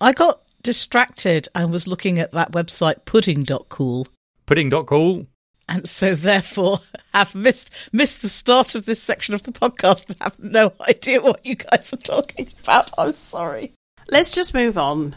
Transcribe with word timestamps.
I 0.00 0.12
got 0.12 0.42
distracted 0.62 1.48
and 1.54 1.70
was 1.70 1.86
looking 1.86 2.18
at 2.18 2.32
that 2.32 2.52
website 2.52 3.04
pudding.cool 3.04 4.06
Pudding.cool. 4.46 5.26
and 5.68 5.88
so 5.88 6.14
therefore 6.14 6.80
have 7.14 7.34
missed 7.34 7.70
missed 7.92 8.22
the 8.22 8.28
start 8.28 8.74
of 8.74 8.84
this 8.86 9.02
section 9.02 9.34
of 9.34 9.42
the 9.44 9.52
podcast 9.52 10.08
and 10.08 10.16
have 10.20 10.38
no 10.38 10.72
idea 10.88 11.20
what 11.20 11.44
you 11.46 11.54
guys 11.54 11.92
are 11.92 11.98
talking 11.98 12.48
about. 12.62 12.90
I'm 12.98 13.14
sorry. 13.14 13.72
Let's 14.08 14.30
just 14.32 14.54
move 14.54 14.76
on. 14.76 15.14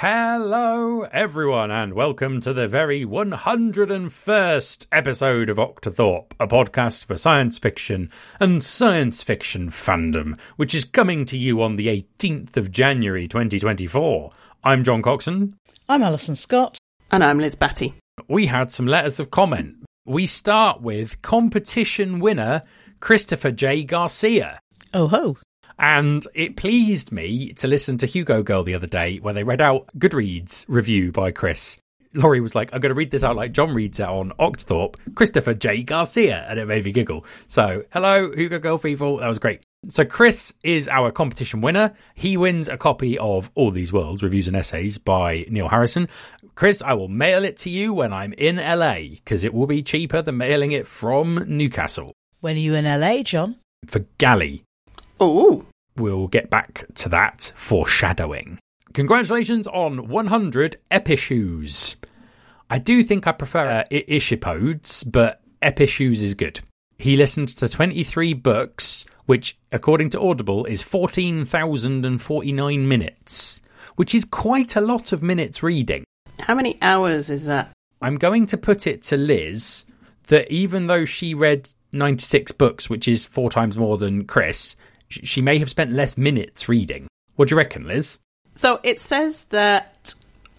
Hello, 0.00 1.02
everyone, 1.12 1.70
and 1.70 1.92
welcome 1.92 2.40
to 2.40 2.54
the 2.54 2.66
very 2.66 3.04
101st 3.04 4.86
episode 4.90 5.50
of 5.50 5.58
Octothorpe, 5.58 6.32
a 6.40 6.48
podcast 6.48 7.04
for 7.04 7.18
science 7.18 7.58
fiction 7.58 8.08
and 8.40 8.64
science 8.64 9.22
fiction 9.22 9.68
fandom, 9.68 10.40
which 10.56 10.74
is 10.74 10.86
coming 10.86 11.26
to 11.26 11.36
you 11.36 11.60
on 11.60 11.76
the 11.76 11.88
18th 11.88 12.56
of 12.56 12.70
January 12.70 13.28
2024. 13.28 14.32
I'm 14.64 14.84
John 14.84 15.02
Coxon. 15.02 15.54
I'm 15.86 16.02
Alison 16.02 16.34
Scott. 16.34 16.78
And 17.10 17.22
I'm 17.22 17.36
Liz 17.36 17.54
Batty. 17.54 17.92
We 18.26 18.46
had 18.46 18.70
some 18.70 18.86
letters 18.86 19.20
of 19.20 19.30
comment. 19.30 19.84
We 20.06 20.26
start 20.26 20.80
with 20.80 21.20
competition 21.20 22.20
winner 22.20 22.62
Christopher 23.00 23.50
J. 23.50 23.84
Garcia. 23.84 24.60
Oh 24.94 25.08
ho. 25.08 25.36
And 25.80 26.26
it 26.34 26.56
pleased 26.56 27.10
me 27.10 27.54
to 27.54 27.66
listen 27.66 27.96
to 27.98 28.06
Hugo 28.06 28.42
Girl 28.42 28.62
the 28.62 28.74
other 28.74 28.86
day 28.86 29.16
where 29.16 29.32
they 29.32 29.44
read 29.44 29.62
out 29.62 29.86
Goodreads 29.98 30.66
review 30.68 31.10
by 31.10 31.30
Chris. 31.32 31.80
Laurie 32.12 32.40
was 32.40 32.54
like, 32.54 32.70
I'm 32.74 32.80
going 32.80 32.90
to 32.90 32.94
read 32.94 33.10
this 33.10 33.24
out 33.24 33.34
like 33.36 33.52
John 33.52 33.72
reads 33.72 33.98
it 33.98 34.06
on 34.06 34.32
Octothorpe, 34.38 34.96
Christopher 35.14 35.54
J. 35.54 35.82
Garcia. 35.82 36.44
And 36.50 36.58
it 36.60 36.66
made 36.66 36.84
me 36.84 36.92
giggle. 36.92 37.24
So, 37.48 37.82
hello, 37.92 38.30
Hugo 38.32 38.58
Girl 38.58 38.76
people. 38.78 39.18
That 39.18 39.28
was 39.28 39.38
great. 39.38 39.62
So, 39.88 40.04
Chris 40.04 40.52
is 40.62 40.86
our 40.88 41.10
competition 41.12 41.62
winner. 41.62 41.94
He 42.14 42.36
wins 42.36 42.68
a 42.68 42.76
copy 42.76 43.16
of 43.16 43.50
All 43.54 43.70
These 43.70 43.92
Worlds 43.92 44.22
Reviews 44.22 44.48
and 44.48 44.56
Essays 44.56 44.98
by 44.98 45.46
Niall 45.48 45.68
Harrison. 45.70 46.08
Chris, 46.56 46.82
I 46.82 46.92
will 46.92 47.08
mail 47.08 47.42
it 47.44 47.56
to 47.58 47.70
you 47.70 47.94
when 47.94 48.12
I'm 48.12 48.34
in 48.34 48.56
LA 48.56 48.96
because 49.14 49.44
it 49.44 49.54
will 49.54 49.68
be 49.68 49.82
cheaper 49.82 50.20
than 50.20 50.36
mailing 50.36 50.72
it 50.72 50.86
from 50.86 51.36
Newcastle 51.46 52.12
When 52.40 52.56
are 52.56 52.58
you 52.58 52.74
in 52.74 52.84
LA, 52.84 53.22
John? 53.22 53.56
for 53.86 54.00
Galley. 54.18 54.62
Oh, 55.20 55.64
We'll 56.00 56.26
get 56.28 56.50
back 56.50 56.84
to 56.96 57.08
that 57.10 57.52
foreshadowing. 57.54 58.58
Congratulations 58.92 59.66
on 59.68 60.08
100 60.08 60.78
epishoes. 60.90 61.96
I 62.68 62.78
do 62.78 63.02
think 63.04 63.26
I 63.26 63.32
prefer 63.32 63.66
uh, 63.68 63.84
I- 63.92 64.04
Ishipodes, 64.08 65.10
but 65.10 65.40
epishoes 65.62 66.22
is 66.22 66.34
good. 66.34 66.60
He 66.98 67.16
listened 67.16 67.48
to 67.48 67.68
23 67.68 68.34
books, 68.34 69.06
which, 69.26 69.56
according 69.72 70.10
to 70.10 70.20
Audible, 70.20 70.64
is 70.66 70.82
14,049 70.82 72.88
minutes, 72.88 73.60
which 73.96 74.14
is 74.14 74.24
quite 74.24 74.76
a 74.76 74.80
lot 74.80 75.12
of 75.12 75.22
minutes 75.22 75.62
reading. 75.62 76.04
how 76.40 76.54
many 76.54 76.78
hours 76.82 77.30
is 77.30 77.44
that? 77.46 77.70
I'm 78.02 78.16
going 78.16 78.46
to 78.46 78.56
put 78.56 78.86
it 78.86 79.02
to 79.04 79.16
Liz 79.16 79.84
that 80.28 80.50
even 80.50 80.86
though 80.86 81.04
she 81.04 81.34
read 81.34 81.68
96 81.92 82.52
books, 82.52 82.88
which 82.88 83.08
is 83.08 83.24
four 83.24 83.50
times 83.50 83.76
more 83.76 83.98
than 83.98 84.24
Chris, 84.24 84.76
she 85.10 85.42
may 85.42 85.58
have 85.58 85.70
spent 85.70 85.92
less 85.92 86.16
minutes 86.16 86.68
reading. 86.68 87.06
What 87.36 87.48
do 87.48 87.54
you 87.54 87.58
reckon, 87.58 87.86
Liz? 87.86 88.18
So 88.54 88.80
it 88.82 89.00
says 89.00 89.46
that 89.46 90.14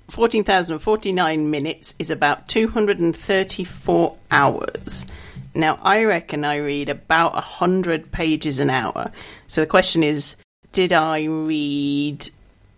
14,049 0.10 1.50
minutes 1.50 1.96
is 2.00 2.12
about 2.12 2.48
234 2.50 4.18
hours. 4.30 5.08
Now, 5.54 5.80
I 5.82 6.04
reckon 6.04 6.46
I 6.46 6.58
read 6.58 6.90
about 6.90 7.34
100 7.34 8.12
pages 8.12 8.60
an 8.60 8.70
hour. 8.70 9.12
So 9.48 9.62
the 9.62 9.68
question 9.68 10.04
is 10.04 10.36
did 10.72 10.94
I 10.94 11.24
read 11.24 12.30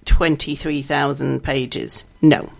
23,000 0.05 1.43
pages? 1.43 2.03
No. 2.21 2.51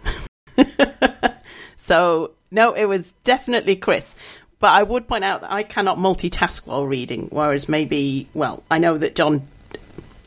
so, 1.78 2.32
no, 2.52 2.74
it 2.74 2.86
was 2.86 3.14
definitely 3.24 3.76
Chris. 3.76 4.16
But 4.64 4.72
I 4.72 4.84
would 4.84 5.10
point 5.10 5.26
out 5.26 5.42
that 5.42 5.52
I 5.52 5.64
cannot 5.64 5.98
multitask 5.98 6.66
while 6.66 6.88
reading, 6.88 7.28
whereas 7.32 7.68
maybe, 7.68 8.30
well, 8.34 8.64
I 8.72 8.80
know 8.80 8.98
that 8.98 9.14
John, 9.14 9.46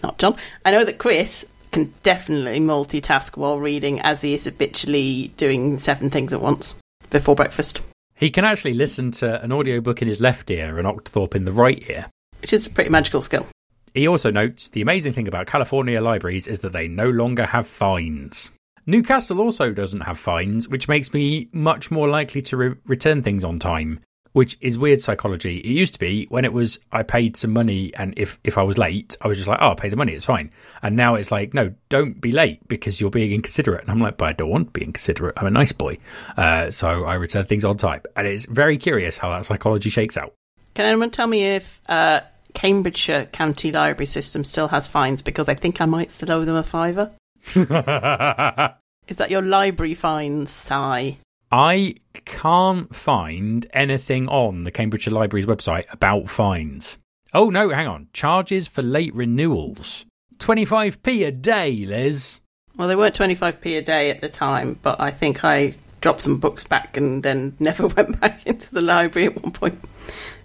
not 0.02 0.18
John, 0.18 0.36
I 0.62 0.72
know 0.72 0.84
that 0.84 0.98
Chris 0.98 1.50
can 1.72 1.94
definitely 2.02 2.60
multitask 2.60 3.38
while 3.38 3.58
reading, 3.58 3.98
as 4.02 4.20
he 4.20 4.34
is 4.34 4.44
habitually 4.44 5.28
doing 5.38 5.78
seven 5.78 6.10
things 6.10 6.34
at 6.34 6.42
once 6.42 6.74
before 7.08 7.34
breakfast, 7.34 7.80
He 8.14 8.28
can 8.28 8.44
actually 8.44 8.74
listen 8.74 9.10
to 9.12 9.42
an 9.42 9.52
audiobook 9.52 10.02
in 10.02 10.08
his 10.08 10.20
left 10.20 10.50
ear 10.50 10.78
and 10.78 10.86
Octothorpe 10.86 11.34
in 11.34 11.46
the 11.46 11.52
right 11.52 11.82
ear. 11.88 12.04
which 12.42 12.52
is 12.52 12.66
a 12.66 12.70
pretty 12.70 12.90
magical 12.90 13.22
skill. 13.22 13.46
He 13.94 14.06
also 14.06 14.30
notes 14.30 14.68
the 14.68 14.82
amazing 14.82 15.14
thing 15.14 15.28
about 15.28 15.46
California 15.46 15.98
libraries 16.02 16.46
is 16.46 16.60
that 16.60 16.72
they 16.72 16.88
no 16.88 17.08
longer 17.08 17.46
have 17.46 17.66
fines. 17.66 18.50
Newcastle 18.84 19.40
also 19.40 19.72
doesn't 19.72 20.02
have 20.02 20.18
fines, 20.18 20.68
which 20.68 20.88
makes 20.88 21.14
me 21.14 21.48
much 21.52 21.90
more 21.90 22.06
likely 22.06 22.42
to 22.42 22.56
re- 22.58 22.74
return 22.84 23.22
things 23.22 23.42
on 23.42 23.58
time, 23.58 23.98
which 24.36 24.58
is 24.60 24.78
weird 24.78 25.00
psychology. 25.00 25.60
It 25.60 25.70
used 25.70 25.94
to 25.94 25.98
be 25.98 26.26
when 26.26 26.44
it 26.44 26.52
was 26.52 26.78
I 26.92 27.04
paid 27.04 27.38
some 27.38 27.54
money 27.54 27.90
and 27.94 28.12
if, 28.18 28.38
if 28.44 28.58
I 28.58 28.62
was 28.64 28.76
late, 28.76 29.16
I 29.22 29.28
was 29.28 29.38
just 29.38 29.48
like, 29.48 29.60
oh, 29.62 29.68
I'll 29.68 29.76
pay 29.76 29.88
the 29.88 29.96
money, 29.96 30.12
it's 30.12 30.26
fine. 30.26 30.50
And 30.82 30.94
now 30.94 31.14
it's 31.14 31.30
like, 31.30 31.54
no, 31.54 31.72
don't 31.88 32.20
be 32.20 32.32
late 32.32 32.68
because 32.68 33.00
you're 33.00 33.08
being 33.08 33.32
inconsiderate. 33.32 33.84
And 33.84 33.90
I'm 33.90 33.98
like, 33.98 34.18
but 34.18 34.26
I 34.26 34.32
don't 34.32 34.50
want 34.50 34.66
to 34.66 34.72
be 34.78 34.84
inconsiderate. 34.84 35.38
I'm 35.38 35.46
a 35.46 35.50
nice 35.50 35.72
boy. 35.72 35.96
Uh, 36.36 36.70
so 36.70 37.06
I 37.06 37.14
return 37.14 37.46
things 37.46 37.64
on 37.64 37.78
time. 37.78 38.02
And 38.14 38.26
it's 38.26 38.44
very 38.44 38.76
curious 38.76 39.16
how 39.16 39.30
that 39.30 39.46
psychology 39.46 39.88
shakes 39.88 40.18
out. 40.18 40.34
Can 40.74 40.84
anyone 40.84 41.08
tell 41.08 41.28
me 41.28 41.42
if 41.56 41.80
uh, 41.88 42.20
Cambridgeshire 42.52 43.24
County 43.32 43.72
Library 43.72 44.04
System 44.04 44.44
still 44.44 44.68
has 44.68 44.86
fines? 44.86 45.22
Because 45.22 45.48
I 45.48 45.54
think 45.54 45.80
I 45.80 45.86
might 45.86 46.12
still 46.12 46.30
owe 46.32 46.44
them 46.44 46.56
a 46.56 46.62
fiver. 46.62 47.10
Is 49.08 49.16
that 49.16 49.30
your 49.30 49.40
library 49.40 49.94
fines, 49.94 50.50
Sigh? 50.50 51.16
I 51.50 51.96
can't 52.24 52.94
find 52.94 53.66
anything 53.72 54.28
on 54.28 54.64
the 54.64 54.70
Cambridgeshire 54.70 55.12
Library's 55.12 55.46
website 55.46 55.84
about 55.92 56.28
fines. 56.28 56.98
Oh 57.32 57.50
no, 57.50 57.70
hang 57.70 57.86
on. 57.86 58.08
Charges 58.12 58.66
for 58.66 58.82
late 58.82 59.14
renewals. 59.14 60.04
25p 60.38 61.26
a 61.26 61.30
day, 61.30 61.86
Liz. 61.86 62.40
Well, 62.76 62.88
they 62.88 62.96
weren't 62.96 63.14
25p 63.14 63.78
a 63.78 63.82
day 63.82 64.10
at 64.10 64.20
the 64.20 64.28
time, 64.28 64.78
but 64.82 65.00
I 65.00 65.10
think 65.10 65.44
I 65.44 65.74
dropped 66.00 66.20
some 66.20 66.38
books 66.38 66.64
back 66.64 66.96
and 66.96 67.22
then 67.22 67.56
never 67.60 67.86
went 67.86 68.20
back 68.20 68.46
into 68.46 68.72
the 68.72 68.80
library 68.80 69.28
at 69.28 69.42
one 69.42 69.52
point. 69.52 69.82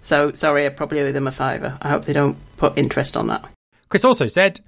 So, 0.00 0.32
sorry, 0.32 0.66
I 0.66 0.70
probably 0.70 1.00
owe 1.00 1.12
them 1.12 1.26
a 1.26 1.32
fiver. 1.32 1.78
I 1.82 1.88
hope 1.88 2.04
they 2.04 2.12
don't 2.12 2.36
put 2.56 2.76
interest 2.76 3.16
on 3.16 3.28
that. 3.28 3.48
Chris 3.88 4.04
also 4.04 4.26
said, 4.26 4.60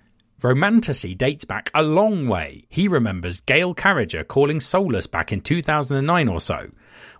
Romantasy 0.44 1.14
dates 1.14 1.46
back 1.46 1.70
a 1.74 1.82
long 1.82 2.28
way. 2.28 2.64
He 2.68 2.86
remembers 2.86 3.40
Gail 3.40 3.72
Carriger 3.72 4.24
calling 4.24 4.60
Soulless 4.60 5.06
back 5.06 5.32
in 5.32 5.40
2009 5.40 6.28
or 6.28 6.38
so. 6.38 6.70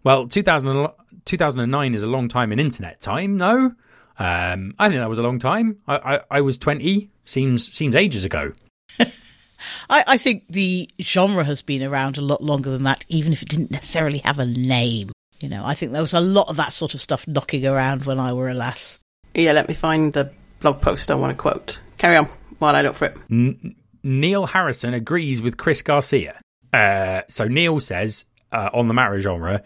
Well, 0.05 0.29
2000, 0.29 0.89
2009 1.25 1.95
is 1.95 2.03
a 2.03 2.07
long 2.07 2.29
time 2.29 2.53
in 2.53 2.59
internet 2.59 3.01
time, 3.01 3.39
no? 3.39 3.75
Um, 4.19 4.75
I 4.79 4.91
think 4.91 5.01
that 5.01 5.09
was 5.09 5.19
a 5.19 5.23
long 5.23 5.39
time. 5.39 5.79
I, 5.89 6.17
I, 6.17 6.21
I 6.31 6.41
was 6.43 6.59
20. 6.59 7.09
Seems 7.25 7.73
seems 7.73 7.97
ages 7.97 8.25
ago. 8.25 8.53
I, 8.99 10.05
I 10.07 10.19
think 10.19 10.45
the 10.51 10.91
genre 11.01 11.45
has 11.45 11.63
been 11.63 11.83
around 11.83 12.19
a 12.19 12.21
lot 12.23 12.43
longer 12.43 12.71
than 12.71 12.85
that, 12.85 13.07
even 13.09 13.33
if 13.33 13.41
it 13.41 13.49
didn't 13.49 13.71
necessarily 13.71 14.19
have 14.19 14.39
a 14.39 14.45
name. 14.45 15.11
You 15.41 15.49
know, 15.49 15.65
I 15.65 15.75
think 15.75 15.93
there 15.93 16.03
was 16.03 16.13
a 16.13 16.21
lot 16.21 16.49
of 16.49 16.57
that 16.57 16.75
sort 16.75 16.93
of 16.93 17.01
stuff 17.01 17.27
knocking 17.27 17.67
around 17.67 18.05
when 18.05 18.21
I 18.21 18.35
were 18.35 18.51
a 18.51 18.55
lass. 18.55 18.99
Yeah, 19.33 19.53
let 19.53 19.67
me 19.67 19.75
find 19.75 20.13
the 20.13 20.31
blog 20.61 20.83
post 20.83 21.11
I 21.11 21.15
want 21.15 21.35
to 21.35 21.41
quote. 21.41 21.79
Carry 21.97 22.19
on 22.19 22.29
while 22.59 22.75
I 22.77 22.83
look 22.83 22.95
for 22.95 23.07
it. 23.07 23.17
N- 23.31 23.77
Niall 24.03 24.47
Harrison 24.47 24.95
agrees 24.95 25.41
with 25.43 25.57
Chris 25.57 25.83
Garcia. 25.83 26.39
Uh, 26.73 27.23
so 27.29 27.47
Niall 27.49 27.81
says 27.81 28.27
uh, 28.53 28.71
on 28.73 28.89
the 28.89 28.95
matter 28.95 29.19
genre, 29.21 29.63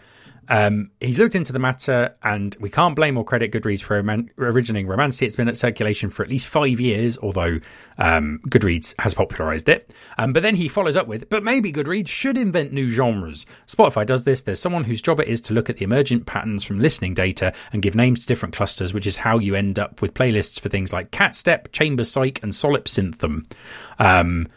um, 0.49 0.89
he's 0.99 1.19
looked 1.19 1.35
into 1.35 1.53
the 1.53 1.59
matter, 1.59 2.15
and 2.23 2.55
we 2.59 2.69
can't 2.69 2.95
blame 2.95 3.17
or 3.17 3.23
credit 3.23 3.51
Goodreads 3.51 3.81
for 3.81 3.97
roman- 3.97 4.31
originating 4.37 4.87
Romancy. 4.87 5.23
It's 5.23 5.35
been 5.35 5.47
at 5.47 5.55
circulation 5.55 6.09
for 6.09 6.23
at 6.23 6.29
least 6.29 6.47
five 6.47 6.79
years, 6.79 7.17
although 7.19 7.59
um, 7.99 8.41
Goodreads 8.47 8.95
has 8.99 9.13
popularized 9.13 9.69
it. 9.69 9.93
Um, 10.17 10.33
but 10.33 10.41
then 10.41 10.55
he 10.55 10.67
follows 10.67 10.97
up 10.97 11.07
with, 11.07 11.29
but 11.29 11.43
maybe 11.43 11.71
Goodreads 11.71 12.07
should 12.07 12.37
invent 12.37 12.73
new 12.73 12.89
genres. 12.89 13.45
Spotify 13.67 14.05
does 14.05 14.23
this. 14.23 14.41
There's 14.41 14.59
someone 14.59 14.83
whose 14.83 15.01
job 15.01 15.19
it 15.19 15.27
is 15.27 15.39
to 15.41 15.53
look 15.53 15.69
at 15.69 15.77
the 15.77 15.85
emergent 15.85 16.25
patterns 16.25 16.63
from 16.63 16.79
listening 16.79 17.13
data 17.13 17.53
and 17.71 17.81
give 17.81 17.95
names 17.95 18.21
to 18.21 18.25
different 18.25 18.55
clusters, 18.55 18.93
which 18.93 19.05
is 19.05 19.17
how 19.17 19.37
you 19.37 19.53
end 19.55 19.77
up 19.77 20.01
with 20.01 20.15
playlists 20.15 20.59
for 20.59 20.69
things 20.69 20.91
like 20.91 21.11
Catstep, 21.11 21.71
Chamber 21.71 22.03
Psych, 22.03 22.41
and 22.41 22.51
Solipsynthm. 22.51 23.45
Um, 23.99 24.47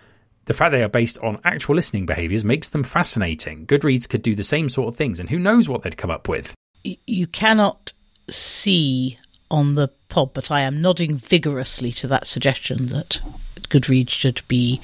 the 0.47 0.55
fact 0.55 0.73
they 0.73 0.83
are 0.83 0.89
based 0.89 1.19
on 1.19 1.41
actual 1.45 1.75
listening 1.75 2.07
behaviors 2.07 2.45
makes 2.45 2.69
them 2.69 2.83
fascinating. 2.83 3.67
Goodreads 3.67 4.09
could 4.09 4.23
do 4.23 4.35
the 4.35 4.43
same 4.43 4.69
sort 4.69 4.89
of 4.89 4.97
things, 4.97 5.21
and 5.21 5.29
who 5.29 5.39
knows 5.39 5.69
what 5.69 5.83
they'd 5.83 5.97
come 5.97 6.11
up 6.11 6.29
with. 6.29 6.55
You 6.83 7.27
cannot 7.27 7.93
see 8.29 9.19
on 9.51 9.75
the 9.75 9.89
pod, 10.09 10.33
but 10.33 10.51
I 10.51 10.61
am 10.61 10.81
nodding 10.81 11.17
vigorously 11.17 11.93
to 11.93 12.07
that 12.09 12.27
suggestion 12.27 12.87
that 12.87 13.21
Goodreads 13.69 14.11
should 14.11 14.43
be 14.49 14.81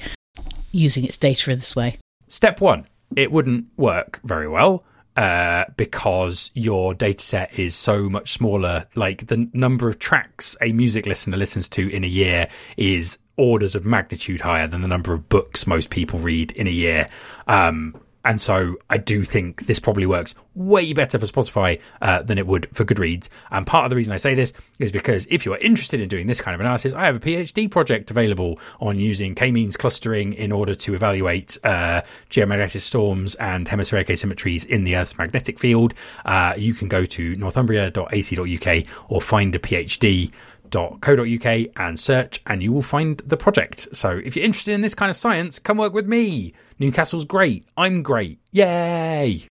using 0.71 1.03
its 1.03 1.17
data 1.17 1.51
in 1.51 1.59
this 1.59 1.75
way. 1.75 1.97
Step 2.27 2.61
one 2.61 2.85
it 3.15 3.31
wouldn't 3.31 3.65
work 3.77 4.19
very 4.23 4.47
well 4.47 4.83
uh, 5.17 5.65
because 5.77 6.51
your 6.53 6.93
data 6.93 7.23
set 7.23 7.57
is 7.57 7.75
so 7.75 8.09
much 8.09 8.33
smaller. 8.33 8.85
Like 8.95 9.27
the 9.27 9.49
number 9.53 9.87
of 9.89 9.99
tracks 9.99 10.55
a 10.61 10.71
music 10.71 11.05
listener 11.05 11.37
listens 11.37 11.67
to 11.69 11.89
in 11.89 12.03
a 12.03 12.07
year 12.07 12.47
is 12.77 13.19
orders 13.39 13.73
of 13.73 13.85
magnitude 13.85 14.41
higher 14.41 14.67
than 14.67 14.81
the 14.81 14.87
number 14.87 15.13
of 15.13 15.29
books 15.29 15.65
most 15.65 15.89
people 15.89 16.19
read 16.19 16.51
in 16.51 16.67
a 16.67 16.71
year. 16.71 17.07
Um, 17.47 17.99
and 18.25 18.39
so 18.41 18.75
I 18.89 18.97
do 18.97 19.23
think 19.23 19.65
this 19.65 19.79
probably 19.79 20.05
works 20.05 20.35
way 20.53 20.91
better 20.91 21.17
for 21.17 21.25
Spotify 21.25 21.79
uh, 22.01 22.21
than 22.21 22.37
it 22.37 22.45
would 22.45 22.67
for 22.73 22.83
Goodreads. 22.83 23.29
And 23.49 23.65
part 23.65 23.85
of 23.85 23.89
the 23.89 23.95
reason 23.95 24.11
I 24.11 24.17
say 24.17 24.35
this 24.35 24.51
is 24.77 24.91
because 24.91 25.25
if 25.29 25.45
you 25.45 25.53
are 25.53 25.57
interested 25.57 26.01
in 26.01 26.09
doing 26.09 26.27
this 26.27 26.41
kind 26.41 26.53
of 26.53 26.59
analysis, 26.59 26.93
I 26.93 27.05
have 27.05 27.15
a 27.15 27.19
PhD 27.19 27.71
project 27.71 28.11
available 28.11 28.59
on 28.81 28.99
using 28.99 29.35
k-means 29.35 29.77
clustering 29.77 30.33
in 30.33 30.51
order 30.51 30.75
to 30.75 30.95
evaluate 30.95 31.57
uh, 31.63 32.01
geomagnetic 32.29 32.81
storms 32.81 33.35
and 33.35 33.67
hemispheric 33.67 34.07
asymmetries 34.07 34.65
in 34.65 34.83
the 34.83 34.97
Earth's 34.97 35.17
magnetic 35.17 35.57
field. 35.57 35.93
Uh, 36.25 36.53
you 36.57 36.73
can 36.73 36.89
go 36.89 37.05
to 37.05 37.35
northumbria.ac.uk 37.35 38.83
or 39.07 39.21
find 39.21 39.55
a 39.55 39.59
PhD 39.59 40.31
co.uk 40.71 41.45
and 41.77 41.99
search 41.99 42.41
and 42.47 42.63
you 42.63 42.71
will 42.71 42.81
find 42.81 43.17
the 43.25 43.37
project. 43.37 43.87
So 43.93 44.19
if 44.23 44.35
you're 44.35 44.45
interested 44.45 44.73
in 44.73 44.81
this 44.81 44.95
kind 44.95 45.09
of 45.09 45.15
science, 45.15 45.59
come 45.59 45.77
work 45.77 45.93
with 45.93 46.07
me. 46.07 46.53
Newcastle's 46.79 47.25
great. 47.25 47.65
I'm 47.77 48.03
great. 48.03 48.39
Yay! 48.51 49.47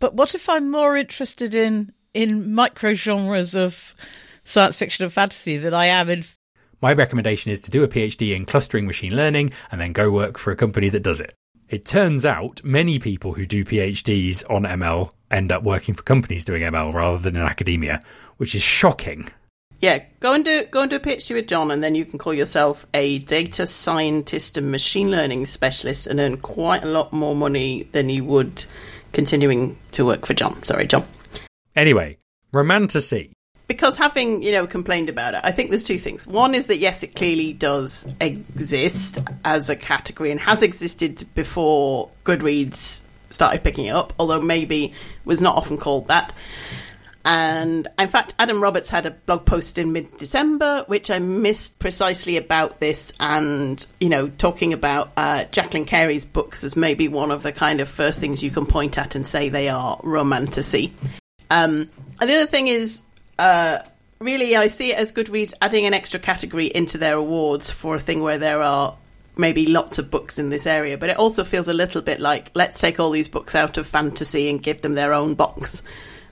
But 0.00 0.14
what 0.14 0.34
if 0.34 0.48
I'm 0.48 0.70
more 0.70 0.96
interested 0.96 1.54
in 1.54 1.92
in 2.14 2.54
micro 2.54 2.94
genres 2.94 3.54
of 3.54 3.94
science 4.44 4.78
fiction 4.78 5.04
and 5.04 5.12
fantasy 5.12 5.56
than 5.56 5.74
I 5.74 5.86
am 5.86 6.08
in 6.08 6.24
My 6.80 6.92
recommendation 6.92 7.52
is 7.52 7.60
to 7.62 7.70
do 7.70 7.82
a 7.82 7.88
PhD 7.88 8.34
in 8.34 8.46
clustering 8.46 8.86
machine 8.86 9.14
learning 9.14 9.52
and 9.70 9.80
then 9.80 9.92
go 9.92 10.10
work 10.10 10.38
for 10.38 10.50
a 10.50 10.56
company 10.56 10.88
that 10.90 11.02
does 11.02 11.20
it. 11.20 11.34
It 11.68 11.84
turns 11.84 12.24
out 12.24 12.64
many 12.64 12.98
people 12.98 13.34
who 13.34 13.44
do 13.44 13.62
PhDs 13.62 14.42
on 14.48 14.62
ML 14.62 15.10
end 15.30 15.52
up 15.52 15.62
working 15.64 15.94
for 15.94 16.02
companies 16.02 16.44
doing 16.44 16.62
ML 16.62 16.94
rather 16.94 17.18
than 17.18 17.36
in 17.36 17.42
academia, 17.42 18.02
which 18.38 18.54
is 18.54 18.62
shocking. 18.62 19.28
Yeah, 19.80 20.02
go 20.18 20.32
and 20.32 20.44
do 20.44 20.64
go 20.64 20.82
and 20.82 20.90
do 20.90 20.96
a 20.96 21.00
PhD 21.00 21.34
with 21.34 21.46
John, 21.46 21.70
and 21.70 21.82
then 21.82 21.94
you 21.94 22.04
can 22.04 22.18
call 22.18 22.34
yourself 22.34 22.86
a 22.94 23.18
data 23.20 23.66
scientist 23.66 24.56
and 24.56 24.72
machine 24.72 25.10
learning 25.10 25.46
specialist, 25.46 26.08
and 26.08 26.18
earn 26.18 26.38
quite 26.38 26.82
a 26.82 26.88
lot 26.88 27.12
more 27.12 27.36
money 27.36 27.84
than 27.92 28.10
you 28.10 28.24
would 28.24 28.64
continuing 29.12 29.76
to 29.92 30.04
work 30.04 30.26
for 30.26 30.34
John. 30.34 30.62
Sorry, 30.64 30.86
John. 30.86 31.04
Anyway, 31.76 32.18
romantasy. 32.52 33.32
Because 33.68 33.96
having 33.96 34.42
you 34.42 34.50
know 34.50 34.66
complained 34.66 35.10
about 35.10 35.34
it, 35.34 35.40
I 35.44 35.52
think 35.52 35.70
there's 35.70 35.84
two 35.84 35.98
things. 35.98 36.26
One 36.26 36.56
is 36.56 36.66
that 36.66 36.78
yes, 36.78 37.04
it 37.04 37.14
clearly 37.14 37.52
does 37.52 38.12
exist 38.20 39.20
as 39.44 39.70
a 39.70 39.76
category 39.76 40.32
and 40.32 40.40
has 40.40 40.62
existed 40.62 41.24
before 41.36 42.10
Goodreads 42.24 43.02
started 43.30 43.62
picking 43.62 43.86
it 43.86 43.90
up, 43.90 44.12
although 44.18 44.40
maybe 44.40 44.92
was 45.24 45.40
not 45.40 45.56
often 45.56 45.76
called 45.78 46.08
that. 46.08 46.32
And 47.24 47.88
in 47.98 48.08
fact, 48.08 48.34
Adam 48.38 48.62
Roberts 48.62 48.88
had 48.88 49.04
a 49.04 49.10
blog 49.10 49.44
post 49.44 49.76
in 49.76 49.92
mid 49.92 50.16
December, 50.18 50.84
which 50.86 51.10
I 51.10 51.18
missed 51.18 51.78
precisely 51.78 52.36
about 52.36 52.80
this, 52.80 53.12
and, 53.20 53.84
you 54.00 54.08
know, 54.08 54.28
talking 54.28 54.72
about 54.72 55.10
uh, 55.16 55.44
Jacqueline 55.50 55.84
Carey's 55.84 56.24
books 56.24 56.64
as 56.64 56.76
maybe 56.76 57.08
one 57.08 57.30
of 57.30 57.42
the 57.42 57.52
kind 57.52 57.80
of 57.80 57.88
first 57.88 58.20
things 58.20 58.42
you 58.42 58.50
can 58.50 58.66
point 58.66 58.96
at 58.98 59.14
and 59.14 59.26
say 59.26 59.48
they 59.48 59.68
are 59.68 60.00
romantasy. 60.02 60.92
Um, 61.50 61.90
and 62.20 62.30
the 62.30 62.34
other 62.34 62.46
thing 62.46 62.68
is, 62.68 63.02
uh, 63.38 63.80
really, 64.20 64.56
I 64.56 64.68
see 64.68 64.92
it 64.92 64.98
as 64.98 65.12
Goodreads 65.12 65.54
adding 65.60 65.86
an 65.86 65.94
extra 65.94 66.20
category 66.20 66.66
into 66.66 66.98
their 66.98 67.16
awards 67.16 67.70
for 67.70 67.94
a 67.96 68.00
thing 68.00 68.22
where 68.22 68.38
there 68.38 68.62
are 68.62 68.96
maybe 69.36 69.66
lots 69.66 69.98
of 69.98 70.10
books 70.10 70.38
in 70.38 70.50
this 70.50 70.66
area, 70.66 70.98
but 70.98 71.10
it 71.10 71.16
also 71.16 71.44
feels 71.44 71.68
a 71.68 71.74
little 71.74 72.02
bit 72.02 72.20
like 72.20 72.50
let's 72.54 72.80
take 72.80 72.98
all 72.98 73.10
these 73.10 73.28
books 73.28 73.54
out 73.54 73.76
of 73.78 73.86
fantasy 73.86 74.50
and 74.50 74.62
give 74.62 74.82
them 74.82 74.94
their 74.94 75.12
own 75.12 75.34
box 75.34 75.82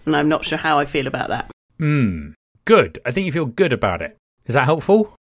and 0.06 0.17
I'm 0.17 0.29
not 0.29 0.44
sure 0.44 0.58
how 0.58 0.79
I 0.79 0.85
feel 0.85 1.06
about 1.06 1.29
that. 1.29 1.50
Hmm. 1.79 2.31
Good. 2.64 2.99
I 3.05 3.11
think 3.11 3.26
you 3.26 3.32
feel 3.32 3.47
good 3.47 3.73
about 3.73 4.03
it. 4.03 4.17
Is 4.47 4.55
that 4.55 4.64
helpful? 4.64 5.14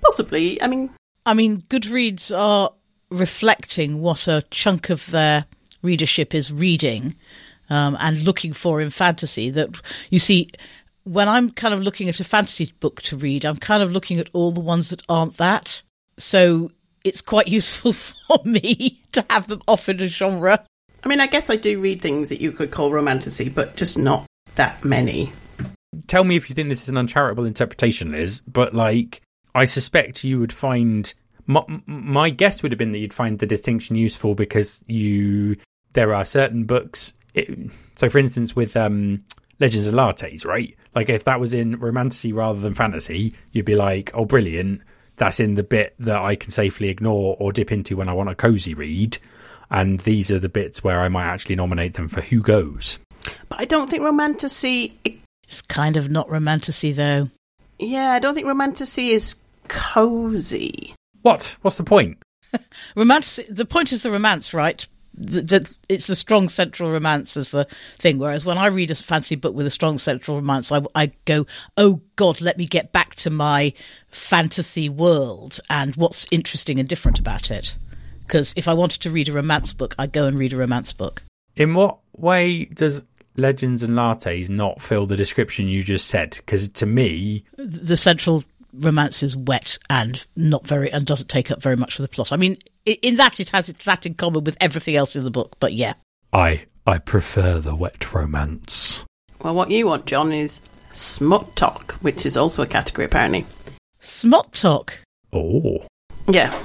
Possibly. 0.00 0.60
I 0.62 0.68
mean, 0.68 0.90
I 1.26 1.34
mean, 1.34 1.62
Goodreads 1.62 2.36
are 2.36 2.72
reflecting 3.10 4.00
what 4.00 4.26
a 4.26 4.42
chunk 4.50 4.90
of 4.90 5.06
their 5.10 5.44
readership 5.82 6.34
is 6.34 6.52
reading 6.52 7.14
um, 7.70 7.96
and 8.00 8.22
looking 8.22 8.52
for 8.52 8.80
in 8.80 8.90
fantasy. 8.90 9.50
That 9.50 9.80
you 10.10 10.18
see, 10.18 10.50
when 11.04 11.28
I'm 11.28 11.50
kind 11.50 11.74
of 11.74 11.82
looking 11.82 12.08
at 12.08 12.20
a 12.20 12.24
fantasy 12.24 12.72
book 12.80 13.02
to 13.02 13.16
read, 13.16 13.44
I'm 13.44 13.56
kind 13.56 13.82
of 13.82 13.92
looking 13.92 14.18
at 14.18 14.30
all 14.32 14.52
the 14.52 14.60
ones 14.60 14.90
that 14.90 15.02
aren't 15.08 15.36
that. 15.36 15.82
So 16.18 16.70
it's 17.04 17.22
quite 17.22 17.48
useful 17.58 17.92
for 17.92 18.38
me 18.44 19.00
to 19.12 19.24
have 19.30 19.48
them 19.48 19.62
off 19.68 19.88
in 19.88 20.00
a 20.00 20.06
genre. 20.06 20.64
I 21.04 21.08
mean, 21.08 21.20
I 21.20 21.26
guess 21.26 21.48
I 21.48 21.56
do 21.56 21.80
read 21.80 22.02
things 22.02 22.28
that 22.28 22.40
you 22.40 22.52
could 22.52 22.70
call 22.70 22.90
romantasy, 22.90 23.48
but 23.48 23.76
just 23.76 23.98
not 23.98 24.26
that 24.56 24.84
many. 24.84 25.32
Tell 26.06 26.24
me 26.24 26.36
if 26.36 26.48
you 26.48 26.54
think 26.54 26.68
this 26.68 26.82
is 26.82 26.88
an 26.88 26.98
uncharitable 26.98 27.44
interpretation, 27.44 28.12
Liz, 28.12 28.42
but 28.46 28.74
like, 28.74 29.22
I 29.54 29.64
suspect 29.64 30.24
you 30.24 30.38
would 30.40 30.52
find. 30.52 31.12
My, 31.46 31.64
my 31.86 32.28
guess 32.28 32.62
would 32.62 32.72
have 32.72 32.78
been 32.78 32.92
that 32.92 32.98
you'd 32.98 33.14
find 33.14 33.38
the 33.38 33.46
distinction 33.46 33.96
useful 33.96 34.34
because 34.34 34.84
you. 34.86 35.56
There 35.92 36.12
are 36.12 36.24
certain 36.24 36.64
books. 36.64 37.14
It, 37.32 37.70
so, 37.94 38.10
for 38.10 38.18
instance, 38.18 38.54
with 38.54 38.76
um, 38.76 39.24
Legends 39.58 39.86
of 39.86 39.94
Lattes, 39.94 40.44
right? 40.44 40.76
Like, 40.94 41.08
if 41.08 41.24
that 41.24 41.40
was 41.40 41.54
in 41.54 41.78
romantasy 41.78 42.32
rather 42.32 42.60
than 42.60 42.74
fantasy, 42.74 43.34
you'd 43.52 43.64
be 43.64 43.74
like, 43.74 44.10
oh, 44.12 44.26
brilliant. 44.26 44.82
That's 45.16 45.40
in 45.40 45.54
the 45.54 45.62
bit 45.62 45.94
that 46.00 46.20
I 46.22 46.36
can 46.36 46.50
safely 46.50 46.90
ignore 46.90 47.36
or 47.40 47.52
dip 47.52 47.72
into 47.72 47.96
when 47.96 48.08
I 48.08 48.12
want 48.12 48.28
a 48.28 48.34
cozy 48.34 48.74
read 48.74 49.16
and 49.70 50.00
these 50.00 50.30
are 50.30 50.38
the 50.38 50.48
bits 50.48 50.82
where 50.82 51.00
I 51.00 51.08
might 51.08 51.26
actually 51.26 51.56
nominate 51.56 51.94
them 51.94 52.08
for 52.08 52.20
Hugos. 52.20 52.98
But 53.48 53.60
I 53.60 53.64
don't 53.64 53.88
think 53.88 54.02
romantasy. 54.02 54.98
It's 55.44 55.62
kind 55.62 55.96
of 55.96 56.10
not 56.10 56.30
romantasy, 56.30 56.92
though. 56.92 57.30
Yeah, 57.78 58.10
I 58.10 58.18
don't 58.18 58.34
think 58.34 58.46
romantasy 58.46 59.10
is 59.10 59.36
cozy. 59.68 60.94
What? 61.22 61.56
What's 61.62 61.76
the 61.76 61.84
point? 61.84 62.18
romance. 62.96 63.40
The 63.48 63.64
point 63.64 63.92
is 63.92 64.02
the 64.02 64.10
romance, 64.10 64.54
right? 64.54 64.86
The, 65.20 65.42
the, 65.42 65.76
it's 65.88 66.06
the 66.06 66.14
strong 66.14 66.48
central 66.48 66.90
romance 66.90 67.36
as 67.36 67.50
the 67.50 67.66
thing. 67.98 68.18
Whereas 68.18 68.46
when 68.46 68.56
I 68.56 68.66
read 68.66 68.90
a 68.90 68.94
fancy 68.94 69.34
book 69.34 69.54
with 69.54 69.66
a 69.66 69.70
strong 69.70 69.98
central 69.98 70.36
romance, 70.36 70.70
I, 70.70 70.80
I 70.94 71.12
go, 71.24 71.46
"Oh 71.76 72.00
God, 72.16 72.40
let 72.40 72.56
me 72.56 72.66
get 72.66 72.92
back 72.92 73.14
to 73.16 73.30
my 73.30 73.72
fantasy 74.10 74.88
world 74.88 75.58
and 75.68 75.96
what's 75.96 76.26
interesting 76.30 76.78
and 76.78 76.88
different 76.88 77.18
about 77.18 77.50
it." 77.50 77.76
Because 78.28 78.52
if 78.56 78.68
I 78.68 78.74
wanted 78.74 79.00
to 79.02 79.10
read 79.10 79.28
a 79.30 79.32
romance 79.32 79.72
book, 79.72 79.94
I'd 79.98 80.12
go 80.12 80.26
and 80.26 80.38
read 80.38 80.52
a 80.52 80.56
romance 80.58 80.92
book. 80.92 81.22
In 81.56 81.74
what 81.74 81.98
way 82.16 82.66
does 82.66 83.02
Legends 83.36 83.82
and 83.82 83.96
Lattes 83.96 84.50
not 84.50 84.82
fill 84.82 85.06
the 85.06 85.16
description 85.16 85.66
you 85.66 85.82
just 85.82 86.06
said? 86.06 86.32
Because 86.36 86.68
to 86.72 86.86
me, 86.86 87.44
the 87.56 87.96
central 87.96 88.44
romance 88.74 89.22
is 89.22 89.34
wet 89.34 89.78
and 89.88 90.26
not 90.36 90.66
very 90.66 90.92
and 90.92 91.06
doesn't 91.06 91.28
take 91.30 91.50
up 91.50 91.62
very 91.62 91.76
much 91.76 91.96
for 91.96 92.02
the 92.02 92.08
plot. 92.08 92.30
I 92.30 92.36
mean, 92.36 92.58
in 92.84 93.16
that 93.16 93.40
it 93.40 93.50
has 93.50 93.68
that 93.84 94.04
in 94.04 94.14
common 94.14 94.44
with 94.44 94.58
everything 94.60 94.94
else 94.94 95.16
in 95.16 95.24
the 95.24 95.30
book. 95.30 95.56
But 95.58 95.72
yeah, 95.72 95.94
I 96.32 96.66
I 96.86 96.98
prefer 96.98 97.60
the 97.60 97.74
wet 97.74 98.12
romance. 98.14 99.04
Well, 99.42 99.54
what 99.54 99.70
you 99.70 99.86
want, 99.86 100.04
John, 100.04 100.32
is 100.32 100.60
smut 100.92 101.56
talk, 101.56 101.92
which 102.02 102.26
is 102.26 102.36
also 102.36 102.62
a 102.62 102.66
category 102.66 103.06
apparently. 103.06 103.46
Smut 104.00 104.52
talk. 104.52 104.98
Oh. 105.32 105.86
Yeah. 106.26 106.56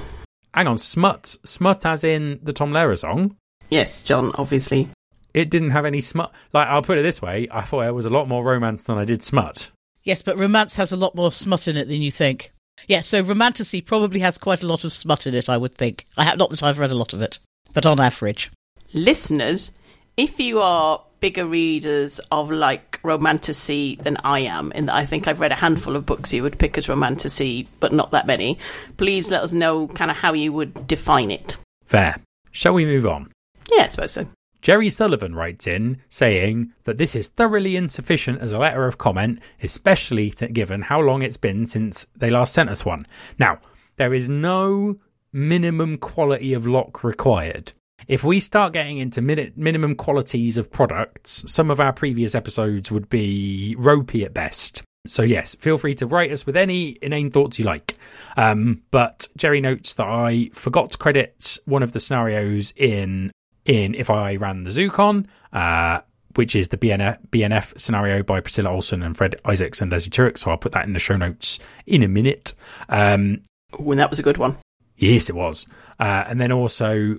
Hang 0.54 0.68
on, 0.68 0.78
smut. 0.78 1.36
Smut 1.44 1.84
as 1.84 2.04
in 2.04 2.38
the 2.42 2.52
Tom 2.52 2.72
Lehrer 2.72 2.96
song? 2.96 3.36
Yes, 3.70 4.04
John, 4.04 4.30
obviously. 4.36 4.88
It 5.34 5.50
didn't 5.50 5.70
have 5.70 5.84
any 5.84 6.00
smut. 6.00 6.32
Like, 6.52 6.68
I'll 6.68 6.82
put 6.82 6.96
it 6.96 7.02
this 7.02 7.20
way 7.20 7.48
I 7.50 7.62
thought 7.62 7.86
it 7.86 7.94
was 7.94 8.06
a 8.06 8.10
lot 8.10 8.28
more 8.28 8.44
romance 8.44 8.84
than 8.84 8.96
I 8.96 9.04
did 9.04 9.22
smut. 9.24 9.72
Yes, 10.04 10.22
but 10.22 10.38
romance 10.38 10.76
has 10.76 10.92
a 10.92 10.96
lot 10.96 11.16
more 11.16 11.32
smut 11.32 11.66
in 11.66 11.76
it 11.76 11.88
than 11.88 12.02
you 12.02 12.12
think. 12.12 12.52
Yeah, 12.86 13.00
so 13.00 13.20
romantasy 13.20 13.80
probably 13.80 14.20
has 14.20 14.38
quite 14.38 14.62
a 14.62 14.66
lot 14.66 14.84
of 14.84 14.92
smut 14.92 15.26
in 15.26 15.34
it, 15.34 15.48
I 15.48 15.56
would 15.56 15.76
think. 15.76 16.06
I 16.16 16.24
have, 16.24 16.38
not 16.38 16.50
that 16.50 16.62
I've 16.62 16.78
read 16.78 16.92
a 16.92 16.96
lot 16.96 17.14
of 17.14 17.20
it, 17.20 17.40
but 17.72 17.84
on 17.84 17.98
average. 17.98 18.52
Listeners, 18.92 19.72
if 20.16 20.38
you 20.38 20.60
are 20.60 21.02
bigger 21.18 21.46
readers 21.46 22.20
of 22.30 22.50
like 22.52 22.93
romantasy 23.04 23.96
than 23.96 24.16
I 24.24 24.40
am, 24.40 24.72
in 24.72 24.86
that 24.86 24.94
I 24.94 25.06
think 25.06 25.28
I've 25.28 25.40
read 25.40 25.52
a 25.52 25.56
handful 25.56 25.94
of 25.94 26.06
books 26.06 26.32
you 26.32 26.42
would 26.42 26.58
pick 26.58 26.78
as 26.78 26.88
romantasy, 26.88 27.68
but 27.80 27.92
not 27.92 28.10
that 28.12 28.26
many. 28.26 28.58
Please 28.96 29.30
let 29.30 29.42
us 29.42 29.52
know 29.52 29.88
kind 29.88 30.10
of 30.10 30.16
how 30.16 30.32
you 30.32 30.52
would 30.52 30.86
define 30.86 31.30
it. 31.30 31.56
Fair. 31.84 32.16
Shall 32.50 32.74
we 32.74 32.84
move 32.84 33.06
on? 33.06 33.30
Yeah, 33.70 33.84
I 33.84 33.86
suppose 33.88 34.12
so. 34.12 34.26
Geri 34.62 34.88
Sullivan 34.88 35.34
writes 35.34 35.66
in 35.66 36.00
saying 36.08 36.72
that 36.84 36.96
this 36.96 37.14
is 37.14 37.28
thoroughly 37.28 37.76
insufficient 37.76 38.40
as 38.40 38.52
a 38.52 38.58
letter 38.58 38.86
of 38.86 38.96
comment, 38.96 39.40
especially 39.62 40.30
given 40.30 40.80
how 40.80 41.00
long 41.00 41.20
it's 41.20 41.36
been 41.36 41.66
since 41.66 42.06
they 42.16 42.30
last 42.30 42.54
sent 42.54 42.70
us 42.70 42.84
one. 42.84 43.06
Now, 43.38 43.58
there 43.96 44.14
is 44.14 44.28
no 44.28 44.96
minimum 45.34 45.98
quality 45.98 46.54
of 46.54 46.64
LoC 46.64 47.02
required. 47.04 47.74
If 48.08 48.24
we 48.24 48.40
start 48.40 48.72
getting 48.72 48.98
into 48.98 49.20
min- 49.20 49.52
minimum 49.56 49.94
qualities 49.94 50.58
of 50.58 50.70
products, 50.70 51.44
some 51.46 51.70
of 51.70 51.80
our 51.80 51.92
previous 51.92 52.34
episodes 52.34 52.90
would 52.90 53.08
be 53.08 53.74
ropey 53.78 54.24
at 54.24 54.34
best. 54.34 54.82
So, 55.06 55.22
yes, 55.22 55.54
feel 55.56 55.76
free 55.76 55.94
to 55.96 56.06
write 56.06 56.32
us 56.32 56.46
with 56.46 56.56
any 56.56 56.96
inane 57.02 57.30
thoughts 57.30 57.58
you 57.58 57.64
like. 57.66 57.98
Um, 58.36 58.82
but 58.90 59.28
Geri 59.36 59.60
notes 59.60 59.94
that 59.94 60.06
I 60.06 60.50
forgot 60.54 60.92
to 60.92 60.98
credit 60.98 61.58
one 61.66 61.82
of 61.82 61.92
the 61.92 62.00
scenarios 62.00 62.72
in 62.76 63.30
in 63.66 63.94
If 63.94 64.10
I 64.10 64.36
Ran 64.36 64.62
the 64.62 64.70
Zoocon, 64.70 65.26
uh, 65.52 66.00
which 66.36 66.54
is 66.56 66.68
the 66.68 66.76
BNF, 66.76 67.18
BNF 67.28 67.78
scenario 67.78 68.22
by 68.22 68.40
Priscilla 68.40 68.70
Olson 68.70 69.02
and 69.02 69.16
Fred 69.16 69.36
Isaacs 69.44 69.80
and 69.80 69.90
Leslie 69.90 70.10
Turek. 70.10 70.38
So 70.38 70.50
I'll 70.50 70.56
put 70.56 70.72
that 70.72 70.86
in 70.86 70.92
the 70.92 70.98
show 70.98 71.16
notes 71.16 71.58
in 71.86 72.02
a 72.02 72.08
minute. 72.08 72.54
Um, 72.88 73.42
Ooh, 73.80 73.94
that 73.94 74.10
was 74.10 74.18
a 74.18 74.22
good 74.22 74.38
one. 74.38 74.56
Yes, 74.96 75.28
it 75.28 75.34
was. 75.34 75.66
Uh, 75.98 76.24
and 76.26 76.40
then 76.40 76.52
also 76.52 77.18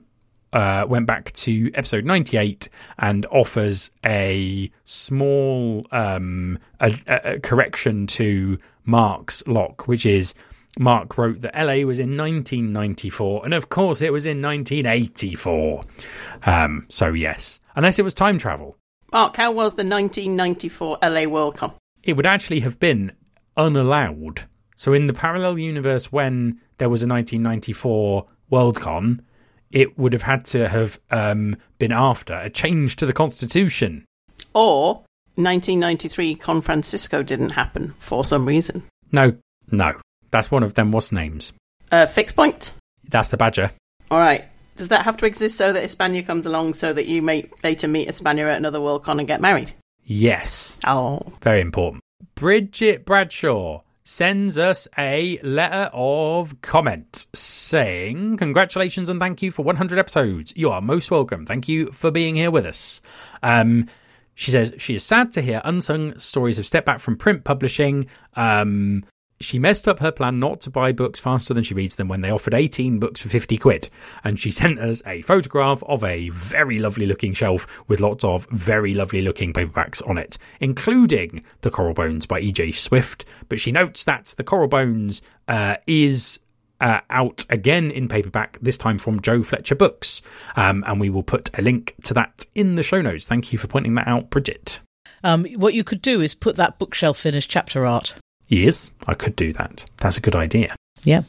uh, 0.56 0.86
went 0.88 1.06
back 1.06 1.34
to 1.34 1.70
episode 1.76 2.06
98 2.06 2.70
and 2.98 3.26
offers 3.28 3.92
a 4.06 4.72
small 4.86 5.86
um, 5.92 6.58
a, 6.80 6.98
a 7.08 7.40
correction 7.42 8.08
to 8.08 8.58
Mark's 8.86 9.44
LoC, 9.44 9.82
which 9.82 10.06
is 10.06 10.34
Mark 10.80 11.18
wrote 11.18 11.42
that 11.42 11.56
LA 11.56 11.86
was 11.86 12.00
in 12.00 12.18
1994, 12.18 13.44
and 13.44 13.54
of 13.54 13.68
course 13.68 14.02
it 14.02 14.14
was 14.14 14.26
in 14.26 14.42
1984. 14.42 15.84
Um, 16.46 16.86
so, 16.88 17.12
yes, 17.12 17.60
unless 17.76 18.00
it 18.00 18.04
was 18.04 18.14
time 18.14 18.38
travel. 18.38 18.78
Mark, 19.12 19.36
how 19.36 19.52
was 19.52 19.74
the 19.74 19.84
1994 19.84 21.00
LA 21.04 21.22
Worldcon? 21.22 21.74
It 22.02 22.14
would 22.14 22.26
actually 22.26 22.62
have 22.62 22.80
been 22.80 23.12
unallowed. 23.58 24.46
So, 24.78 24.94
in 24.94 25.08
the 25.08 25.14
parallel 25.14 25.60
universe, 25.60 26.14
when 26.14 26.62
there 26.78 26.90
was 26.90 27.04
a 27.04 27.08
1994 27.08 28.26
Worldcon, 28.52 29.20
it 29.72 29.98
would 29.98 30.14
have 30.14 30.22
had 30.22 30.46
to 30.46 30.68
have 30.68 31.00
um, 31.12 31.56
been 31.80 31.92
after 31.92 32.34
a 32.34 32.50
change 32.50 32.96
to 32.98 33.06
the 33.06 33.14
Constitution. 33.14 34.06
Or 34.54 34.96
1993 35.36 36.36
Con 36.36 36.62
Francisco 36.62 37.24
didn't 37.24 37.50
happen 37.52 37.94
for 38.00 38.24
some 38.24 38.46
reason. 38.46 38.84
No, 39.12 39.36
no, 39.72 39.94
that's 40.32 40.50
one 40.50 40.64
of 40.64 40.74
them. 40.76 40.92
What's 40.92 41.12
names? 41.12 41.52
Uh, 41.92 42.06
fix 42.06 42.32
point. 42.32 42.74
That's 43.08 43.30
the 43.30 43.38
Badger. 43.38 43.72
All 44.10 44.20
right. 44.20 44.46
Does 44.78 44.90
that 44.90 45.04
have 45.06 45.18
to 45.18 45.26
exist 45.26 45.58
so 45.58 45.72
that 45.72 45.84
Hispania 45.84 46.24
comes 46.24 46.46
along 46.46 46.74
so 46.74 46.92
that 46.92 47.06
you 47.06 47.22
may 47.22 47.50
later 47.64 47.88
meet 47.88 48.08
Hispania 48.08 48.50
at 48.50 48.58
another 48.58 48.80
Worldcon 48.80 49.20
and 49.20 49.28
get 49.28 49.40
married? 49.42 49.74
Yes, 50.04 50.78
Oh. 50.86 51.22
very 51.42 51.62
important. 51.62 52.02
Bridget 52.36 53.06
Bradshaw 53.06 53.82
sends 54.06 54.60
us 54.60 54.88
a 54.98 55.40
letter 55.42 55.90
of 55.92 56.62
comment 56.62 57.26
saying, 57.34 58.38
Congratulations 58.38 59.10
and 59.10 59.20
thank 59.20 59.42
you 59.42 59.52
for 59.52 59.64
100 59.64 60.00
episodes. 60.00 60.54
You 60.56 60.70
are 60.70 60.82
most 60.82 61.12
welcome. 61.12 61.46
Thank 61.46 61.68
you 61.68 61.92
for 61.92 62.12
being 62.12 62.36
here 62.36 62.52
with 62.52 62.66
us. 62.66 63.02
Um, 63.44 63.90
she 64.36 64.52
says 64.52 64.74
she 64.78 64.96
is 64.96 65.04
sad 65.04 65.32
to 65.34 65.42
hear 65.42 65.62
unsung 65.64 66.18
stories 66.20 66.58
have 66.58 66.66
stepped 66.66 66.86
back 66.86 67.00
from 67.00 67.18
print 67.18 67.44
publishing. 67.44 68.08
Um, 68.36 69.04
she 69.46 69.60
messed 69.60 69.88
up 69.88 70.00
her 70.00 70.12
plan 70.12 70.40
not 70.40 70.60
to 70.62 70.70
buy 70.70 70.92
books 70.92 71.20
faster 71.20 71.54
than 71.54 71.64
she 71.64 71.74
reads 71.74 71.96
them 71.96 72.08
when 72.08 72.22
they 72.22 72.32
offered 72.32 72.54
18 72.54 73.00
books 73.00 73.20
for 73.20 73.30
50 73.30 73.58
quid. 73.58 73.90
And 74.24 74.40
she 74.40 74.52
sent 74.56 74.80
us 74.80 75.02
a 75.06 75.22
photograph 75.22 75.84
of 75.84 76.04
a 76.04 76.30
very 76.30 76.80
lovely 76.80 77.06
looking 77.06 77.34
shelf 77.34 77.68
with 77.88 78.00
lots 78.00 78.24
of 78.24 78.48
very 78.52 78.94
lovely 78.94 79.22
looking 79.22 79.54
paperbacks 79.54 80.08
on 80.08 80.18
it, 80.18 80.38
including 80.60 81.44
The 81.62 81.72
Coral 81.72 81.94
Bones 81.94 82.26
by 82.26 82.40
E.J. 82.40 82.72
Swift. 82.72 83.26
But 83.48 83.60
she 83.60 83.72
notes 83.72 84.04
that 84.06 84.34
The 84.38 84.44
Coral 84.44 84.68
Bones 84.68 85.22
uh, 85.48 85.78
is 85.88 86.40
uh, 86.82 87.02
out 87.10 87.46
again 87.50 87.92
in 87.92 88.08
paperback, 88.08 88.58
this 88.62 88.78
time 88.78 88.98
from 88.98 89.22
Jo 89.22 89.44
Fletcher 89.44 89.76
Books. 89.76 90.22
Um, 90.56 90.84
and 90.88 91.00
we 91.00 91.10
will 91.10 91.24
put 91.24 91.50
a 91.58 91.62
link 91.62 91.96
to 92.04 92.14
that 92.16 92.46
in 92.56 92.76
the 92.76 92.84
show 92.84 93.02
notes. 93.02 93.28
Thank 93.28 93.54
you 93.54 93.60
for 93.60 93.68
pointing 93.68 93.94
that 93.96 94.08
out, 94.08 94.30
Bridget. 94.30 94.80
Um, 95.24 95.46
what 95.56 95.74
you 95.74 95.84
could 95.84 96.02
do 96.02 96.22
is 96.22 96.36
put 96.36 96.56
that 96.58 96.78
bookshelf 96.78 97.26
in 97.26 97.34
as 97.34 97.48
chapter 97.48 97.86
art. 97.86 98.16
Yes, 98.48 98.92
I 99.08 99.14
could 99.14 99.36
do 99.36 99.54
that. 99.54 99.86
That's 99.98 100.18
a 100.18 100.22
good 100.22 100.36
idea. 100.36 100.76
Yeah. 101.04 101.24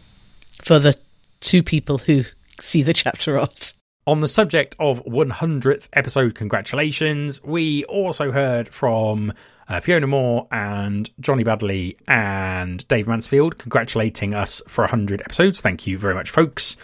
For 0.62 0.78
the 0.78 0.96
two 1.40 1.62
people 1.62 1.98
who 1.98 2.24
see 2.60 2.82
the 2.82 2.92
chapter 2.92 3.38
art. 3.38 3.72
On 4.06 4.20
the 4.20 4.28
subject 4.28 4.76
of 4.78 5.04
100th 5.04 5.88
episode, 5.92 6.34
congratulations. 6.34 7.42
We 7.42 7.84
also 7.84 8.30
heard 8.30 8.68
from 8.68 9.32
uh, 9.68 9.80
Fiona 9.80 10.06
Moore 10.06 10.46
and 10.52 11.10
Johnny 11.18 11.42
Badley 11.42 11.96
and 12.06 12.86
Dave 12.86 13.08
Mansfield 13.08 13.58
congratulating 13.58 14.32
us 14.32 14.62
for 14.68 14.82
100 14.82 15.22
episodes. 15.22 15.60
Thank 15.60 15.86
you 15.86 15.98
very 15.98 16.14
much, 16.14 16.30
folks. 16.30 16.76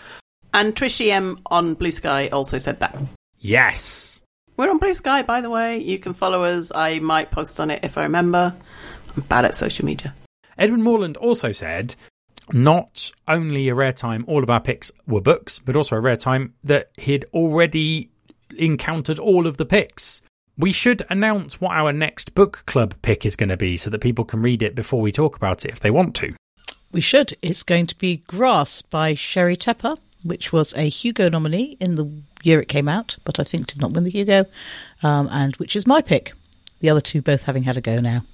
And 0.53 0.75
TrishEM 0.75 1.41
on 1.47 1.77
Bluesky 1.77 2.33
also 2.33 2.59
said 2.59 2.81
that. 2.81 2.97
Yes. 3.39 4.21
We're 4.57 4.71
on 4.71 4.81
Bluesky, 4.81 5.25
by 5.25 5.41
the 5.41 5.51
way. 5.51 5.79
You 5.79 5.99
can 5.99 6.15
follow 6.15 6.43
us. 6.43 6.73
I 6.75 6.99
might 6.99 7.31
post 7.31 7.59
on 7.61 7.71
it 7.71 7.85
if 7.85 7.97
I 7.97 8.03
remember. 8.03 8.53
I'm 9.17 9.23
bad 9.23 9.45
at 9.45 9.55
social 9.55 9.87
media. 9.87 10.15
Edwin 10.59 10.83
Morland 10.83 11.17
also 11.17 11.53
said, 11.53 11.95
not 12.53 13.13
only 13.29 13.69
a 13.69 13.75
rare 13.75 13.93
time 13.93 14.25
all 14.27 14.43
of 14.43 14.51
our 14.51 14.61
picks 14.61 14.91
were 15.07 15.21
books, 15.21 15.59
but 15.59 15.77
also 15.77 15.97
a 15.97 16.01
rare 16.01 16.17
time 16.17 16.55
that 16.65 16.91
he'd 16.97 17.25
already 17.33 18.11
encountered 18.57 19.19
all 19.19 19.47
of 19.47 19.57
the 19.57 19.65
picks. 19.65 20.23
We 20.59 20.73
should 20.73 21.03
announce 21.09 21.61
what 21.61 21.73
our 21.73 21.93
next 21.93 22.35
book 22.35 22.65
club 22.67 22.95
pick 23.03 23.25
is 23.25 23.37
going 23.37 23.49
to 23.49 23.57
be 23.57 23.77
so 23.77 23.91
that 23.91 24.01
people 24.01 24.25
can 24.25 24.43
read 24.43 24.63
it 24.63 24.75
before 24.75 25.01
we 25.01 25.11
talk 25.13 25.37
about 25.37 25.65
it 25.65 25.71
if 25.71 25.81
they 25.81 25.91
want 25.91 26.15
to. 26.17 26.35
We 26.91 27.01
should. 27.01 27.37
It's 27.41 27.63
going 27.63 27.87
to 27.87 27.97
be 27.97 28.19
Grass 28.19 28.83
by 28.83 29.15
Sheri 29.15 29.57
Tepper, 29.57 29.97
which 30.23 30.53
was 30.53 30.75
a 30.75 30.89
Hugo 30.91 31.31
nominee 31.31 31.79
in 31.81 31.95
the 31.95 32.23
year 32.43 32.61
it 32.61 32.69
came 32.69 32.89
out, 32.89 33.17
but 33.25 33.41
I 33.41 33.45
think 33.45 33.69
did 33.69 33.81
not 33.81 33.93
win 33.93 34.05
the 34.05 34.11
Hugo, 34.11 34.45
um, 35.03 35.29
and 35.33 35.57
which 35.57 35.75
is 35.75 35.87
my 35.87 36.03
pick. 36.03 36.35
The 36.81 36.91
other 36.91 37.01
two 37.01 37.23
both 37.23 37.45
having 37.45 37.63
had 37.63 37.79
a 37.79 37.81
go 37.81 37.97
now. 37.97 38.25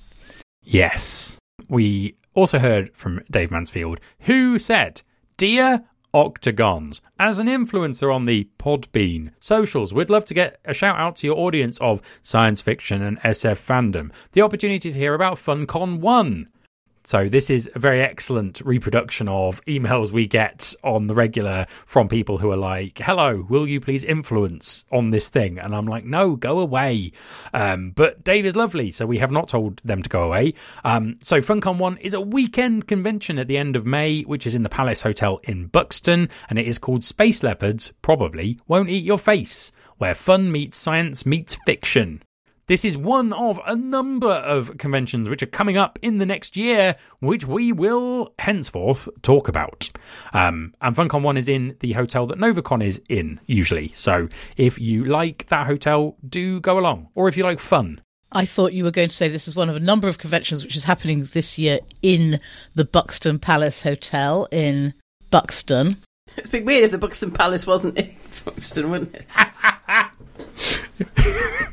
Yes. 0.65 1.39
We 1.69 2.15
also 2.35 2.59
heard 2.59 2.95
from 2.95 3.23
Dave 3.31 3.51
Mansfield, 3.51 4.01
who 4.21 4.59
said, 4.59 5.03
Dear 5.37 5.81
Octagons, 6.15 7.01
as 7.19 7.39
an 7.39 7.49
influencer 7.49 8.15
on 8.15 8.25
the 8.25 8.49
Podbean 8.59 9.33
socials, 9.41 9.93
we'd 9.93 10.11
love 10.11 10.25
to 10.27 10.35
get 10.35 10.59
a 10.65 10.73
shout 10.73 10.99
out 10.99 11.17
to 11.17 11.27
your 11.27 11.37
audience 11.37 11.79
of 11.81 12.01
science 12.23 12.61
fiction 12.61 13.03
and 13.03 13.21
SF 13.21 13.59
fandom. 13.59 14.13
The 14.33 14.43
opportunity 14.43 14.91
to 14.93 14.99
hear 14.99 15.15
about 15.15 15.37
FunCon 15.37 16.01
1. 16.01 16.49
So 17.05 17.29
this 17.29 17.51
is 17.51 17.71
a 17.75 17.79
very 17.79 18.03
excellent 18.03 18.61
reproduction 18.65 19.29
of 19.29 19.65
emails 19.67 20.11
we 20.11 20.27
get 20.27 20.75
on 20.85 21.07
the 21.07 21.15
regular 21.15 21.67
from 21.87 22.09
people 22.09 22.39
who 22.39 22.51
are 22.51 22.57
like, 22.57 22.99
"Hello, 22.99 23.47
will 23.49 23.67
you 23.67 23.81
please 23.81 24.05
influence 24.05 24.85
on 24.93 25.11
this 25.11 25.29
thing?" 25.29 25.59
And 25.59 25.75
I'm 25.75 25.87
like, 25.87 26.05
"No, 26.05 26.37
go 26.37 26.59
away." 26.59 27.13
Um, 27.55 27.93
but 27.95 28.25
Dave 28.25 28.45
is 28.45 28.57
lovely, 28.57 28.91
so 28.91 29.07
we 29.07 29.19
have 29.19 29.33
not 29.33 29.49
told 29.49 29.81
them 29.85 30.03
to 30.03 30.09
go 30.09 30.23
away. 30.25 30.55
Um, 30.85 31.15
so 31.23 31.39
FunCon 31.39 31.79
One 31.79 31.97
is 31.99 32.15
a 32.15 32.21
weekend 32.21 32.87
convention 32.87 33.39
at 33.39 33.49
the 33.49 33.57
end 33.57 33.77
of 33.77 33.87
May, 33.87 34.23
which 34.23 34.47
is 34.47 34.55
in 34.55 34.63
the 34.63 34.69
Palace 34.69 35.03
Hotel 35.03 35.41
in 35.45 35.67
Buxton, 35.67 36.29
and 36.51 36.59
it 36.59 36.67
is 36.67 36.79
called 36.79 37.05
Space 37.05 37.43
Leopards. 37.43 37.93
Probably 38.03 38.59
won't 38.67 38.91
eat 38.91 39.05
your 39.05 39.19
face, 39.19 39.73
where 39.97 40.15
fun 40.15 40.53
meets 40.53 40.77
science 40.77 41.25
meets 41.25 41.59
fiction. 41.67 42.21
This 42.69 42.85
is 42.85 42.99
one 42.99 43.33
of 43.33 43.59
a 43.67 43.75
number 43.75 44.29
of 44.29 44.77
conventions 44.77 45.31
which 45.31 45.43
are 45.43 45.47
coming 45.47 45.79
up 45.79 45.99
in 46.03 46.19
the 46.19 46.27
next 46.27 46.55
year, 46.55 46.97
which 47.19 47.47
we 47.47 47.73
will 47.73 48.35
henceforth 48.39 49.09
talk 49.23 49.49
about. 49.49 49.89
Um, 50.35 50.75
and 50.83 50.95
FunCon 50.95 51.23
1 51.23 51.39
is 51.39 51.49
in 51.49 51.77
the 51.81 51.95
hotel 51.95 52.27
that 52.27 52.39
NovaCon 52.39 52.85
is 52.85 53.01
in, 53.09 53.41
usually. 53.47 53.93
So 53.95 54.29
if 54.59 54.79
you 54.79 55.07
like 55.07 55.47
that 55.47 55.67
hotel, 55.67 56.19
do 56.29 56.61
go 56.61 56.79
along. 56.79 57.09
Or 57.15 57.27
if 57.27 57.39
you 57.39 57.43
like 57.43 57.59
fun. 57.59 58.01
I 58.33 58.45
thought 58.45 58.75
you 58.75 58.85
were 58.85 58.91
going 58.91 59.09
to 59.09 59.17
say 59.17 59.29
this 59.29 59.49
is 59.49 59.57
one 59.57 59.71
of 59.71 59.77
a 59.77 59.81
number 59.81 60.07
of 60.07 60.19
conventions 60.19 60.63
which 60.63 60.77
is 60.77 60.85
happening 60.85 61.25
this 61.25 61.57
year 61.57 61.79
in 62.03 62.39
the 62.75 62.85
Buxton 62.85 63.39
Palace 63.39 63.83
Hotel 63.83 64.47
in 64.53 64.93
Buxton. 65.31 65.97
It's 66.37 66.51
been 66.51 66.67
weird 66.67 66.85
if 66.85 66.91
the 66.91 66.99
Buxton 66.99 67.31
Palace 67.31 67.67
wasn't 67.67 67.97
in 67.97 68.15
Buxton, 68.45 68.91
wouldn't 68.91 69.15
it? 69.15 69.25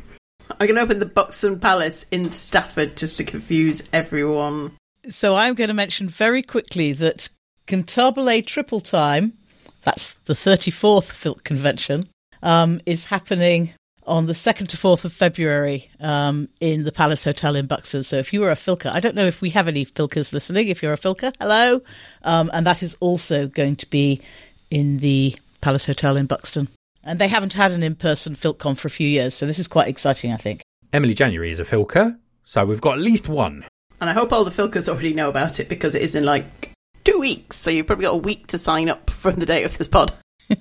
I'm 0.60 0.68
going 0.68 0.76
to 0.76 0.82
open 0.82 1.00
the 1.00 1.06
Buxton 1.06 1.60
Palace 1.60 2.06
in 2.12 2.32
Stafford 2.32 2.96
just 2.96 3.18
to 3.18 3.24
confuse 3.26 3.90
everyone. 3.92 4.78
So 5.10 5.36
I'm 5.36 5.54
going 5.54 5.68
to 5.68 5.74
mention 5.74 6.08
very 6.08 6.42
quickly 6.42 6.94
that 6.94 7.30
Cantabile 7.68 8.46
Triple 8.46 8.80
Time, 8.80 9.34
that's 9.82 10.14
the 10.26 10.34
34th 10.34 11.08
Filk 11.08 11.44
convention, 11.44 12.10
um, 12.42 12.80
is 12.86 13.06
happening 13.06 13.74
on 14.08 14.28
the 14.28 14.34
2nd 14.34 14.68
to 14.68 14.78
4th 14.78 15.04
of 15.04 15.12
February 15.12 15.90
um, 16.00 16.48
in 16.60 16.84
the 16.84 16.92
Palace 16.92 17.24
Hotel 17.24 17.56
in 17.56 17.66
Buxton. 17.66 18.04
So 18.04 18.18
if 18.18 18.32
you 18.32 18.44
are 18.44 18.52
a 18.52 18.56
Filker, 18.56 18.92
I 18.94 19.00
don't 19.00 19.16
know 19.16 19.26
if 19.26 19.42
we 19.42 19.50
have 19.50 19.68
any 19.68 19.86
Filkers 19.86 20.32
listening. 20.32 20.68
If 20.68 20.82
you're 20.82 20.94
a 20.94 20.98
Filker, 20.98 21.34
hello. 21.40 21.82
Um, 22.24 22.50
and 22.54 22.66
that 22.66 22.84
is 22.84 22.96
also 23.00 23.48
going 23.48 23.76
to 23.78 23.90
be 23.90 24.22
in 24.70 24.98
the 24.98 25.36
Palace 25.60 25.88
Hotel 25.88 26.18
in 26.18 26.28
Buxton. 26.28 26.70
And 27.06 27.20
they 27.20 27.28
haven't 27.28 27.54
had 27.54 27.72
an 27.72 27.84
in 27.84 27.96
person 27.96 28.36
FilkCon 28.36 28.78
for 28.78 28.88
a 28.88 28.92
few 28.92 29.08
years, 29.08 29.34
so 29.36 29.46
this 29.46 29.60
is 29.60 29.68
quite 29.68 29.88
exciting, 29.88 30.34
I 30.34 30.38
think. 30.38 30.64
Emily 30.92 31.14
January 31.14 31.52
is 31.52 31.60
a 31.60 31.64
Filker, 31.64 32.18
so 32.44 32.66
we've 32.66 32.82
got 32.82 32.98
at 32.98 33.04
least 33.04 33.30
one. 33.30 33.64
And 34.02 34.10
I 34.10 34.14
hope 34.14 34.34
all 34.34 34.44
the 34.44 34.52
Filkers 34.52 34.90
already 34.90 35.14
know 35.14 35.30
about 35.30 35.60
it 35.60 35.70
because 35.70 35.94
it 35.94 36.02
is 36.02 36.16
in 36.16 36.24
like 36.26 36.72
two 37.04 37.20
weeks. 37.20 37.58
So 37.58 37.70
you've 37.70 37.88
probably 37.88 38.06
got 38.06 38.16
a 38.16 38.18
week 38.18 38.48
to 38.48 38.58
sign 38.58 38.90
up 38.90 39.10
from 39.10 39.36
the 39.36 39.46
date 39.46 39.64
of 39.64 39.78
this 39.78 39.88
pod. 39.88 40.14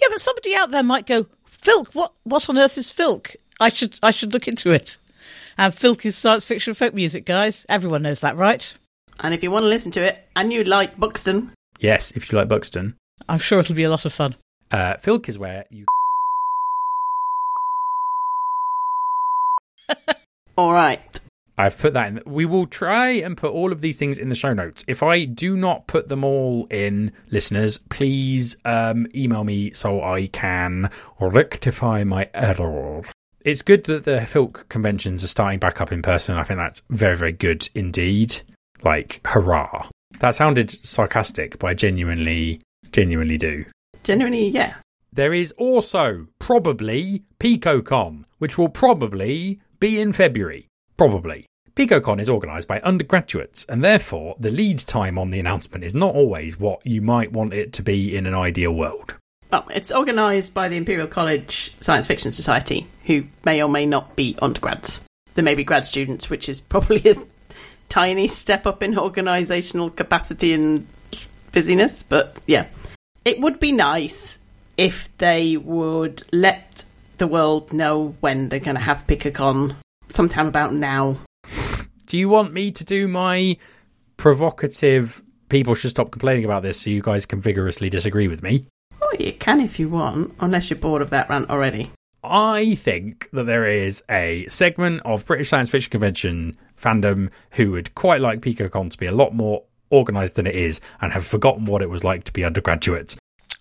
Yeah, 0.00 0.08
but 0.10 0.20
somebody 0.20 0.54
out 0.54 0.70
there 0.70 0.82
might 0.82 1.06
go, 1.06 1.26
Filk, 1.50 1.94
what 1.94 2.12
what 2.24 2.50
on 2.50 2.58
earth 2.58 2.76
is 2.76 2.90
Filk? 2.92 3.34
I 3.58 3.70
should 3.70 3.98
I 4.02 4.10
should 4.10 4.34
look 4.34 4.46
into 4.46 4.70
it. 4.70 4.98
And 5.56 5.72
Filk 5.72 6.04
is 6.04 6.14
science 6.16 6.44
fiction 6.44 6.74
folk 6.74 6.92
music, 6.92 7.24
guys. 7.24 7.64
Everyone 7.70 8.02
knows 8.02 8.20
that, 8.20 8.36
right? 8.36 8.74
And 9.20 9.32
if 9.32 9.42
you 9.42 9.50
want 9.50 9.62
to 9.62 9.68
listen 9.68 9.90
to 9.92 10.02
it 10.04 10.28
and 10.36 10.52
you 10.52 10.64
like 10.64 10.98
Buxton, 10.98 11.52
Yes, 11.78 12.10
if 12.12 12.30
you 12.30 12.36
like 12.38 12.48
Buxton. 12.48 12.96
I'm 13.30 13.38
sure 13.38 13.60
it'll 13.60 13.74
be 13.74 13.82
a 13.84 13.90
lot 13.90 14.04
of 14.04 14.12
fun. 14.12 14.36
Uh, 14.72 14.96
Filk 14.96 15.28
is 15.28 15.38
where 15.38 15.66
you. 15.70 15.84
all 20.56 20.72
right. 20.72 21.20
I've 21.58 21.76
put 21.76 21.92
that 21.92 22.08
in. 22.08 22.22
We 22.24 22.46
will 22.46 22.66
try 22.66 23.10
and 23.10 23.36
put 23.36 23.52
all 23.52 23.70
of 23.70 23.82
these 23.82 23.98
things 23.98 24.18
in 24.18 24.30
the 24.30 24.34
show 24.34 24.54
notes. 24.54 24.84
If 24.88 25.02
I 25.02 25.26
do 25.26 25.56
not 25.56 25.86
put 25.86 26.08
them 26.08 26.24
all 26.24 26.66
in, 26.70 27.12
listeners, 27.30 27.76
please 27.90 28.56
um, 28.64 29.06
email 29.14 29.44
me 29.44 29.72
so 29.72 30.02
I 30.02 30.28
can 30.28 30.90
rectify 31.20 32.04
my 32.04 32.30
error. 32.32 33.02
It's 33.44 33.60
good 33.60 33.84
that 33.84 34.04
the 34.04 34.20
Filk 34.20 34.68
conventions 34.70 35.22
are 35.22 35.28
starting 35.28 35.58
back 35.58 35.82
up 35.82 35.92
in 35.92 36.00
person. 36.00 36.36
I 36.36 36.44
think 36.44 36.58
that's 36.58 36.82
very, 36.88 37.16
very 37.16 37.32
good 37.32 37.68
indeed. 37.74 38.40
Like, 38.82 39.20
hurrah. 39.26 39.88
That 40.20 40.34
sounded 40.34 40.70
sarcastic, 40.84 41.58
but 41.58 41.66
I 41.66 41.74
genuinely, 41.74 42.60
genuinely 42.92 43.36
do. 43.36 43.66
Genuinely, 44.02 44.48
yeah. 44.48 44.74
There 45.12 45.34
is 45.34 45.52
also 45.52 46.26
probably 46.38 47.22
PicoCon, 47.38 48.24
which 48.38 48.56
will 48.56 48.68
probably 48.68 49.60
be 49.78 50.00
in 50.00 50.12
February. 50.12 50.68
Probably. 50.96 51.46
PicoCon 51.74 52.20
is 52.20 52.28
organised 52.28 52.68
by 52.68 52.80
undergraduates, 52.80 53.64
and 53.66 53.82
therefore 53.82 54.36
the 54.38 54.50
lead 54.50 54.78
time 54.78 55.18
on 55.18 55.30
the 55.30 55.40
announcement 55.40 55.84
is 55.84 55.94
not 55.94 56.14
always 56.14 56.58
what 56.58 56.86
you 56.86 57.00
might 57.00 57.32
want 57.32 57.54
it 57.54 57.72
to 57.74 57.82
be 57.82 58.16
in 58.16 58.26
an 58.26 58.34
ideal 58.34 58.72
world. 58.72 59.14
Well, 59.50 59.66
it's 59.74 59.92
organised 59.92 60.54
by 60.54 60.68
the 60.68 60.76
Imperial 60.76 61.06
College 61.06 61.74
Science 61.80 62.06
Fiction 62.06 62.32
Society, 62.32 62.86
who 63.04 63.24
may 63.44 63.62
or 63.62 63.68
may 63.68 63.84
not 63.86 64.16
be 64.16 64.36
undergrads. 64.40 65.02
There 65.34 65.44
may 65.44 65.54
be 65.54 65.64
grad 65.64 65.86
students, 65.86 66.30
which 66.30 66.48
is 66.48 66.60
probably 66.60 67.02
a 67.10 67.16
tiny 67.88 68.28
step 68.28 68.66
up 68.66 68.82
in 68.82 68.94
organisational 68.94 69.94
capacity 69.94 70.54
and 70.54 70.86
busyness, 71.52 72.02
but 72.02 72.36
yeah. 72.46 72.66
It 73.24 73.40
would 73.40 73.60
be 73.60 73.72
nice 73.72 74.38
if 74.76 75.16
they 75.18 75.56
would 75.56 76.22
let 76.32 76.84
the 77.18 77.26
world 77.28 77.72
know 77.72 78.16
when 78.20 78.48
they're 78.48 78.58
going 78.58 78.74
to 78.74 78.82
have 78.82 79.06
PicoCon 79.06 79.76
sometime 80.08 80.48
about 80.48 80.74
now. 80.74 81.18
Do 82.06 82.18
you 82.18 82.28
want 82.28 82.52
me 82.52 82.72
to 82.72 82.84
do 82.84 83.06
my 83.06 83.56
provocative 84.16 85.22
people 85.48 85.74
should 85.74 85.90
stop 85.90 86.10
complaining 86.10 86.44
about 86.44 86.62
this 86.62 86.80
so 86.80 86.90
you 86.90 87.00
guys 87.00 87.26
can 87.26 87.40
vigorously 87.40 87.88
disagree 87.88 88.26
with 88.26 88.42
me? 88.42 88.66
Oh, 89.00 89.16
you 89.18 89.32
can 89.32 89.60
if 89.60 89.78
you 89.78 89.88
want, 89.88 90.34
unless 90.40 90.68
you're 90.68 90.78
bored 90.78 91.02
of 91.02 91.10
that 91.10 91.28
rant 91.28 91.48
already. 91.48 91.90
I 92.24 92.76
think 92.76 93.28
that 93.32 93.44
there 93.44 93.66
is 93.66 94.02
a 94.10 94.46
segment 94.48 95.02
of 95.04 95.26
British 95.26 95.48
Science 95.48 95.70
Fiction 95.70 95.90
Convention 95.90 96.56
fandom 96.80 97.30
who 97.52 97.72
would 97.72 97.94
quite 97.94 98.20
like 98.20 98.40
PicoCon 98.40 98.90
to 98.90 98.98
be 98.98 99.06
a 99.06 99.12
lot 99.12 99.34
more 99.34 99.62
organised 99.92 100.36
than 100.36 100.46
it 100.46 100.56
is 100.56 100.80
and 101.00 101.12
have 101.12 101.26
forgotten 101.26 101.66
what 101.66 101.82
it 101.82 101.90
was 101.90 102.04
like 102.04 102.24
to 102.24 102.32
be 102.32 102.44
undergraduates. 102.44 103.16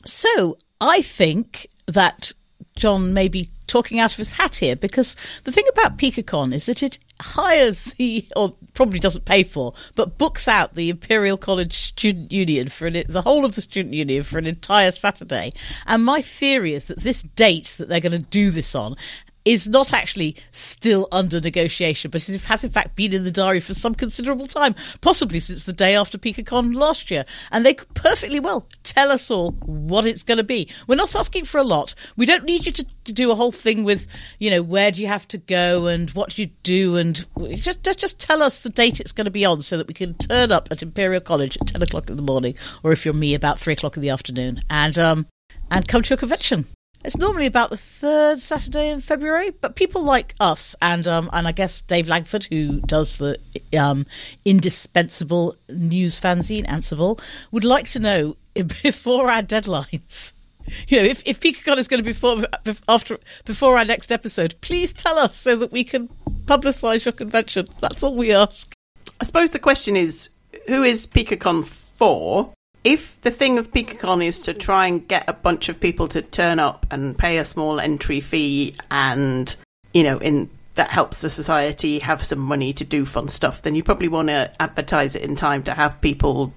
So 0.06 0.58
I 0.80 1.02
think 1.02 1.68
that 1.88 2.32
John 2.76 3.14
may 3.14 3.28
be 3.28 3.50
talking 3.68 4.00
out 4.00 4.12
of 4.12 4.18
his 4.18 4.34
hat 4.34 4.56
here 4.56 4.76
because 4.76 5.16
the 5.44 5.52
thing 5.52 5.66
about 5.72 5.98
PicoCon 5.98 6.54
is 6.54 6.66
that 6.66 6.84
it 6.84 7.00
hires 7.22 7.86
the, 7.86 8.26
or 8.36 8.56
probably 8.74 9.00
doesn't 9.00 9.26
pay 9.26 9.44
for, 9.44 9.74
but 9.96 10.18
books 10.18 10.48
out 10.48 10.76
the 10.76 10.90
Imperial 10.90 11.38
College 11.38 11.78
Student 11.78 12.32
Union 12.32 12.70
for 12.70 12.88
an, 12.88 13.04
the 13.08 13.22
whole 13.22 13.46
of 13.46 13.56
the 13.56 13.62
Student 13.62 13.94
Union 13.94 14.24
for 14.24 14.38
an 14.38 14.48
entire 14.48 14.92
Saturday. 14.92 15.52
And 15.86 16.04
my 16.04 16.22
theory 16.22 16.74
is 16.74 16.86
that 16.86 17.00
this 17.02 17.24
date 17.24 17.76
that 17.78 17.88
they're 17.88 18.00
going 18.00 18.12
to 18.12 18.30
do 18.30 18.50
this 18.50 18.76
on 18.76 18.96
is 19.44 19.68
not 19.68 19.94
actually 19.94 20.36
still 20.52 21.08
under 21.12 21.40
negotiation, 21.40 22.12
but 22.12 22.26
has 22.26 22.64
in 22.64 22.70
fact 22.70 22.96
been 22.96 23.14
in 23.14 23.24
the 23.24 23.32
diary 23.32 23.60
for 23.60 23.74
some 23.74 23.96
considerable 23.96 24.46
time, 24.46 24.76
possibly 25.02 25.40
since 25.40 25.64
the 25.64 25.74
day 25.74 25.96
after 25.96 26.18
PicoCon 26.18 26.76
last 26.76 27.10
year. 27.10 27.26
And 27.52 27.66
they 27.66 27.74
could 27.74 27.94
perfectly 27.94 28.40
well 28.40 28.68
tell 28.84 29.12
us 29.12 29.32
all 29.32 29.52
what 29.52 30.06
it's 30.06 30.24
going 30.24 30.38
to 30.38 30.44
be. 30.44 30.70
We're 30.88 30.96
not 30.96 31.16
asking 31.16 31.46
for 31.46 31.58
a 31.58 31.64
lot. 31.64 31.96
We 32.16 32.26
don't 32.26 32.46
need 32.46 32.66
you 32.66 32.72
to, 32.72 32.86
to 33.06 33.14
do 33.14 33.32
a 33.32 33.36
whole 33.36 33.52
thing 33.52 33.84
with, 33.84 34.08
you 34.40 34.52
know, 34.52 34.62
where 34.62 34.92
do 34.92 35.02
you 35.02 35.08
have 35.08 35.28
to 35.30 35.38
go 35.38 35.88
and 35.88 36.10
what 36.12 36.32
do 36.36 36.44
you 36.44 36.50
do, 36.64 36.96
and 36.96 37.26
just, 37.56 37.84
just 37.84 38.00
just 38.00 38.20
tell 38.20 38.44
us 38.44 38.62
the 38.62 38.70
date 38.70 39.00
it's 39.00 39.12
going 39.12 39.26
to 39.26 39.32
be 39.32 39.46
on, 39.46 39.62
so 39.62 39.78
that 39.78 39.88
we 39.88 39.94
can 39.94 40.14
turn 40.16 40.52
up 40.52 40.68
at 40.72 40.84
Imperial 40.84 41.22
College 41.22 41.58
at 41.60 41.68
ten 41.68 41.82
o'clock 41.82 42.10
in 42.10 42.16
the 42.16 42.22
morning, 42.22 42.56
or 42.84 42.92
if 42.92 43.06
you're 43.06 43.14
me, 43.14 43.34
about 43.34 43.60
three 43.60 43.74
o'clock 43.74 43.98
in 43.98 44.02
the 44.02 44.10
afternoon, 44.10 44.62
and 44.70 45.00
um 45.00 45.26
and 45.70 45.88
come 45.88 46.04
to 46.04 46.14
a 46.14 46.18
convention. 46.18 46.68
It's 47.04 47.18
normally 47.18 47.48
about 47.48 47.72
the 47.72 47.78
third 47.78 48.40
Saturday 48.40 48.90
in 48.90 49.02
February, 49.02 49.50
but 49.50 49.76
people 49.76 50.04
like 50.04 50.36
us 50.40 50.76
and 50.82 51.08
um, 51.08 51.30
and 51.34 51.48
I 51.48 51.52
guess 51.52 51.82
Dave 51.82 52.08
Langford, 52.08 52.46
who 52.46 52.80
does 52.82 53.18
the 53.18 53.38
um, 53.78 54.06
indispensable 54.46 55.56
news 55.70 56.20
fanzine 56.20 56.66
Ansible, 56.68 57.20
would 57.52 57.66
like 57.66 57.90
to 57.90 58.00
know 58.00 58.38
before 58.54 59.32
our 59.32 59.44
deadlines. 59.44 60.34
You 60.88 61.02
know, 61.02 61.10
if 61.10 61.24
if 61.26 61.44
is 61.44 61.88
going 61.88 61.98
to 61.98 62.04
be 62.04 62.12
before 62.14 62.44
after 62.88 63.18
before 63.44 63.78
our 63.78 63.84
next 63.84 64.10
episode, 64.10 64.56
please 64.62 64.94
tell 64.94 65.18
us 65.18 65.36
so 65.36 65.56
that 65.58 65.72
we 65.72 65.84
can 65.84 66.08
publicise 66.46 67.04
your 67.04 67.12
convention. 67.12 67.68
That's 67.82 68.04
all 68.04 68.16
we 68.16 68.32
ask. 68.32 68.72
I 69.20 69.26
suppose 69.26 69.52
the 69.52 69.60
question 69.60 69.98
is, 69.98 70.30
who 70.68 70.84
is 70.84 71.08
PicoCon 71.08 71.66
for? 71.66 72.54
If 72.84 73.20
the 73.22 73.32
thing 73.32 73.60
of 73.60 73.72
PicoCon 73.72 74.24
is 74.24 74.42
to 74.42 74.54
try 74.54 74.88
and 74.88 75.08
get 75.08 75.30
a 75.30 75.34
bunch 75.34 75.70
of 75.70 75.80
people 75.80 76.08
to 76.10 76.22
turn 76.22 76.60
up 76.60 76.86
and 76.92 77.18
pay 77.18 77.38
a 77.38 77.46
small 77.46 77.80
entry 77.80 78.20
fee 78.20 78.76
and, 78.90 79.56
you 79.94 80.04
know, 80.04 80.18
in 80.18 80.50
that 80.76 80.90
helps 80.90 81.22
the 81.22 81.30
society 81.30 82.00
have 82.00 82.24
some 82.24 82.40
money 82.40 82.74
to 82.74 82.86
do 82.86 83.06
fun 83.06 83.28
stuff, 83.28 83.62
then 83.62 83.76
you 83.76 83.84
probably 83.84 84.08
want 84.08 84.30
to 84.30 84.52
advertise 84.60 85.16
it 85.16 85.24
in 85.24 85.36
time 85.36 85.64
to 85.64 85.74
have 85.74 86.02
people 86.02 86.54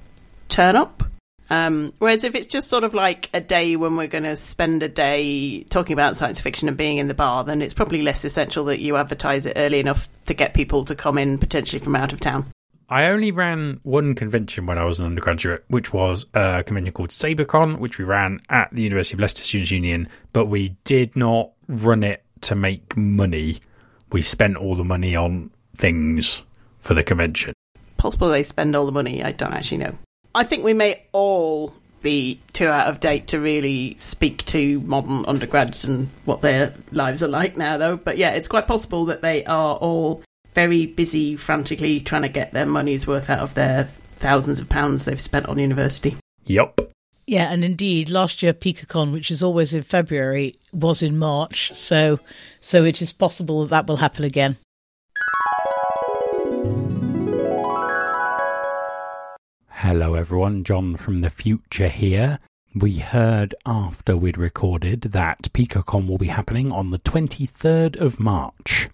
turn 0.49 0.77
up. 0.77 1.03
Um, 1.51 1.93
whereas 1.99 2.25
if 2.25 2.35
it's 2.35 2.47
just 2.47 2.71
sort 2.71 2.85
of 2.85 2.95
like 2.95 3.29
a 3.35 3.41
day 3.41 3.77
when 3.77 3.97
we're 3.97 4.07
going 4.07 4.25
to 4.25 4.37
spend 4.37 4.83
a 4.83 4.89
day 4.89 5.65
talking 5.65 5.93
about 5.93 6.17
science 6.17 6.41
fiction 6.41 6.69
and 6.69 6.77
being 6.77 6.99
in 6.99 7.09
the 7.09 7.15
bar, 7.15 7.45
then 7.45 7.61
it's 7.61 7.75
probably 7.75 8.03
less 8.03 8.25
essential 8.25 8.65
that 8.67 8.81
you 8.81 8.97
advertise 8.97 9.47
it 9.47 9.55
early 9.57 9.81
enough 9.81 10.09
to 10.27 10.35
get 10.35 10.55
people 10.55 10.85
to 10.87 10.95
come 10.95 11.19
in 11.19 11.37
potentially 11.37 11.81
from 11.81 11.97
out 11.97 12.13
of 12.13 12.21
town. 12.21 12.47
I 12.89 13.07
only 13.07 13.31
ran 13.31 13.81
one 13.83 14.15
convention 14.15 14.67
when 14.67 14.79
I 14.79 14.85
was 14.85 15.01
an 15.01 15.07
undergraduate, 15.07 15.65
which 15.69 15.93
was 15.93 16.27
a 16.35 16.63
convention 16.65 16.93
called 16.93 17.11
SaberCon, 17.11 17.79
which 17.79 17.99
we 17.99 18.05
ran 18.05 18.41
at 18.51 18.69
the 18.73 18.83
University 18.83 19.15
of 19.15 19.21
Leicester 19.21 19.43
Students' 19.43 19.71
Union, 19.71 20.09
but 20.33 20.47
we 20.47 20.77
did 20.85 21.17
not 21.17 21.51
run 21.69 22.05
it 22.05 22.23
to 22.43 22.55
make 22.55 22.97
money. 22.97 23.59
We 24.13 24.21
spent 24.23 24.57
all 24.57 24.75
the 24.75 24.85
money 24.85 25.17
on 25.17 25.51
things 25.77 26.43
for 26.79 26.95
the 26.95 27.03
convention. 27.03 27.55
Possible 27.97 28.29
they 28.29 28.43
spend 28.43 28.77
all 28.77 28.87
the 28.87 28.93
money, 28.93 29.25
I 29.25 29.33
don't 29.33 29.55
actually 29.55 29.79
know. 29.79 29.95
I 30.35 30.45
think 30.45 30.65
we 30.65 30.75
may 30.75 31.05
all 31.13 31.73
be 32.03 32.39
too 32.53 32.67
out 32.67 32.89
of 32.89 33.01
date 33.01 33.29
to 33.29 33.41
really 33.41 33.95
speak 33.97 34.45
to 34.45 34.79
modern 34.81 35.25
undergrads 35.25 35.85
and 35.85 36.09
what 36.27 36.43
their 36.43 36.75
lives 36.93 37.23
are 37.23 37.29
like 37.29 37.57
now, 37.57 37.79
though. 37.79 37.97
But 37.97 38.19
yeah, 38.19 38.33
it's 38.33 38.49
quite 38.49 38.67
possible 38.67 39.07
that 39.07 39.23
they 39.23 39.45
are 39.47 39.77
all 39.77 40.23
very 40.55 40.87
busy, 40.87 41.37
frantically 41.37 42.01
trying 42.01 42.23
to 42.23 42.29
get 42.29 42.53
their 42.53 42.67
money's 42.67 43.07
worth 43.07 43.29
out 43.29 43.41
of 43.41 43.55
their 43.55 43.89
thousands 44.17 44.61
of 44.61 44.69
pounds 44.69 45.05
they've 45.05 45.21
spent 45.21 45.47
on 45.47 45.59
university. 45.59 46.17
Yep. 46.45 46.81
Yeah, 47.27 47.51
and 47.53 47.65
indeed, 47.65 48.11
last 48.11 48.43
year 48.43 48.53
PicoCon, 48.53 49.13
which 49.13 49.31
is 49.31 49.43
always 49.43 49.73
in 49.75 49.83
February, 49.83 50.57
was 50.73 51.03
in 51.03 51.19
March. 51.19 51.73
So, 51.75 52.21
so 52.61 52.85
it 52.85 53.01
is 53.01 53.13
possible 53.13 53.61
that 53.63 53.71
that 53.71 53.87
will 53.87 53.97
happen 53.97 54.25
again. 54.25 54.59
Hello, 59.69 60.15
everyone. 60.15 60.65
John 60.65 60.97
from 60.97 61.19
the 61.19 61.31
future 61.31 61.89
here. 61.89 62.39
We 62.75 62.99
heard 62.99 63.55
after 63.65 64.17
we'd 64.17 64.37
recorded 64.37 65.03
that 65.13 65.49
PicoCon 65.53 66.07
will 66.09 66.19
be 66.19 66.27
happening 66.27 66.73
on 66.73 66.91
the 66.91 66.99
23rd 66.99 67.97
of 67.97 68.19
March. 68.19 68.89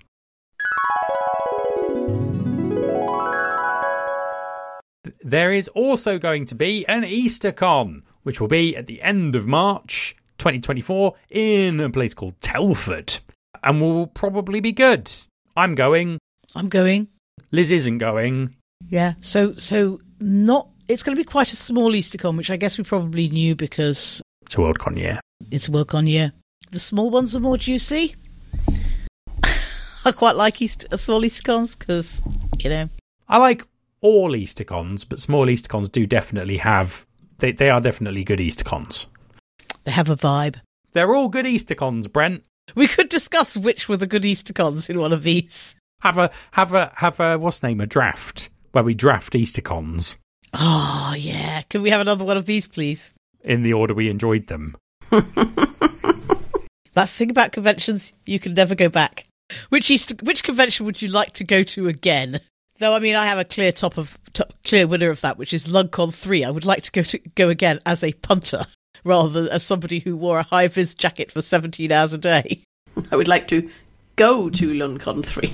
There 5.23 5.53
is 5.53 5.69
also 5.69 6.19
going 6.19 6.47
to 6.47 6.55
be 6.55 6.87
an 6.87 7.03
EasterCon, 7.03 8.03
which 8.23 8.41
will 8.41 8.49
be 8.49 8.75
at 8.75 8.87
the 8.87 9.03
end 9.03 9.37
of 9.37 9.47
March 9.47 10.17
2024 10.39 11.15
in 11.29 11.79
a 11.81 11.91
place 11.91 12.15
called 12.15 12.41
Telford, 12.41 13.21
and 13.63 13.81
will 13.81 14.07
probably 14.07 14.61
be 14.61 14.73
good. 14.73 15.11
I'm 15.57 15.75
going. 15.75 16.19
I'm 16.55 16.71
going. 16.71 17.09
Liz 17.51 17.71
isn't 17.71 17.99
going. 17.99 18.57
Yeah. 18.89 19.15
So 19.21 19.53
so 19.55 20.01
not. 20.21 20.69
It's 20.89 21.03
going 21.03 21.15
to 21.15 21.21
be 21.21 21.25
quite 21.25 21.53
a 21.53 21.57
small 21.57 21.93
EasterCon, 21.93 22.37
which 22.37 22.51
I 22.51 22.57
guess 22.57 22.79
we 22.79 22.85
probably 22.85 23.29
knew 23.29 23.55
because 23.55 24.23
it's 24.43 24.55
a 24.55 24.59
Worldcon 24.59 24.99
year. 24.99 25.21
It's 25.51 25.69
a 25.69 25.71
Worldcon 25.71 26.09
year. 26.09 26.33
The 26.71 26.81
small 26.81 27.11
ones 27.11 27.37
are 27.37 27.41
more 27.41 27.59
juicy. 27.59 28.17
I 30.05 30.13
quite 30.13 30.37
like 30.37 30.63
Easter, 30.63 30.97
small 30.97 31.21
EasterCons 31.23 31.79
because 31.79 32.23
you 32.59 32.71
know 32.71 32.89
I 33.29 33.37
like 33.37 33.67
all 34.03 34.33
Eastercons, 34.33 35.07
but 35.09 35.19
small 35.19 35.47
Eastercons 35.47 35.91
do 35.91 36.07
definitely 36.07 36.59
have 36.59 37.07
they 37.39 37.53
they 37.53 37.71
are 37.71 37.81
definitely 37.81 38.25
good 38.25 38.39
Eastercons. 38.39 39.07
They 39.85 39.93
have 39.93 40.11
a 40.11 40.17
vibe. 40.17 40.57
They're 40.93 41.15
all 41.15 41.29
good 41.29 41.47
Eastercons, 41.47 42.13
Brent. 42.13 42.45
We 42.75 42.87
could 42.87 43.09
discuss 43.09 43.57
which 43.57 43.89
were 43.89 43.97
the 43.97 44.07
good 44.07 44.23
Eastercons 44.23 44.91
in 44.91 44.99
one 44.99 45.13
of 45.13 45.23
these. 45.23 45.75
Have 46.03 46.19
a 46.19 46.31
have 46.53 46.73
a 46.73 46.93
have 46.97 47.21
a 47.21 47.39
what's 47.39 47.63
name 47.63 47.81
a 47.81 47.87
draft 47.87 48.51
where 48.73 48.85
we 48.85 48.95
draft 48.95 49.33
Eastercons. 49.33 50.17
Oh 50.55 51.15
yeah, 51.17 51.63
can 51.63 51.83
we 51.83 51.91
have 51.91 52.01
another 52.01 52.25
one 52.25 52.37
of 52.37 52.47
these, 52.47 52.67
please? 52.67 53.13
In 53.43 53.63
the 53.63 53.73
order 53.73 53.95
we 53.95 54.09
enjoyed 54.09 54.49
them. 54.49 54.77
That's 55.11 57.13
the 57.13 57.19
thing 57.19 57.31
about 57.31 57.53
conventions; 57.53 58.13
you 58.27 58.39
can 58.39 58.55
never 58.55 58.75
go 58.75 58.89
back. 58.89 59.25
Which 59.69 59.91
East, 59.91 60.23
which 60.23 60.43
convention 60.43 60.87
would 60.87 61.03
you 61.03 61.09
like 61.09 61.33
to 61.35 61.45
go 61.45 61.63
to 61.65 61.89
again? 61.89 62.41
Though 62.81 62.95
I 62.95 62.99
mean, 62.99 63.15
I 63.15 63.27
have 63.27 63.39
a 63.39 63.45
clear 63.45 63.73
top 63.73 63.99
of 63.99 64.19
top, 64.33 64.55
clear 64.65 64.87
winner 64.87 65.11
of 65.11 65.21
that, 65.21 65.37
which 65.37 65.53
is 65.53 65.71
Loncon 65.71 66.13
three. 66.13 66.45
I 66.45 66.51
would 66.51 66.65
like 66.65 66.83
to 66.85 66.91
go 66.91 67.03
to 67.03 67.19
go 67.19 67.51
again 67.51 67.79
as 67.85 68.03
a 68.03 68.15
punter 68.15 68.65
rather 69.05 69.29
than 69.29 69.49
as 69.53 69.63
somebody 69.63 69.99
who 69.99 70.17
wore 70.17 70.39
a 70.39 70.45
high 70.45 70.67
vis 70.67 70.95
jacket 70.95 71.31
for 71.31 71.43
seventeen 71.43 71.93
hours 71.93 72.15
a 72.15 72.19
day. 72.19 72.63
I 73.13 73.17
would 73.17 73.29
like 73.29 73.49
to 73.49 73.69
go 74.17 74.49
to 74.49 74.75
Loncon 74.75 75.23
3. 75.23 75.53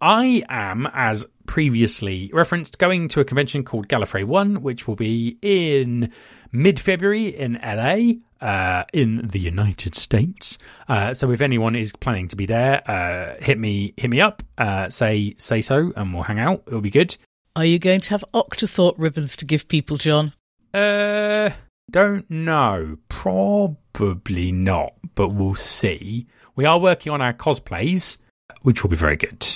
I 0.00 0.42
am, 0.48 0.88
as 0.92 1.26
previously 1.46 2.30
referenced, 2.32 2.78
going 2.78 3.08
to 3.08 3.20
a 3.20 3.24
convention 3.24 3.64
called 3.64 3.88
Gallifrey 3.88 4.24
One, 4.24 4.62
which 4.62 4.86
will 4.86 4.96
be 4.96 5.38
in 5.42 6.12
mid 6.52 6.78
February 6.78 7.28
in 7.28 7.58
LA, 7.62 8.14
uh, 8.40 8.84
in 8.92 9.28
the 9.28 9.38
United 9.38 9.94
States. 9.94 10.58
Uh, 10.88 11.14
so 11.14 11.30
if 11.30 11.40
anyone 11.40 11.74
is 11.74 11.92
planning 11.92 12.28
to 12.28 12.36
be 12.36 12.46
there, 12.46 12.82
uh, 12.90 13.36
hit 13.42 13.58
me 13.58 13.94
hit 13.96 14.10
me 14.10 14.20
up, 14.20 14.42
uh, 14.58 14.88
say 14.88 15.34
say 15.38 15.60
so, 15.60 15.92
and 15.96 16.12
we'll 16.12 16.22
hang 16.22 16.38
out. 16.38 16.62
It'll 16.66 16.80
be 16.80 16.90
good. 16.90 17.16
Are 17.54 17.64
you 17.64 17.78
going 17.78 18.00
to 18.00 18.10
have 18.10 18.24
Octothorpe 18.34 18.96
ribbons 18.98 19.36
to 19.36 19.46
give 19.46 19.66
people, 19.66 19.96
John? 19.96 20.34
Uh, 20.74 21.50
don't 21.90 22.30
know. 22.30 22.98
Probably 23.08 24.52
not, 24.52 24.92
but 25.14 25.28
we'll 25.28 25.54
see. 25.54 26.26
We 26.54 26.66
are 26.66 26.78
working 26.78 27.12
on 27.12 27.22
our 27.22 27.32
cosplays, 27.32 28.18
which 28.60 28.82
will 28.82 28.90
be 28.90 28.96
very 28.96 29.16
good. 29.16 29.46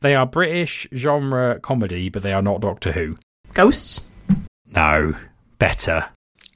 They 0.00 0.14
are 0.14 0.26
British 0.26 0.86
genre 0.94 1.58
comedy, 1.60 2.08
but 2.08 2.22
they 2.22 2.32
are 2.32 2.42
not 2.42 2.60
Doctor 2.60 2.92
Who. 2.92 3.16
Ghosts? 3.52 4.08
No, 4.74 5.14
better. 5.58 6.08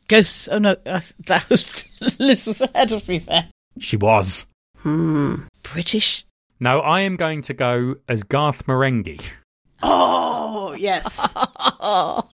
Ghosts. 0.08 0.48
Oh 0.48 0.58
no, 0.58 0.76
that 0.84 1.46
was 1.48 1.84
Liz 2.18 2.46
was 2.46 2.60
ahead 2.60 2.92
of 2.92 3.08
me 3.08 3.18
there. 3.18 3.48
She 3.78 3.96
was. 3.96 4.46
Hmm. 4.78 5.42
British. 5.62 6.24
No, 6.60 6.80
I 6.80 7.00
am 7.00 7.16
going 7.16 7.42
to 7.42 7.54
go 7.54 7.96
as 8.08 8.22
Garth 8.22 8.66
Marenghi. 8.66 9.20
Oh, 9.82 10.74
yes. 10.74 11.34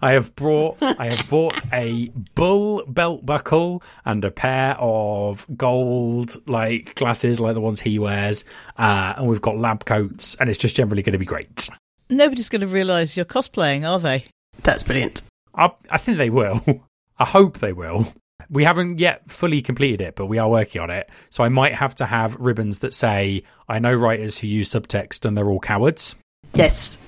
I 0.00 0.12
have 0.12 0.34
brought, 0.36 0.82
I 0.82 1.10
have 1.10 1.28
bought 1.28 1.64
a 1.72 2.08
bull 2.34 2.84
belt 2.86 3.24
buckle 3.24 3.82
and 4.04 4.24
a 4.24 4.30
pair 4.30 4.76
of 4.78 5.46
gold 5.56 6.36
like 6.48 6.94
glasses, 6.94 7.40
like 7.40 7.54
the 7.54 7.60
ones 7.60 7.80
he 7.80 7.98
wears, 7.98 8.44
uh, 8.78 9.14
and 9.16 9.28
we've 9.28 9.42
got 9.42 9.58
lab 9.58 9.84
coats, 9.84 10.34
and 10.36 10.48
it's 10.48 10.58
just 10.58 10.76
generally 10.76 11.02
going 11.02 11.12
to 11.12 11.18
be 11.18 11.24
great. 11.24 11.68
Nobody's 12.10 12.48
going 12.48 12.60
to 12.60 12.66
realise 12.66 13.16
you're 13.16 13.24
cosplaying, 13.24 13.88
are 13.88 13.98
they? 13.98 14.24
That's 14.62 14.82
brilliant. 14.82 15.22
I, 15.54 15.72
I 15.90 15.98
think 15.98 16.18
they 16.18 16.30
will. 16.30 16.62
I 17.18 17.24
hope 17.24 17.58
they 17.58 17.72
will. 17.72 18.12
We 18.50 18.64
haven't 18.64 18.98
yet 18.98 19.30
fully 19.30 19.62
completed 19.62 20.00
it, 20.00 20.16
but 20.16 20.26
we 20.26 20.38
are 20.38 20.50
working 20.50 20.82
on 20.82 20.90
it. 20.90 21.08
So 21.30 21.44
I 21.44 21.48
might 21.48 21.74
have 21.74 21.94
to 21.96 22.06
have 22.06 22.36
ribbons 22.36 22.80
that 22.80 22.92
say, 22.92 23.44
I 23.68 23.78
know 23.78 23.94
writers 23.94 24.36
who 24.36 24.48
use 24.48 24.68
subtext 24.70 25.24
and 25.24 25.36
they're 25.36 25.48
all 25.48 25.60
cowards, 25.60 26.16
Yes, 26.54 26.98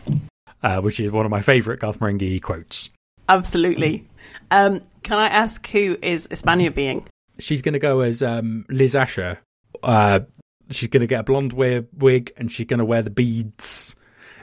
uh, 0.67 0.81
which 0.81 0.99
is 0.99 1.13
one 1.13 1.25
of 1.25 1.31
my 1.31 1.41
favourite 1.43 1.79
Garth 1.79 2.01
Marenghi 2.01 2.43
quotes. 2.43 2.91
absolutely. 3.29 4.09
Um, 4.51 4.83
can 5.05 5.19
I 5.19 5.29
ask 5.29 5.65
who 5.69 5.97
is 6.03 6.27
Hispania 6.29 6.73
being? 6.73 7.07
She's 7.39 7.63
going 7.63 7.75
to 7.75 7.79
go 7.79 8.01
as 8.01 8.21
um, 8.23 8.67
Liz 8.69 8.97
Asher. 8.97 9.39
Uh, 9.83 10.21
she's 10.71 10.89
going 10.89 11.03
to 11.03 11.07
get 11.07 11.21
a 11.21 11.23
blonde 11.23 11.53
wig, 11.53 11.87
wig 11.97 12.33
and 12.37 12.51
she's 12.51 12.67
going 12.67 12.79
to 12.79 12.85
wear 12.85 13.03
the 13.03 13.11
beads. 13.11 13.95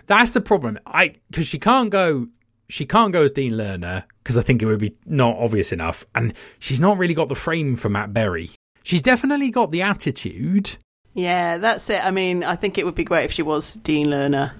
That's 0.07 0.33
the 0.33 0.39
problem. 0.39 0.79
I 0.86 1.15
because 1.29 1.47
she 1.47 1.59
can't 1.59 1.89
go. 1.89 2.27
She 2.69 2.86
can't 2.86 3.12
go 3.12 3.23
as 3.23 3.31
Dean 3.31 3.53
Lerner 3.53 4.03
because 4.23 4.38
I 4.38 4.41
think 4.41 4.62
it 4.62 4.65
would 4.65 4.79
be 4.79 4.95
not 5.05 5.38
obvious 5.38 5.71
enough, 5.73 6.05
and 6.15 6.33
she's 6.59 6.79
not 6.79 6.97
really 6.97 7.13
got 7.13 7.27
the 7.27 7.36
frame 7.36 7.75
for 7.75 7.89
Matt 7.89 8.13
Berry. 8.13 8.49
She's 8.83 9.01
definitely 9.01 9.51
got 9.51 9.71
the 9.71 9.81
attitude. 9.81 10.77
Yeah, 11.13 11.57
that's 11.57 11.89
it. 11.89 12.03
I 12.03 12.12
mean, 12.12 12.43
I 12.43 12.55
think 12.55 12.77
it 12.77 12.86
would 12.86 12.95
be 12.95 13.03
great 13.03 13.25
if 13.25 13.31
she 13.31 13.43
was 13.43 13.75
Dean 13.75 14.07
Lerner, 14.07 14.51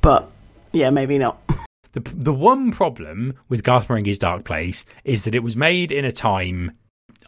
but 0.00 0.30
yeah, 0.76 0.90
maybe 0.90 1.18
not. 1.18 1.40
The 1.92 2.00
the 2.00 2.34
one 2.34 2.72
problem 2.72 3.34
with 3.48 3.62
Garth 3.62 3.88
Marenghi's 3.88 4.18
Dark 4.18 4.44
Place 4.44 4.84
is 5.04 5.24
that 5.24 5.34
it 5.34 5.42
was 5.42 5.56
made 5.56 5.90
in 5.90 6.04
a 6.04 6.12
time. 6.12 6.72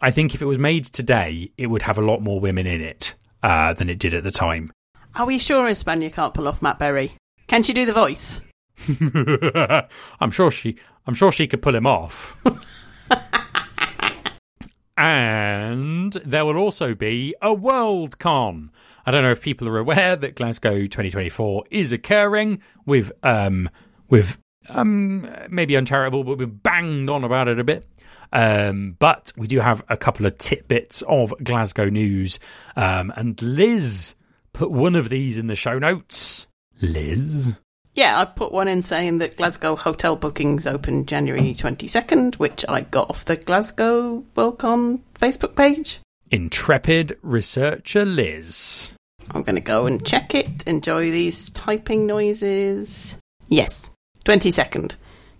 I 0.01 0.11
think 0.11 0.35
if 0.35 0.41
it 0.41 0.45
was 0.45 0.59
made 0.59 0.85
today, 0.85 1.51
it 1.57 1.67
would 1.67 1.81
have 1.81 1.97
a 1.97 2.05
lot 2.05 2.21
more 2.21 2.39
women 2.39 2.67
in 2.67 2.79
it 2.79 3.15
uh, 3.41 3.73
than 3.73 3.89
it 3.89 3.99
did 3.99 4.13
at 4.13 4.23
the 4.23 4.31
time. 4.31 4.71
Are 5.15 5.25
we 5.25 5.39
sure 5.39 5.67
Hispania 5.67 6.11
can't 6.11 6.33
pull 6.33 6.47
off 6.47 6.61
Matt 6.61 6.77
Berry? 6.77 7.13
Can 7.47 7.63
she 7.63 7.73
do 7.73 7.85
the 7.85 7.93
voice? 7.93 8.41
I'm 10.19 10.31
sure 10.31 10.51
she. 10.51 10.77
I'm 11.07 11.15
sure 11.15 11.31
she 11.31 11.47
could 11.47 11.63
pull 11.63 11.75
him 11.75 11.87
off. 11.87 12.39
and 14.97 16.13
there 16.13 16.45
will 16.45 16.57
also 16.57 16.93
be 16.93 17.33
a 17.41 17.51
World 17.51 18.19
Con. 18.19 18.71
I 19.09 19.11
don't 19.11 19.23
know 19.23 19.31
if 19.31 19.41
people 19.41 19.67
are 19.67 19.79
aware 19.79 20.15
that 20.15 20.35
Glasgow 20.35 20.81
2024 20.81 21.63
is 21.71 21.91
occurring 21.91 22.61
with 22.85 23.11
um 23.23 23.67
with 24.07 24.37
um 24.69 25.27
maybe 25.49 25.75
uncharitable, 25.75 26.23
but 26.23 26.37
we've 26.37 26.61
banged 26.61 27.09
on 27.09 27.23
about 27.23 27.47
it 27.47 27.57
a 27.57 27.63
bit. 27.63 27.87
Um, 28.31 28.97
but 28.99 29.33
we 29.35 29.47
do 29.47 29.61
have 29.61 29.83
a 29.89 29.97
couple 29.97 30.27
of 30.27 30.37
tidbits 30.37 31.01
of 31.07 31.33
Glasgow 31.43 31.89
news, 31.89 32.37
um, 32.75 33.11
and 33.15 33.41
Liz 33.41 34.13
put 34.53 34.69
one 34.69 34.93
of 34.93 35.09
these 35.09 35.39
in 35.39 35.47
the 35.47 35.55
show 35.55 35.79
notes. 35.79 36.45
Liz. 36.79 37.53
Yeah, 37.95 38.19
I 38.19 38.25
put 38.25 38.51
one 38.51 38.67
in 38.67 38.83
saying 38.83 39.17
that 39.17 39.37
Glasgow 39.37 39.75
hotel 39.75 40.17
bookings 40.17 40.67
open 40.67 41.07
January 41.07 41.55
22nd, 41.55 42.35
which 42.35 42.63
I 42.69 42.81
got 42.81 43.09
off 43.09 43.25
the 43.25 43.37
Glasgow 43.37 44.23
Worldcon 44.35 44.99
Facebook 45.15 45.55
page. 45.55 45.99
Intrepid 46.29 47.17
researcher 47.23 48.05
Liz. 48.05 48.91
I'm 49.31 49.43
going 49.43 49.55
to 49.55 49.61
go 49.61 49.85
and 49.85 50.05
check 50.05 50.33
it, 50.33 50.65
enjoy 50.67 51.11
these 51.11 51.49
typing 51.51 52.05
noises. 52.05 53.17
Yes, 53.47 53.91
22nd. 54.25 54.95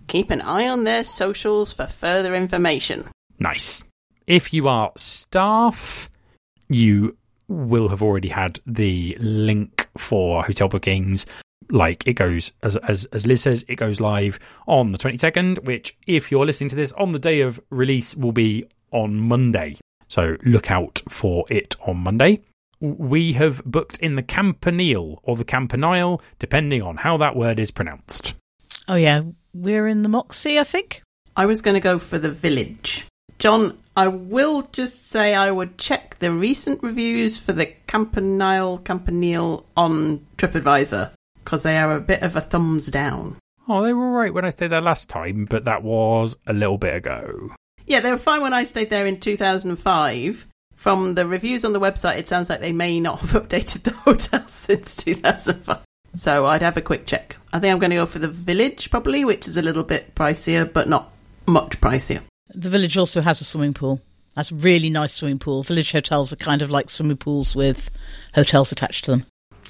Keep 0.06 0.30
an 0.30 0.40
eye 0.42 0.68
on 0.68 0.84
their 0.84 1.04
socials 1.04 1.72
for 1.72 1.86
further 1.86 2.34
information. 2.34 3.08
Nice. 3.38 3.84
If 4.26 4.52
you 4.52 4.68
are 4.68 4.92
staff, 4.96 6.10
you 6.68 7.16
will 7.48 7.88
have 7.88 8.02
already 8.02 8.28
had 8.28 8.60
the 8.66 9.16
link 9.20 9.88
for 9.96 10.44
hotel 10.44 10.68
bookings. 10.68 11.26
Like 11.68 12.06
it 12.06 12.14
goes, 12.14 12.52
as, 12.62 12.76
as, 12.78 13.04
as 13.06 13.26
Liz 13.26 13.42
says, 13.42 13.64
it 13.68 13.76
goes 13.76 14.00
live 14.00 14.38
on 14.66 14.92
the 14.92 14.98
22nd, 14.98 15.64
which, 15.64 15.96
if 16.06 16.30
you're 16.30 16.46
listening 16.46 16.70
to 16.70 16.76
this 16.76 16.92
on 16.92 17.12
the 17.12 17.18
day 17.18 17.40
of 17.40 17.60
release, 17.70 18.16
will 18.16 18.32
be 18.32 18.64
on 18.92 19.16
Monday. 19.16 19.76
So 20.08 20.36
look 20.44 20.70
out 20.70 21.02
for 21.08 21.44
it 21.48 21.76
on 21.86 21.98
Monday. 21.98 22.40
We 22.80 23.34
have 23.34 23.62
booked 23.64 23.98
in 23.98 24.16
the 24.16 24.22
Campanile 24.22 25.20
or 25.22 25.36
the 25.36 25.44
Campanile, 25.44 26.22
depending 26.38 26.82
on 26.82 26.96
how 26.96 27.18
that 27.18 27.36
word 27.36 27.60
is 27.60 27.70
pronounced. 27.70 28.34
Oh 28.88 28.94
yeah, 28.94 29.22
we're 29.52 29.86
in 29.86 30.02
the 30.02 30.08
Moxy, 30.08 30.58
I 30.58 30.64
think. 30.64 31.02
I 31.36 31.46
was 31.46 31.62
going 31.62 31.74
to 31.74 31.80
go 31.80 31.98
for 31.98 32.18
the 32.18 32.30
village. 32.30 33.06
John, 33.38 33.78
I 33.96 34.08
will 34.08 34.62
just 34.62 35.08
say 35.08 35.34
I 35.34 35.50
would 35.50 35.78
check 35.78 36.18
the 36.18 36.32
recent 36.32 36.82
reviews 36.82 37.38
for 37.38 37.52
the 37.52 37.66
Campanile 37.86 38.78
Campanile 38.84 39.64
on 39.76 40.26
TripAdvisor 40.36 41.10
because 41.42 41.62
they 41.62 41.78
are 41.78 41.96
a 41.96 42.00
bit 42.00 42.22
of 42.22 42.36
a 42.36 42.40
thumbs 42.40 42.88
down. 42.88 43.36
Oh, 43.68 43.82
they 43.82 43.92
were 43.92 44.04
all 44.04 44.12
right 44.12 44.34
when 44.34 44.44
I 44.44 44.50
stayed 44.50 44.72
there 44.72 44.80
last 44.80 45.08
time, 45.08 45.46
but 45.48 45.64
that 45.64 45.82
was 45.82 46.36
a 46.46 46.52
little 46.52 46.76
bit 46.76 46.96
ago. 46.96 47.50
Yeah, 47.86 48.00
they 48.00 48.10
were 48.10 48.18
fine 48.18 48.42
when 48.42 48.52
I 48.52 48.64
stayed 48.64 48.90
there 48.90 49.06
in 49.06 49.20
2005. 49.20 50.46
From 50.80 51.14
the 51.14 51.26
reviews 51.26 51.66
on 51.66 51.74
the 51.74 51.78
website, 51.78 52.16
it 52.16 52.26
sounds 52.26 52.48
like 52.48 52.60
they 52.60 52.72
may 52.72 53.00
not 53.00 53.20
have 53.20 53.30
updated 53.42 53.82
the 53.82 53.90
hotel 53.90 54.42
since 54.48 54.96
2005. 54.96 55.78
So 56.14 56.46
I'd 56.46 56.62
have 56.62 56.78
a 56.78 56.80
quick 56.80 57.04
check. 57.04 57.36
I 57.52 57.58
think 57.58 57.70
I'm 57.70 57.78
going 57.78 57.90
to 57.90 57.96
go 57.96 58.06
for 58.06 58.18
the 58.18 58.28
village, 58.28 58.90
probably, 58.90 59.26
which 59.26 59.46
is 59.46 59.58
a 59.58 59.62
little 59.62 59.82
bit 59.82 60.14
pricier, 60.14 60.72
but 60.72 60.88
not 60.88 61.10
much 61.46 61.82
pricier. 61.82 62.22
The 62.54 62.70
village 62.70 62.96
also 62.96 63.20
has 63.20 63.42
a 63.42 63.44
swimming 63.44 63.74
pool. 63.74 64.00
That's 64.34 64.52
a 64.52 64.54
really 64.54 64.88
nice 64.88 65.12
swimming 65.12 65.38
pool. 65.38 65.62
Village 65.64 65.92
hotels 65.92 66.32
are 66.32 66.36
kind 66.36 66.62
of 66.62 66.70
like 66.70 66.88
swimming 66.88 67.18
pools 67.18 67.54
with 67.54 67.90
hotels 68.34 68.72
attached 68.72 69.04
to 69.04 69.10
them. 69.10 69.26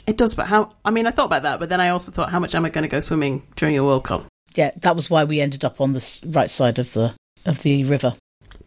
It 0.06 0.16
does, 0.16 0.36
but 0.36 0.46
how? 0.46 0.76
I 0.84 0.92
mean, 0.92 1.08
I 1.08 1.10
thought 1.10 1.26
about 1.26 1.42
that, 1.42 1.58
but 1.58 1.68
then 1.70 1.80
I 1.80 1.88
also 1.88 2.12
thought, 2.12 2.30
how 2.30 2.38
much 2.38 2.54
am 2.54 2.64
I 2.64 2.68
going 2.68 2.82
to 2.82 2.88
go 2.88 3.00
swimming 3.00 3.42
during 3.56 3.76
a 3.76 3.82
Worldcon? 3.82 4.26
Yeah, 4.54 4.70
that 4.76 4.94
was 4.94 5.10
why 5.10 5.24
we 5.24 5.40
ended 5.40 5.64
up 5.64 5.80
on 5.80 5.92
the 5.92 6.20
right 6.26 6.52
side 6.52 6.78
of 6.78 6.92
the 6.92 7.14
of 7.46 7.64
the 7.64 7.82
river. 7.82 8.14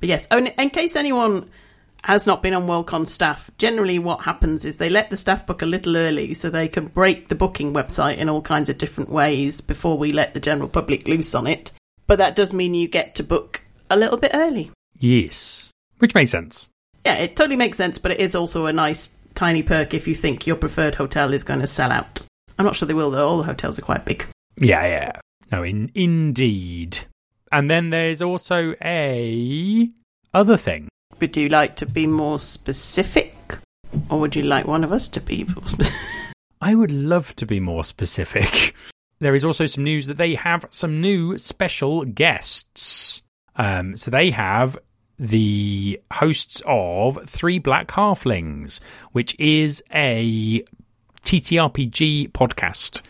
But 0.01 0.09
yes, 0.09 0.27
oh, 0.29 0.39
in 0.45 0.69
case 0.71 0.97
anyone 0.97 1.49
has 2.03 2.27
not 2.27 2.41
been 2.41 2.53
on 2.53 2.67
Worldcon 2.67 3.07
staff, 3.07 3.49
generally 3.57 3.97
what 3.97 4.21
happens 4.21 4.65
is 4.65 4.77
they 4.77 4.89
let 4.89 5.09
the 5.09 5.17
staff 5.17 5.45
book 5.45 5.61
a 5.61 5.65
little 5.65 5.95
early 5.95 6.33
so 6.33 6.49
they 6.49 6.67
can 6.67 6.87
break 6.87 7.29
the 7.29 7.35
booking 7.35 7.73
website 7.73 8.17
in 8.17 8.29
all 8.29 8.41
kinds 8.41 8.69
of 8.69 8.77
different 8.77 9.09
ways 9.09 9.61
before 9.61 9.97
we 9.97 10.11
let 10.11 10.33
the 10.33 10.39
general 10.39 10.67
public 10.67 11.07
loose 11.07 11.33
on 11.33 11.47
it. 11.47 11.71
But 12.05 12.17
that 12.17 12.35
does 12.35 12.53
mean 12.53 12.73
you 12.73 12.87
get 12.87 13.15
to 13.15 13.23
book 13.23 13.63
a 13.89 13.95
little 13.95 14.17
bit 14.17 14.31
early. 14.33 14.71
Yes. 14.99 15.71
Which 15.99 16.13
makes 16.13 16.31
sense. 16.31 16.67
Yeah, 17.05 17.15
it 17.15 17.35
totally 17.35 17.55
makes 17.55 17.77
sense, 17.77 17.97
but 17.97 18.11
it 18.11 18.19
is 18.19 18.35
also 18.35 18.65
a 18.65 18.73
nice 18.73 19.15
tiny 19.35 19.63
perk 19.63 19.93
if 19.93 20.07
you 20.07 20.15
think 20.15 20.45
your 20.45 20.55
preferred 20.55 20.95
hotel 20.95 21.33
is 21.33 21.43
going 21.43 21.61
to 21.61 21.67
sell 21.67 21.91
out. 21.91 22.21
I'm 22.59 22.65
not 22.65 22.75
sure 22.75 22.87
they 22.87 22.93
will 22.93 23.11
though, 23.11 23.27
all 23.27 23.37
the 23.37 23.43
hotels 23.43 23.79
are 23.79 23.83
quite 23.83 24.05
big. 24.05 24.25
Yeah, 24.57 24.85
yeah. 24.85 25.11
No, 25.51 25.63
in, 25.63 25.91
indeed. 25.95 26.99
And 27.51 27.69
then 27.69 27.91
there's 27.91 28.21
also 28.21 28.75
a 28.83 29.89
other 30.33 30.57
thing. 30.57 30.89
Would 31.19 31.37
you 31.37 31.49
like 31.49 31.75
to 31.77 31.85
be 31.85 32.07
more 32.07 32.39
specific? 32.39 33.35
Or 34.09 34.19
would 34.19 34.35
you 34.35 34.43
like 34.43 34.65
one 34.65 34.83
of 34.83 34.91
us 34.91 35.07
to 35.09 35.21
be 35.21 35.43
more 35.43 35.67
specific? 35.67 35.99
I 36.61 36.75
would 36.75 36.91
love 36.91 37.35
to 37.37 37.45
be 37.45 37.59
more 37.59 37.83
specific. 37.83 38.75
There 39.19 39.35
is 39.35 39.45
also 39.45 39.65
some 39.65 39.83
news 39.83 40.07
that 40.07 40.17
they 40.17 40.35
have 40.35 40.65
some 40.69 40.99
new 40.99 41.37
special 41.37 42.03
guests. 42.03 43.21
Um, 43.55 43.95
so 43.95 44.11
they 44.11 44.31
have 44.31 44.77
the 45.17 46.01
hosts 46.11 46.61
of 46.65 47.19
Three 47.25 47.59
Black 47.59 47.87
Halflings, 47.87 48.81
which 49.11 49.39
is 49.39 49.81
a 49.93 50.63
TTRPG 51.23 52.31
podcast. 52.31 53.01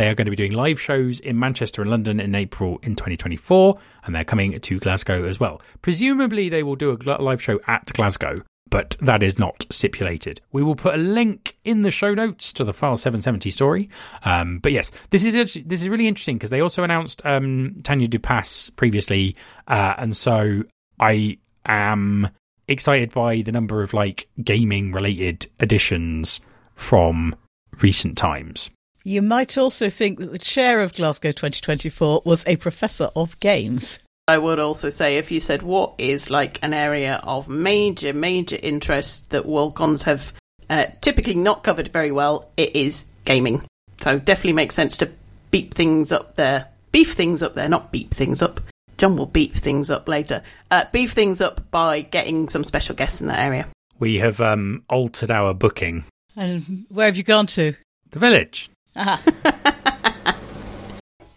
They 0.00 0.08
are 0.08 0.14
going 0.14 0.24
to 0.24 0.30
be 0.30 0.36
doing 0.36 0.52
live 0.52 0.80
shows 0.80 1.20
in 1.20 1.38
Manchester 1.38 1.82
and 1.82 1.90
London 1.90 2.20
in 2.20 2.34
April 2.34 2.78
in 2.82 2.96
2024, 2.96 3.74
and 4.06 4.14
they're 4.14 4.24
coming 4.24 4.58
to 4.58 4.80
Glasgow 4.80 5.26
as 5.26 5.38
well. 5.38 5.60
Presumably, 5.82 6.48
they 6.48 6.62
will 6.62 6.74
do 6.74 6.90
a 6.90 6.96
live 7.20 7.42
show 7.42 7.60
at 7.66 7.92
Glasgow, 7.92 8.36
but 8.70 8.96
that 9.02 9.22
is 9.22 9.38
not 9.38 9.66
stipulated. 9.68 10.40
We 10.52 10.62
will 10.62 10.74
put 10.74 10.94
a 10.94 10.96
link 10.96 11.58
in 11.64 11.82
the 11.82 11.90
show 11.90 12.14
notes 12.14 12.50
to 12.54 12.64
the 12.64 12.72
File 12.72 12.96
770 12.96 13.50
story. 13.50 13.90
Um, 14.24 14.58
but 14.60 14.72
yes, 14.72 14.90
this 15.10 15.22
is 15.22 15.36
actually, 15.36 15.64
this 15.64 15.82
is 15.82 15.90
really 15.90 16.08
interesting 16.08 16.38
because 16.38 16.48
they 16.48 16.62
also 16.62 16.82
announced 16.82 17.20
um, 17.26 17.76
Tanya 17.82 18.08
DePass 18.08 18.74
previously, 18.76 19.36
uh, 19.68 19.96
and 19.98 20.16
so 20.16 20.62
I 20.98 21.36
am 21.66 22.30
excited 22.68 23.12
by 23.12 23.42
the 23.42 23.52
number 23.52 23.82
of 23.82 23.92
like 23.92 24.30
gaming 24.42 24.92
related 24.92 25.46
additions 25.58 26.40
from 26.74 27.36
recent 27.82 28.16
times. 28.16 28.70
You 29.02 29.22
might 29.22 29.56
also 29.56 29.88
think 29.88 30.18
that 30.18 30.32
the 30.32 30.38
chair 30.38 30.82
of 30.82 30.94
Glasgow 30.94 31.32
2024 31.32 32.22
was 32.24 32.46
a 32.46 32.56
professor 32.56 33.10
of 33.16 33.38
games. 33.40 33.98
I 34.28 34.38
would 34.38 34.60
also 34.60 34.90
say 34.90 35.16
if 35.16 35.30
you 35.30 35.40
said 35.40 35.62
what 35.62 35.94
is 35.98 36.30
like 36.30 36.58
an 36.62 36.74
area 36.74 37.20
of 37.24 37.48
major, 37.48 38.12
major 38.12 38.58
interest 38.62 39.30
that 39.30 39.44
Worldcons 39.44 40.04
have 40.04 40.32
uh, 40.68 40.84
typically 41.00 41.34
not 41.34 41.64
covered 41.64 41.88
very 41.88 42.12
well, 42.12 42.50
it 42.56 42.76
is 42.76 43.06
gaming. 43.24 43.66
So 43.98 44.18
definitely 44.18 44.52
makes 44.52 44.74
sense 44.74 44.96
to 44.98 45.10
beep 45.50 45.74
things 45.74 46.12
up 46.12 46.36
there. 46.36 46.68
Beef 46.92 47.14
things 47.14 47.42
up 47.42 47.54
there, 47.54 47.68
not 47.68 47.90
beep 47.90 48.12
things 48.12 48.42
up. 48.42 48.60
John 48.98 49.16
will 49.16 49.26
beep 49.26 49.54
things 49.56 49.90
up 49.90 50.08
later. 50.08 50.42
Uh, 50.70 50.84
beef 50.92 51.12
things 51.12 51.40
up 51.40 51.70
by 51.70 52.02
getting 52.02 52.48
some 52.48 52.64
special 52.64 52.94
guests 52.94 53.20
in 53.20 53.28
that 53.28 53.38
area. 53.38 53.66
We 53.98 54.18
have 54.18 54.40
um, 54.40 54.84
altered 54.88 55.30
our 55.30 55.54
booking. 55.54 56.04
And 56.36 56.86
where 56.88 57.06
have 57.06 57.16
you 57.16 57.22
gone 57.22 57.46
to? 57.48 57.74
The 58.10 58.18
village. 58.18 58.70
Uh-huh. 58.96 59.16
Aha. 59.44 60.36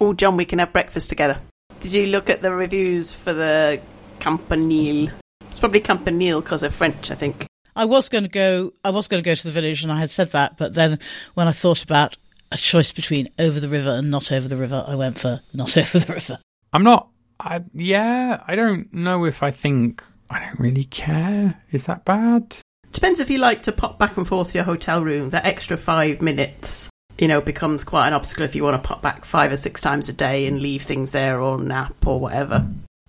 Oh, 0.01 0.13
John, 0.13 0.35
we 0.35 0.43
can 0.43 0.59
have 0.59 0.73
breakfast 0.73 1.07
together. 1.07 1.39
Did 1.79 1.93
you 1.93 2.07
look 2.07 2.29
at 2.29 2.41
the 2.41 2.53
reviews 2.53 3.13
for 3.13 3.31
the 3.31 3.79
Campanile? 4.19 5.09
It's 5.49 5.61
probably 5.61 5.79
Campanile 5.79 6.41
because 6.41 6.59
they're 6.59 6.69
French, 6.69 7.09
I 7.09 7.15
think. 7.15 7.45
I 7.73 7.85
was 7.85 8.09
going 8.09 8.25
to 8.25 8.29
go. 8.29 8.73
I 8.83 8.89
was 8.89 9.07
going 9.07 9.23
to 9.23 9.25
go 9.25 9.33
to 9.33 9.43
the 9.43 9.51
village, 9.51 9.81
and 9.81 9.93
I 9.93 9.99
had 9.99 10.11
said 10.11 10.31
that. 10.31 10.57
But 10.57 10.73
then, 10.73 10.99
when 11.35 11.47
I 11.47 11.53
thought 11.53 11.83
about 11.83 12.17
a 12.51 12.57
choice 12.57 12.91
between 12.91 13.29
over 13.39 13.61
the 13.61 13.69
river 13.69 13.91
and 13.91 14.11
not 14.11 14.29
over 14.31 14.47
the 14.47 14.57
river, 14.57 14.83
I 14.85 14.95
went 14.95 15.19
for 15.19 15.39
not 15.53 15.77
over 15.77 15.99
the 15.99 16.13
river. 16.13 16.39
I'm 16.73 16.83
not. 16.83 17.07
I 17.39 17.61
yeah. 17.73 18.43
I 18.45 18.55
don't 18.55 18.93
know 18.93 19.23
if 19.23 19.41
I 19.41 19.51
think 19.51 20.03
I 20.29 20.39
don't 20.45 20.59
really 20.59 20.83
care. 20.85 21.63
Is 21.71 21.85
that 21.85 22.03
bad? 22.03 22.57
Depends 22.91 23.19
if 23.19 23.29
you 23.29 23.37
like 23.37 23.63
to 23.63 23.71
pop 23.71 23.97
back 23.97 24.17
and 24.17 24.27
forth 24.27 24.51
to 24.51 24.57
your 24.57 24.65
hotel 24.65 25.01
room. 25.03 25.29
That 25.29 25.45
extra 25.45 25.77
five 25.77 26.21
minutes, 26.21 26.89
you 27.17 27.27
know, 27.27 27.41
becomes 27.41 27.83
quite 27.83 28.07
an 28.07 28.13
obstacle 28.13 28.45
if 28.45 28.55
you 28.55 28.63
want 28.63 28.81
to 28.81 28.87
pop 28.87 29.01
back 29.01 29.25
five 29.25 29.51
or 29.51 29.57
six 29.57 29.81
times 29.81 30.09
a 30.09 30.13
day 30.13 30.47
and 30.47 30.61
leave 30.61 30.83
things 30.83 31.11
there 31.11 31.39
or 31.39 31.59
nap 31.59 31.95
or 32.05 32.19
whatever. 32.19 32.65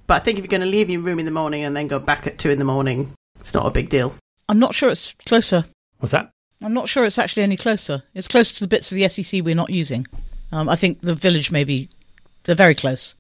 But 0.06 0.14
I 0.14 0.18
think 0.24 0.38
if 0.38 0.44
you're 0.44 0.50
going 0.50 0.60
to 0.60 0.66
leave 0.66 0.90
your 0.90 1.00
room 1.00 1.18
in 1.18 1.24
the 1.24 1.30
morning 1.30 1.62
and 1.62 1.76
then 1.76 1.88
go 1.88 1.98
back 1.98 2.26
at 2.26 2.38
two 2.38 2.50
in 2.50 2.58
the 2.58 2.64
morning, 2.64 3.12
it's 3.40 3.54
not 3.54 3.66
a 3.66 3.70
big 3.70 3.88
deal. 3.88 4.14
I'm 4.48 4.58
not 4.58 4.74
sure 4.74 4.90
it's 4.90 5.14
closer. 5.26 5.64
What's 5.98 6.12
that? 6.12 6.30
I'm 6.62 6.74
not 6.74 6.88
sure 6.88 7.04
it's 7.04 7.18
actually 7.18 7.44
any 7.44 7.56
closer. 7.56 8.02
It's 8.14 8.28
closer 8.28 8.54
to 8.54 8.60
the 8.60 8.68
bits 8.68 8.92
of 8.92 8.96
the 8.96 9.08
SEC 9.08 9.42
we're 9.42 9.54
not 9.54 9.70
using. 9.70 10.06
Um, 10.52 10.68
I 10.68 10.76
think 10.76 11.00
the 11.00 11.14
village 11.14 11.50
maybe 11.50 11.88
they're 12.44 12.54
very 12.54 12.74
close. 12.74 13.14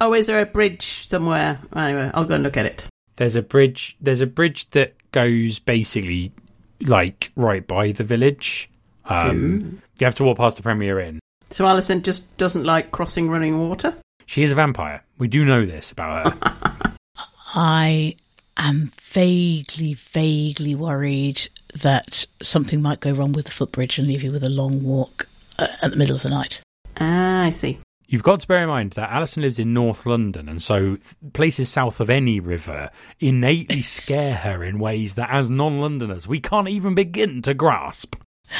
Oh, 0.00 0.14
is 0.14 0.26
there 0.26 0.40
a 0.40 0.46
bridge 0.46 1.06
somewhere? 1.06 1.58
Anyway, 1.76 2.10
I'll 2.14 2.24
go 2.24 2.34
and 2.34 2.42
look 2.42 2.56
at 2.56 2.66
it. 2.66 2.86
There's 3.16 3.36
a 3.36 3.42
bridge. 3.42 3.96
There's 4.00 4.22
a 4.22 4.26
bridge 4.26 4.70
that 4.70 4.94
goes 5.12 5.58
basically 5.58 6.32
like 6.80 7.32
right 7.36 7.66
by 7.66 7.92
the 7.92 8.04
village. 8.04 8.69
Um, 9.10 9.82
you 9.98 10.04
have 10.04 10.14
to 10.16 10.24
walk 10.24 10.38
past 10.38 10.56
the 10.56 10.62
Premier 10.62 11.00
Inn. 11.00 11.18
So 11.50 11.66
Alison 11.66 12.02
just 12.02 12.36
doesn't 12.36 12.64
like 12.64 12.92
crossing 12.92 13.28
running 13.28 13.68
water? 13.68 13.94
She 14.26 14.42
is 14.42 14.52
a 14.52 14.54
vampire. 14.54 15.02
We 15.18 15.28
do 15.28 15.44
know 15.44 15.66
this 15.66 15.90
about 15.90 16.32
her. 16.32 16.92
I 17.54 18.14
am 18.56 18.92
vaguely, 19.02 19.94
vaguely 19.94 20.76
worried 20.76 21.48
that 21.82 22.26
something 22.40 22.80
might 22.80 23.00
go 23.00 23.10
wrong 23.12 23.32
with 23.32 23.46
the 23.46 23.50
footbridge 23.50 23.98
and 23.98 24.06
leave 24.06 24.22
you 24.22 24.30
with 24.30 24.44
a 24.44 24.48
long 24.48 24.84
walk 24.84 25.28
uh, 25.58 25.66
at 25.82 25.90
the 25.90 25.96
middle 25.96 26.14
of 26.14 26.22
the 26.22 26.30
night. 26.30 26.60
Ah, 27.00 27.42
I 27.42 27.50
see. 27.50 27.78
You've 28.06 28.22
got 28.22 28.40
to 28.40 28.48
bear 28.48 28.62
in 28.62 28.68
mind 28.68 28.92
that 28.92 29.10
Alison 29.10 29.42
lives 29.42 29.60
in 29.60 29.72
North 29.72 30.04
London, 30.04 30.48
and 30.48 30.60
so 30.60 30.98
places 31.32 31.68
south 31.68 32.00
of 32.00 32.10
any 32.10 32.40
river 32.40 32.90
innately 33.20 33.82
scare 33.82 34.34
her 34.34 34.64
in 34.64 34.80
ways 34.80 35.14
that, 35.14 35.30
as 35.30 35.48
non 35.48 35.78
Londoners, 35.78 36.26
we 36.26 36.40
can't 36.40 36.68
even 36.68 36.94
begin 36.94 37.40
to 37.42 37.54
grasp. 37.54 38.16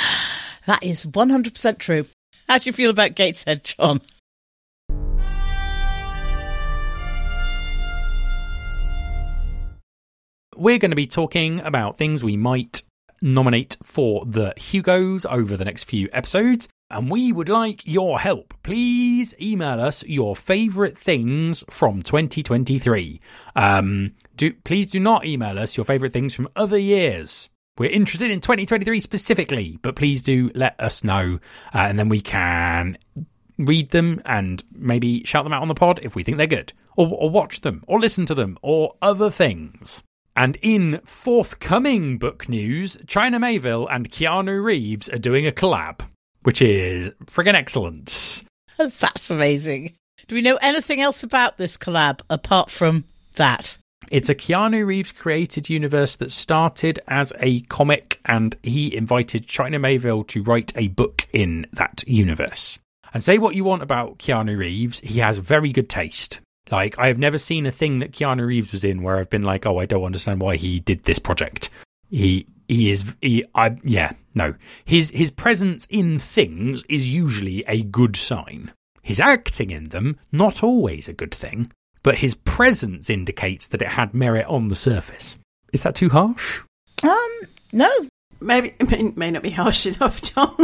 That 0.66 0.82
is 0.82 1.06
100% 1.06 1.78
true. 1.78 2.06
How 2.48 2.58
do 2.58 2.68
you 2.68 2.72
feel 2.72 2.90
about 2.90 3.14
Gateshead, 3.14 3.64
John? 3.64 4.00
We're 10.56 10.78
going 10.78 10.90
to 10.90 10.96
be 10.96 11.06
talking 11.06 11.60
about 11.60 11.96
things 11.96 12.22
we 12.22 12.36
might 12.36 12.82
nominate 13.22 13.76
for 13.82 14.24
the 14.26 14.52
Hugos 14.56 15.24
over 15.24 15.56
the 15.56 15.64
next 15.64 15.84
few 15.84 16.08
episodes, 16.12 16.68
and 16.90 17.10
we 17.10 17.32
would 17.32 17.48
like 17.48 17.86
your 17.86 18.18
help. 18.18 18.52
Please 18.62 19.34
email 19.40 19.80
us 19.80 20.04
your 20.04 20.36
favourite 20.36 20.98
things 20.98 21.64
from 21.70 22.02
2023. 22.02 23.20
Um, 23.56 24.12
do 24.36 24.52
please 24.64 24.90
do 24.90 25.00
not 25.00 25.24
email 25.24 25.58
us 25.58 25.76
your 25.76 25.84
favourite 25.86 26.12
things 26.12 26.34
from 26.34 26.48
other 26.56 26.78
years. 26.78 27.48
We're 27.80 27.88
interested 27.88 28.30
in 28.30 28.42
2023 28.42 29.00
specifically, 29.00 29.78
but 29.80 29.96
please 29.96 30.20
do 30.20 30.50
let 30.54 30.78
us 30.78 31.02
know, 31.02 31.38
uh, 31.74 31.78
and 31.78 31.98
then 31.98 32.10
we 32.10 32.20
can 32.20 32.98
read 33.56 33.88
them 33.88 34.20
and 34.26 34.62
maybe 34.70 35.24
shout 35.24 35.44
them 35.44 35.54
out 35.54 35.62
on 35.62 35.68
the 35.68 35.74
pod 35.74 35.98
if 36.02 36.14
we 36.14 36.22
think 36.22 36.36
they're 36.36 36.46
good, 36.46 36.74
or, 36.98 37.08
or 37.10 37.30
watch 37.30 37.62
them, 37.62 37.82
or 37.86 37.98
listen 37.98 38.26
to 38.26 38.34
them, 38.34 38.58
or 38.60 38.96
other 39.00 39.30
things. 39.30 40.02
And 40.36 40.58
in 40.60 41.00
forthcoming 41.06 42.18
book 42.18 42.50
news, 42.50 42.98
China 43.06 43.40
Miéville 43.40 43.88
and 43.90 44.10
Keanu 44.10 44.62
Reeves 44.62 45.08
are 45.08 45.16
doing 45.16 45.46
a 45.46 45.50
collab, 45.50 46.02
which 46.42 46.60
is 46.60 47.14
friggin' 47.24 47.54
excellent. 47.54 48.44
That's 48.76 49.30
amazing. 49.30 49.96
Do 50.28 50.34
we 50.34 50.42
know 50.42 50.58
anything 50.60 51.00
else 51.00 51.22
about 51.22 51.56
this 51.56 51.78
collab 51.78 52.20
apart 52.28 52.70
from 52.70 53.06
that? 53.36 53.78
It's 54.10 54.28
a 54.28 54.34
Keanu 54.34 54.84
Reeves 54.84 55.12
created 55.12 55.70
universe 55.70 56.16
that 56.16 56.32
started 56.32 56.98
as 57.06 57.32
a 57.38 57.60
comic, 57.60 58.18
and 58.24 58.56
he 58.60 58.92
invited 58.92 59.46
China 59.46 59.78
Miéville 59.78 60.26
to 60.26 60.42
write 60.42 60.72
a 60.74 60.88
book 60.88 61.28
in 61.32 61.64
that 61.74 62.02
universe. 62.08 62.80
And 63.14 63.22
say 63.22 63.38
what 63.38 63.54
you 63.54 63.62
want 63.62 63.84
about 63.84 64.18
Keanu 64.18 64.58
Reeves, 64.58 64.98
he 64.98 65.20
has 65.20 65.38
very 65.38 65.70
good 65.70 65.88
taste. 65.88 66.40
Like, 66.72 66.98
I 66.98 67.06
have 67.06 67.18
never 67.18 67.38
seen 67.38 67.66
a 67.66 67.72
thing 67.72 68.00
that 68.00 68.10
Keanu 68.10 68.44
Reeves 68.46 68.72
was 68.72 68.82
in 68.82 69.02
where 69.02 69.16
I've 69.16 69.30
been 69.30 69.44
like, 69.44 69.64
oh, 69.64 69.78
I 69.78 69.86
don't 69.86 70.04
understand 70.04 70.40
why 70.40 70.56
he 70.56 70.80
did 70.80 71.04
this 71.04 71.20
project. 71.20 71.70
He 72.10 72.46
he 72.66 72.90
is 72.90 73.14
he 73.20 73.44
I 73.54 73.76
yeah 73.82 74.12
no 74.34 74.54
his 74.84 75.10
his 75.10 75.30
presence 75.30 75.86
in 75.90 76.18
things 76.18 76.84
is 76.88 77.08
usually 77.08 77.64
a 77.68 77.82
good 77.82 78.16
sign. 78.16 78.72
His 79.02 79.20
acting 79.20 79.70
in 79.70 79.88
them 79.88 80.18
not 80.32 80.62
always 80.62 81.08
a 81.08 81.12
good 81.12 81.34
thing, 81.34 81.72
but 82.02 82.18
his 82.18 82.34
presence 82.34 83.10
indicates 83.10 83.68
that 83.68 83.82
it 83.82 83.88
had 83.88 84.14
merit 84.14 84.46
on 84.46 84.68
the 84.68 84.76
surface. 84.76 85.38
Is 85.72 85.82
that 85.82 85.94
too 85.94 86.08
harsh? 86.08 86.60
Um, 87.02 87.40
no. 87.72 87.90
Maybe 88.40 88.74
it 88.78 88.90
may, 88.90 89.12
may 89.16 89.30
not 89.30 89.42
be 89.42 89.50
harsh 89.50 89.86
enough, 89.86 90.22
John. 90.22 90.56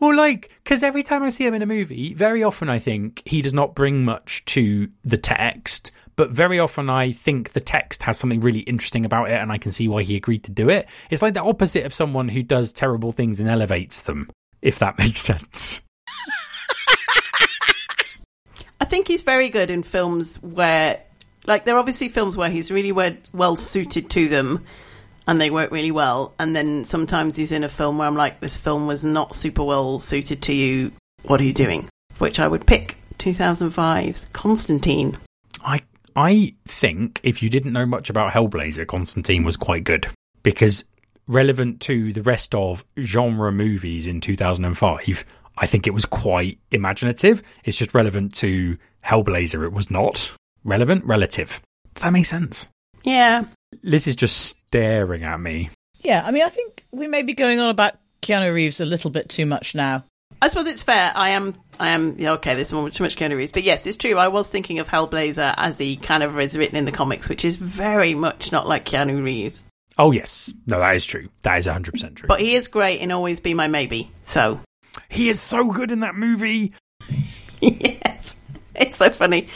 Well, 0.00 0.16
like, 0.16 0.50
because 0.64 0.82
every 0.82 1.02
time 1.02 1.22
I 1.22 1.28
see 1.28 1.46
him 1.46 1.52
in 1.52 1.60
a 1.60 1.66
movie, 1.66 2.14
very 2.14 2.42
often 2.42 2.70
I 2.70 2.78
think 2.78 3.22
he 3.26 3.42
does 3.42 3.52
not 3.52 3.74
bring 3.74 4.02
much 4.02 4.42
to 4.46 4.88
the 5.04 5.18
text, 5.18 5.90
but 6.16 6.30
very 6.30 6.58
often 6.58 6.88
I 6.88 7.12
think 7.12 7.52
the 7.52 7.60
text 7.60 8.02
has 8.04 8.18
something 8.18 8.40
really 8.40 8.60
interesting 8.60 9.04
about 9.04 9.30
it 9.30 9.38
and 9.38 9.52
I 9.52 9.58
can 9.58 9.72
see 9.72 9.88
why 9.88 10.02
he 10.02 10.16
agreed 10.16 10.44
to 10.44 10.52
do 10.52 10.70
it. 10.70 10.86
It's 11.10 11.20
like 11.20 11.34
the 11.34 11.42
opposite 11.42 11.84
of 11.84 11.92
someone 11.92 12.28
who 12.28 12.42
does 12.42 12.72
terrible 12.72 13.12
things 13.12 13.40
and 13.40 13.48
elevates 13.48 14.00
them, 14.00 14.30
if 14.62 14.78
that 14.78 14.98
makes 14.98 15.20
sense. 15.20 15.82
I 18.80 18.84
think 18.86 19.06
he's 19.06 19.22
very 19.22 19.50
good 19.50 19.70
in 19.70 19.82
films 19.82 20.36
where, 20.42 21.00
like, 21.46 21.64
there 21.64 21.76
are 21.76 21.78
obviously 21.78 22.08
films 22.08 22.36
where 22.36 22.50
he's 22.50 22.70
really 22.70 22.92
well, 22.92 23.56
suited 23.56 24.10
to 24.10 24.28
them 24.28 24.64
and 25.26 25.40
they 25.40 25.50
work 25.50 25.70
really 25.70 25.90
well. 25.90 26.34
And 26.38 26.56
then 26.56 26.84
sometimes 26.84 27.36
he's 27.36 27.52
in 27.52 27.62
a 27.62 27.68
film 27.68 27.98
where 27.98 28.08
I'm 28.08 28.16
like, 28.16 28.40
this 28.40 28.56
film 28.56 28.86
was 28.86 29.04
not 29.04 29.34
super 29.34 29.62
well 29.62 30.00
suited 30.00 30.42
to 30.42 30.54
you. 30.54 30.92
What 31.24 31.40
are 31.40 31.44
you 31.44 31.52
doing? 31.52 31.88
Which 32.18 32.40
I 32.40 32.48
would 32.48 32.66
pick 32.66 32.96
2005's 33.18 34.26
Constantine. 34.32 35.18
I 35.62 35.80
I 36.16 36.54
think 36.66 37.20
if 37.22 37.42
you 37.42 37.50
didn't 37.50 37.72
know 37.72 37.86
much 37.86 38.10
about 38.10 38.32
Hellblazer, 38.32 38.86
Constantine 38.86 39.44
was 39.44 39.56
quite 39.56 39.84
good 39.84 40.08
because 40.42 40.84
relevant 41.28 41.80
to 41.82 42.12
the 42.12 42.22
rest 42.22 42.54
of 42.54 42.84
genre 42.98 43.52
movies 43.52 44.06
in 44.06 44.20
2005, 44.20 45.24
I 45.60 45.66
think 45.66 45.86
it 45.86 45.94
was 45.94 46.06
quite 46.06 46.58
imaginative. 46.72 47.42
It's 47.64 47.76
just 47.76 47.94
relevant 47.94 48.34
to 48.36 48.78
Hellblazer. 49.04 49.64
It 49.64 49.72
was 49.72 49.90
not 49.90 50.32
relevant, 50.64 51.04
relative. 51.04 51.60
Does 51.94 52.02
that 52.02 52.12
make 52.12 52.26
sense? 52.26 52.68
Yeah. 53.04 53.44
Liz 53.82 54.06
is 54.06 54.16
just 54.16 54.36
staring 54.36 55.22
at 55.22 55.38
me. 55.38 55.70
Yeah, 56.00 56.22
I 56.24 56.30
mean, 56.30 56.42
I 56.44 56.48
think 56.48 56.84
we 56.90 57.06
may 57.06 57.22
be 57.22 57.34
going 57.34 57.60
on 57.60 57.70
about 57.70 57.94
Keanu 58.22 58.52
Reeves 58.52 58.80
a 58.80 58.86
little 58.86 59.10
bit 59.10 59.28
too 59.28 59.44
much 59.46 59.74
now. 59.74 60.04
I 60.42 60.48
suppose 60.48 60.66
it's 60.66 60.82
fair. 60.82 61.12
I 61.14 61.30
am, 61.30 61.54
I 61.78 61.90
am, 61.90 62.16
yeah, 62.18 62.32
okay, 62.32 62.54
there's 62.54 62.70
too 62.70 62.82
much 62.82 63.16
Keanu 63.16 63.36
Reeves. 63.36 63.52
But 63.52 63.62
yes, 63.62 63.86
it's 63.86 63.98
true. 63.98 64.16
I 64.16 64.28
was 64.28 64.48
thinking 64.48 64.78
of 64.78 64.88
Hellblazer 64.88 65.54
as 65.58 65.76
he 65.78 65.96
kind 65.96 66.22
of 66.22 66.38
is 66.40 66.56
written 66.56 66.76
in 66.76 66.86
the 66.86 66.92
comics, 66.92 67.28
which 67.28 67.44
is 67.44 67.56
very 67.56 68.14
much 68.14 68.50
not 68.50 68.66
like 68.66 68.86
Keanu 68.86 69.22
Reeves. 69.22 69.66
Oh, 69.98 70.12
yes. 70.12 70.50
No, 70.66 70.78
that 70.78 70.96
is 70.96 71.04
true. 71.04 71.28
That 71.42 71.58
is 71.58 71.66
100% 71.66 72.14
true. 72.14 72.28
But 72.28 72.40
he 72.40 72.54
is 72.54 72.68
great 72.68 73.00
in 73.00 73.12
Always 73.12 73.40
Be 73.40 73.52
My 73.52 73.68
Maybe. 73.68 74.10
So. 74.24 74.58
He 75.10 75.28
is 75.28 75.40
so 75.40 75.70
good 75.70 75.90
in 75.90 76.00
that 76.00 76.14
movie. 76.14 76.72
yes. 77.60 78.36
It's 78.74 78.96
so 78.96 79.10
funny. 79.10 79.48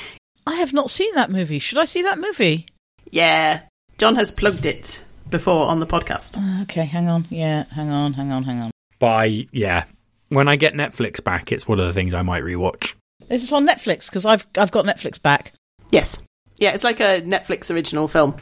I 0.46 0.56
have 0.56 0.72
not 0.72 0.90
seen 0.90 1.14
that 1.14 1.30
movie. 1.30 1.58
Should 1.58 1.78
I 1.78 1.86
see 1.86 2.02
that 2.02 2.18
movie? 2.18 2.66
Yeah. 3.10 3.60
John 3.96 4.16
has 4.16 4.30
plugged 4.32 4.66
it 4.66 5.02
before 5.30 5.68
on 5.68 5.80
the 5.80 5.86
podcast. 5.86 6.36
Uh, 6.36 6.62
okay, 6.62 6.84
hang 6.84 7.08
on. 7.08 7.26
Yeah, 7.30 7.64
hang 7.70 7.88
on, 7.90 8.12
hang 8.12 8.32
on, 8.32 8.42
hang 8.42 8.60
on. 8.60 8.70
By, 8.98 9.46
yeah. 9.52 9.84
When 10.28 10.48
I 10.48 10.56
get 10.56 10.74
Netflix 10.74 11.22
back, 11.22 11.52
it's 11.52 11.68
one 11.68 11.78
of 11.78 11.86
the 11.86 11.92
things 11.92 12.12
I 12.12 12.22
might 12.22 12.42
rewatch. 12.42 12.94
Is 13.30 13.44
it 13.44 13.52
on 13.52 13.66
Netflix? 13.66 14.06
Because 14.06 14.26
I've 14.26 14.46
I've 14.58 14.72
got 14.72 14.84
Netflix 14.84 15.22
back. 15.22 15.54
Yes. 15.90 16.22
Yeah, 16.58 16.74
it's 16.74 16.84
like 16.84 17.00
a 17.00 17.22
Netflix 17.22 17.72
original 17.72 18.08
film. 18.08 18.36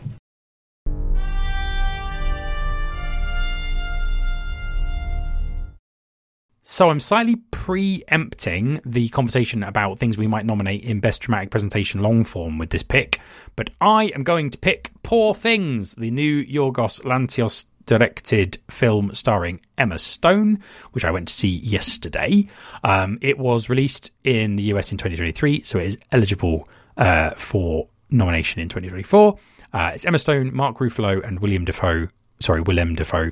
So 6.73 6.89
I'm 6.89 7.01
slightly 7.01 7.37
preempting 7.51 8.81
the 8.87 9.11
conversation 9.11 9.63
about 9.63 9.99
things 9.99 10.17
we 10.17 10.27
might 10.27 10.47
nominate 10.47 10.85
in 10.85 11.01
Best 11.01 11.21
Dramatic 11.21 11.51
Presentation 11.51 12.01
long 12.01 12.25
form 12.25 12.57
with 12.57 12.71
this 12.71 12.83
pick, 12.83 13.21
but 13.57 13.69
I 13.83 14.05
am 14.15 14.23
going 14.23 14.49
to 14.49 14.57
pick 14.57 14.91
Poor 15.03 15.35
Things, 15.35 15.95
the 15.97 16.11
new 16.11 16.43
Yorgos 16.43 17.03
Lanthimos 17.03 17.67
directed 17.85 18.57
film 18.71 19.15
starring 19.15 19.61
Emma 19.77 19.99
Stone, 19.99 20.63
which 20.93 21.05
I 21.05 21.11
went 21.11 21.29
to 21.29 21.35
see 21.35 21.51
yesterday. 21.51 22.49
Um, 22.83 23.19
it 23.21 23.37
was 23.37 23.69
released 23.69 24.11
in 24.25 24.57
the 24.57 24.63
US 24.75 24.93
in 24.93 24.97
2023, 24.97 25.65
so 25.65 25.79
it 25.79 25.89
is 25.89 25.99
eligible 26.11 26.71
uh, 26.97 27.33
for 27.33 27.87
nomination 28.09 28.63
in 28.63 28.71
2024. 28.71 29.39
Uh, 29.75 29.91
it's 29.95 30.07
Emma 30.07 30.19
Stone, 30.19 30.55
Mark 30.55 30.79
Ruffalo, 30.79 31.23
and 31.23 31.39
William 31.41 31.67
Defoe. 31.67 32.09
Sorry, 32.41 32.63
Willem 32.63 32.95
Defoe. 32.95 33.31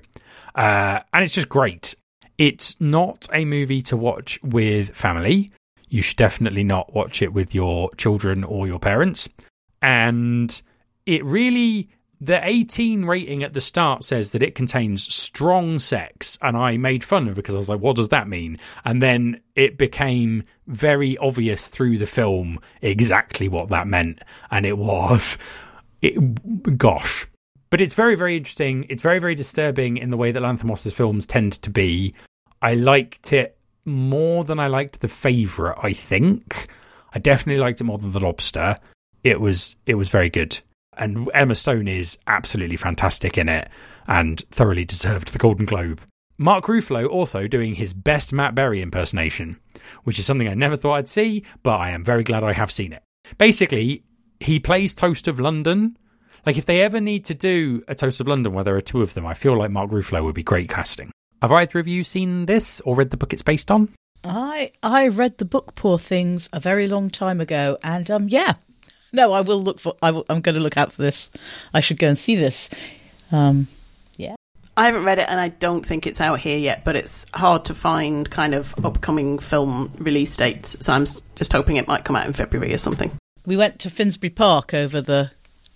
Uh, 0.55 1.00
and 1.14 1.24
it's 1.24 1.33
just 1.33 1.48
great. 1.48 1.94
It's 2.40 2.81
not 2.81 3.29
a 3.35 3.44
movie 3.44 3.83
to 3.83 3.98
watch 3.98 4.42
with 4.42 4.96
family. 4.96 5.50
You 5.90 6.00
should 6.00 6.16
definitely 6.16 6.64
not 6.64 6.94
watch 6.94 7.20
it 7.20 7.35
with 7.35 7.55
your 7.55 7.90
children 7.98 8.44
or 8.44 8.66
your 8.66 8.79
parents. 8.79 9.29
And 9.83 10.62
it 11.05 11.22
really, 11.22 11.90
the 12.18 12.40
18 12.42 13.05
rating 13.05 13.42
at 13.42 13.53
the 13.53 13.61
start 13.61 14.05
says 14.05 14.31
that 14.31 14.42
it 14.42 14.55
contains 14.55 15.14
strong 15.14 15.79
sex. 15.79 16.38
And 16.40 16.57
I 16.57 16.79
made 16.79 17.05
fun 17.05 17.24
of 17.29 17.33
it 17.33 17.37
because 17.37 17.55
I 17.55 17.59
was 17.59 17.68
like, 17.68 17.81
what 17.81 17.96
does 17.96 18.09
that 18.09 18.26
mean? 18.26 18.59
And 18.87 19.03
then 19.03 19.42
it 19.55 19.76
became 19.76 20.44
very 20.66 21.18
obvious 21.18 21.68
through 21.68 21.98
the 21.98 22.07
film 22.07 22.59
exactly 22.81 23.50
what 23.50 23.68
that 23.68 23.87
meant. 23.87 24.22
And 24.50 24.64
it 24.64 24.79
was, 24.79 25.37
it, 26.00 26.79
gosh. 26.79 27.26
But 27.68 27.83
it's 27.83 27.92
very, 27.92 28.16
very 28.16 28.38
interesting. 28.38 28.87
It's 28.88 29.03
very, 29.03 29.18
very 29.18 29.35
disturbing 29.35 29.98
in 29.98 30.09
the 30.09 30.16
way 30.16 30.33
that 30.33 30.42
Lanthimos' 30.42 30.90
films 30.90 31.26
tend 31.26 31.61
to 31.61 31.68
be. 31.68 32.14
I 32.62 32.75
liked 32.75 33.33
it 33.33 33.57
more 33.85 34.44
than 34.44 34.59
I 34.59 34.66
liked 34.66 35.01
The 35.01 35.09
Favourite, 35.09 35.79
I 35.83 35.92
think. 35.92 36.68
I 37.14 37.18
definitely 37.18 37.61
liked 37.61 37.81
it 37.81 37.85
more 37.85 37.99
than 37.99 38.12
The 38.12 38.20
Lobster. 38.20 38.77
It 39.25 39.40
was 39.40 39.77
it 39.87 39.94
was 39.94 40.09
very 40.09 40.31
good. 40.31 40.59
And 40.96 41.31
Emma 41.33 41.55
Stone 41.55 41.88
is 41.88 42.18
absolutely 42.27 42.77
fantastic 42.77 43.38
in 43.38 43.49
it 43.49 43.68
and 44.07 44.42
thoroughly 44.51 44.85
deserved 44.85 45.33
the 45.33 45.38
Golden 45.38 45.64
Globe. 45.64 46.03
Mark 46.37 46.66
Ruffalo 46.66 47.09
also 47.09 47.46
doing 47.46 47.75
his 47.75 47.94
best 47.94 48.33
Matt 48.33 48.55
Berry 48.55 48.81
impersonation, 48.81 49.61
which 50.05 50.18
is 50.18 50.27
something 50.27 50.49
I 50.49 50.55
never 50.55 50.77
thought 50.77 50.94
I'd 50.94 51.09
see, 51.09 51.44
but 51.62 51.77
I 51.77 51.90
am 51.90 52.03
very 52.03 52.25
glad 52.25 52.42
I 52.42 52.55
have 52.55 52.70
seen 52.70 52.92
it. 52.92 53.03
Basically, 53.38 54.05
he 54.40 54.59
plays 54.59 54.94
Toast 54.94 55.29
of 55.29 55.38
London. 55.38 55.96
Like 56.46 56.57
if 56.57 56.64
they 56.64 56.81
ever 56.81 57.01
need 57.01 57.25
to 57.27 57.35
do 57.35 57.83
a 57.88 57.94
Toast 57.94 58.20
of 58.20 58.29
London 58.29 58.53
where 58.53 58.64
there 58.64 58.77
are 58.77 58.81
two 58.81 59.03
of 59.03 59.14
them, 59.14 59.27
I 59.27 59.35
feel 59.35 59.57
like 59.57 59.70
Mark 59.70 59.90
Ruffalo 59.90 60.25
would 60.25 60.35
be 60.35 60.42
great 60.42 60.70
casting. 60.70 61.12
Have 61.42 61.53
either 61.53 61.79
of 61.79 61.88
you 61.88 62.05
seen 62.05 62.46
this 62.46 62.81
or 62.83 62.94
read 62.94 63.11
the 63.11 63.16
book 63.16 63.33
it's 63.33 63.42
based 63.42 63.70
on? 63.70 63.88
I 64.24 64.72
I 64.83 65.09
read 65.09 65.38
the 65.38 65.46
book 65.46 65.74
Poor 65.74 65.98
Things 65.98 66.48
a 66.53 66.61
very 66.61 66.87
long 66.87 67.09
time 67.09 67.40
ago, 67.40 67.79
and 67.83 68.11
um 68.11 68.29
yeah, 68.29 68.55
no, 69.12 69.33
I 69.33 69.40
will 69.40 69.62
look 69.62 69.81
for. 69.81 69.96
I 70.03 70.11
will, 70.11 70.24
I 70.29 70.35
am 70.35 70.40
going 70.40 70.55
to 70.55 70.61
look 70.61 70.76
out 70.76 70.92
for 70.92 71.03
this. 71.03 71.31
I 71.74 71.81
should 71.81 71.98
go 71.98 72.09
and 72.09 72.18
see 72.18 72.37
this. 72.37 72.70
Um, 73.33 73.66
yeah, 74.16 74.37
I 74.76 74.87
haven't 74.87 75.05
read 75.05 75.18
it, 75.18 75.29
and 75.29 75.40
I 75.40 75.48
don't 75.48 75.85
think 75.85 76.07
it's 76.07 76.20
out 76.20 76.40
here 76.40 76.59
yet. 76.59 76.85
But 76.85 76.96
it's 76.96 77.31
hard 77.33 77.64
to 77.66 77.74
find 77.74 78.29
kind 78.29 78.55
of 78.55 78.74
upcoming 78.85 79.38
film 79.38 79.92
release 79.98 80.37
dates, 80.37 80.76
so 80.85 80.92
I'm 80.92 81.07
just 81.35 81.53
hoping 81.53 81.76
it 81.76 81.88
might 81.88 82.05
come 82.05 82.16
out 82.16 82.26
in 82.26 82.33
February 82.33 82.72
or 82.74 82.79
something. 82.79 83.11
We 83.46 83.57
went 83.57 83.79
to 83.81 83.90
Finsbury 83.90 84.31
Park 84.31 84.74
over 84.74 85.00
the 85.00 85.31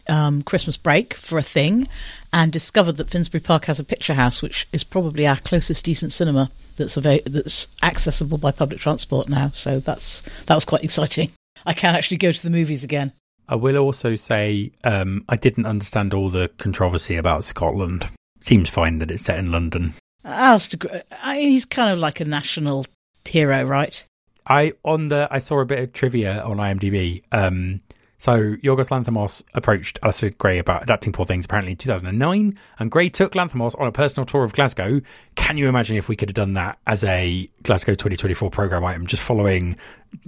um, 0.09 0.43
Christmas 0.43 0.77
break 0.77 1.15
for 1.15 1.39
a 1.39 1.43
thing 1.43 1.89
and 2.33 2.53
discovered 2.53 2.97
that 2.97 3.11
Finsbury 3.11 3.41
Park 3.41 3.67
has 3.67 3.81
a 3.81 3.85
picture 3.85 4.15
house, 4.15 4.43
which 4.43 4.67
is 4.73 4.85
probably 4.85 5.27
our 5.27 5.37
closest 5.39 5.85
decent 5.85 6.13
cinema 6.13 6.51
that's 6.77 6.99
av- 6.99 7.25
that's 7.27 7.69
accessible 7.83 8.39
by 8.39 8.51
public 8.51 8.81
transport 8.81 9.29
now. 9.29 9.49
So 9.51 9.79
that's 9.81 10.23
that 10.47 10.55
was 10.55 10.65
quite 10.65 10.85
exciting. 10.85 11.31
I 11.67 11.73
can 11.73 11.95
actually 11.95 12.19
go 12.19 12.33
to 12.33 12.43
the 12.43 12.51
movies 12.51 12.85
again. 12.85 13.13
I 13.49 13.57
will 13.57 13.77
also 13.77 14.15
say 14.15 14.73
um, 14.85 15.25
I 15.29 15.37
didn't 15.37 15.67
understand 15.67 16.15
all 16.15 16.31
the 16.31 16.49
controversy 16.59 17.17
about 17.17 17.45
Scotland. 17.45 18.09
Seems 18.41 18.71
fine 18.71 18.99
that 18.99 19.11
it's 19.11 19.25
set 19.25 19.39
in 19.39 19.51
London. 19.51 19.95
Alasdair, 20.25 21.03
he's 21.35 21.65
kind 21.65 21.93
of 21.93 21.99
like 21.99 22.21
a 22.21 22.25
national 22.25 22.87
hero, 23.25 23.65
right? 23.65 24.05
I 24.47 24.73
on 24.85 25.07
the 25.07 25.29
I 25.31 25.39
saw 25.39 25.61
a 25.61 25.67
bit 25.67 25.79
of 25.79 25.93
trivia 25.93 26.43
on 26.43 26.59
IMDb. 26.59 27.23
Um, 27.33 27.81
so 28.25 28.55
Yorgos 28.57 28.89
Lanthimos 28.89 29.43
approached 29.53 30.01
Alasdair 30.01 30.39
Gray 30.39 30.59
about 30.59 30.83
adapting 30.83 31.13
Poor 31.13 31.27
Things 31.27 31.45
apparently 31.45 31.73
in 31.73 31.77
2009, 31.77 32.59
and 32.79 32.91
Gray 32.91 33.11
took 33.11 33.35
Lanthimos 33.35 33.79
on 33.79 33.87
a 33.87 33.93
personal 33.93 34.25
tour 34.25 34.45
of 34.45 34.55
Glasgow. 34.55 35.03
Can 35.35 35.59
you 35.59 35.69
imagine 35.69 35.99
if 35.99 36.09
we 36.09 36.17
could 36.17 36.31
have 36.31 36.35
done 36.35 36.55
that 36.55 36.79
as 36.87 37.05
a 37.05 37.51
Glasgow 37.65 37.93
2024 37.93 38.49
program 38.49 38.83
item, 38.83 39.07
just 39.07 39.23
following 39.23 39.77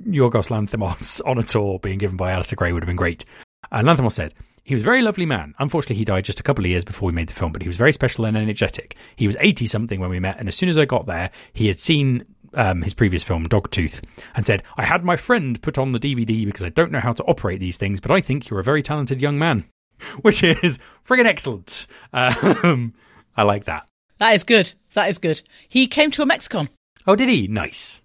Yorgos 0.07 0.51
Lanthimos 0.51 1.23
on 1.27 1.39
a 1.39 1.43
tour 1.43 1.79
being 1.79 1.97
given 1.97 2.19
by 2.19 2.33
Alasdair 2.33 2.57
Gray 2.57 2.75
would 2.75 2.83
have 2.83 2.87
been 2.87 2.97
great. 2.97 3.25
And 3.73 3.89
Lanthimos 3.89 4.13
said, 4.13 4.35
he 4.63 4.75
was 4.75 4.83
a 4.83 4.85
very 4.85 5.01
lovely 5.01 5.25
man. 5.25 5.55
Unfortunately, 5.59 5.97
he 5.97 6.05
died 6.05 6.25
just 6.27 6.41
a 6.41 6.43
couple 6.43 6.65
of 6.67 6.69
years 6.69 6.85
before 6.85 7.07
we 7.07 7.15
made 7.15 7.29
the 7.29 7.35
film, 7.35 7.53
but 7.53 7.63
he 7.63 7.69
was 7.69 7.79
very 7.79 7.95
special 7.95 8.27
and 8.27 8.37
energetic. 8.37 8.95
He 9.15 9.27
was 9.27 9.39
80 9.41 9.65
something 9.69 10.01
when 10.01 10.11
we 10.11 10.21
met, 10.21 10.39
and 10.39 10.49
as 10.49 10.57
soon 10.57 10.69
as 10.69 10.77
I 10.77 10.85
got 10.85 11.07
there, 11.07 11.31
he 11.55 11.69
had 11.69 11.79
seen 11.79 12.27
um, 12.57 12.83
his 12.83 12.95
previous 12.95 13.23
film, 13.23 13.47
Dogtooth, 13.47 14.03
and 14.35 14.45
said, 14.45 14.63
I 14.77 14.85
had 14.85 15.05
my 15.05 15.17
friend 15.17 15.61
put 15.63 15.79
on 15.79 15.91
the 15.91 16.01
DVD 16.01 16.45
because 16.45 16.65
I 16.65 16.71
don't 16.71 16.91
know 16.91 17.01
how 17.01 17.13
to 17.13 17.25
operate 17.25 17.61
these 17.61 17.77
things, 17.77 18.01
but 18.01 18.11
I 18.11 18.21
think 18.21 18.49
you're 18.49 18.61
a 18.61 18.65
very 18.65 18.83
talented 18.83 19.21
young 19.21 19.39
man. 19.39 19.65
Which 20.23 20.43
is 20.43 20.79
friggin' 21.07 21.27
excellent. 21.27 21.87
Um, 22.13 22.95
I 23.37 23.45
like 23.45 23.65
that. 23.65 23.89
That 24.19 24.35
is 24.35 24.45
good. 24.45 24.73
That 24.95 25.09
is 25.09 25.19
good. 25.19 25.43
He 25.69 25.87
came 25.87 26.11
to 26.13 26.23
a 26.23 26.27
Mexicon. 26.27 26.69
Oh, 27.07 27.17
did 27.17 27.29
he? 27.29 27.47
Nice. 27.47 28.03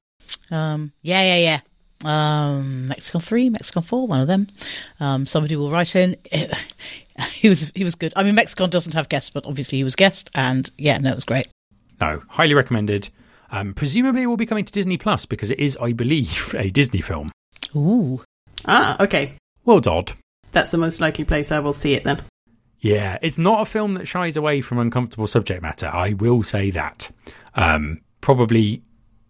Um, 0.51 0.91
yeah, 1.01 1.35
yeah, 1.35 1.37
yeah. 1.37 1.59
Um, 2.03 2.87
Mexicon 2.87 3.21
three, 3.21 3.49
Mexicon 3.49 3.83
four, 3.83 4.07
one 4.07 4.21
of 4.21 4.27
them. 4.27 4.47
Um, 4.99 5.25
somebody 5.25 5.55
will 5.55 5.69
write 5.69 5.95
in. 5.95 6.15
he 7.31 7.49
was 7.49 7.71
he 7.75 7.83
was 7.83 7.95
good. 7.95 8.13
I 8.15 8.23
mean, 8.23 8.35
Mexicon 8.35 8.69
doesn't 8.69 8.93
have 8.93 9.09
guests, 9.09 9.29
but 9.29 9.45
obviously 9.45 9.77
he 9.77 9.83
was 9.83 9.95
guest, 9.95 10.29
and 10.33 10.69
yeah, 10.77 10.97
no, 10.97 11.11
it 11.11 11.15
was 11.15 11.23
great. 11.23 11.47
No, 11.99 12.21
highly 12.27 12.53
recommended. 12.53 13.09
Um, 13.51 13.73
presumably, 13.73 14.23
it 14.23 14.27
will 14.27 14.37
be 14.37 14.45
coming 14.45 14.65
to 14.65 14.71
Disney 14.71 14.97
Plus 14.97 15.25
because 15.25 15.51
it 15.51 15.59
is, 15.59 15.77
I 15.81 15.93
believe, 15.93 16.55
a 16.57 16.69
Disney 16.69 17.01
film. 17.01 17.31
Ooh. 17.75 18.23
Ah, 18.65 19.01
okay. 19.03 19.33
Well, 19.65 19.77
it's 19.77 19.87
odd. 19.87 20.13
That's 20.51 20.71
the 20.71 20.77
most 20.77 21.01
likely 21.01 21.25
place 21.25 21.51
I 21.51 21.59
will 21.59 21.73
see 21.73 21.93
it 21.93 22.03
then. 22.03 22.21
Yeah, 22.79 23.19
it's 23.21 23.37
not 23.37 23.61
a 23.61 23.65
film 23.65 23.93
that 23.93 24.07
shies 24.07 24.37
away 24.37 24.61
from 24.61 24.79
uncomfortable 24.79 25.27
subject 25.27 25.61
matter. 25.61 25.87
I 25.87 26.13
will 26.13 26.41
say 26.41 26.71
that. 26.71 27.11
Um, 27.53 28.01
probably, 28.21 28.81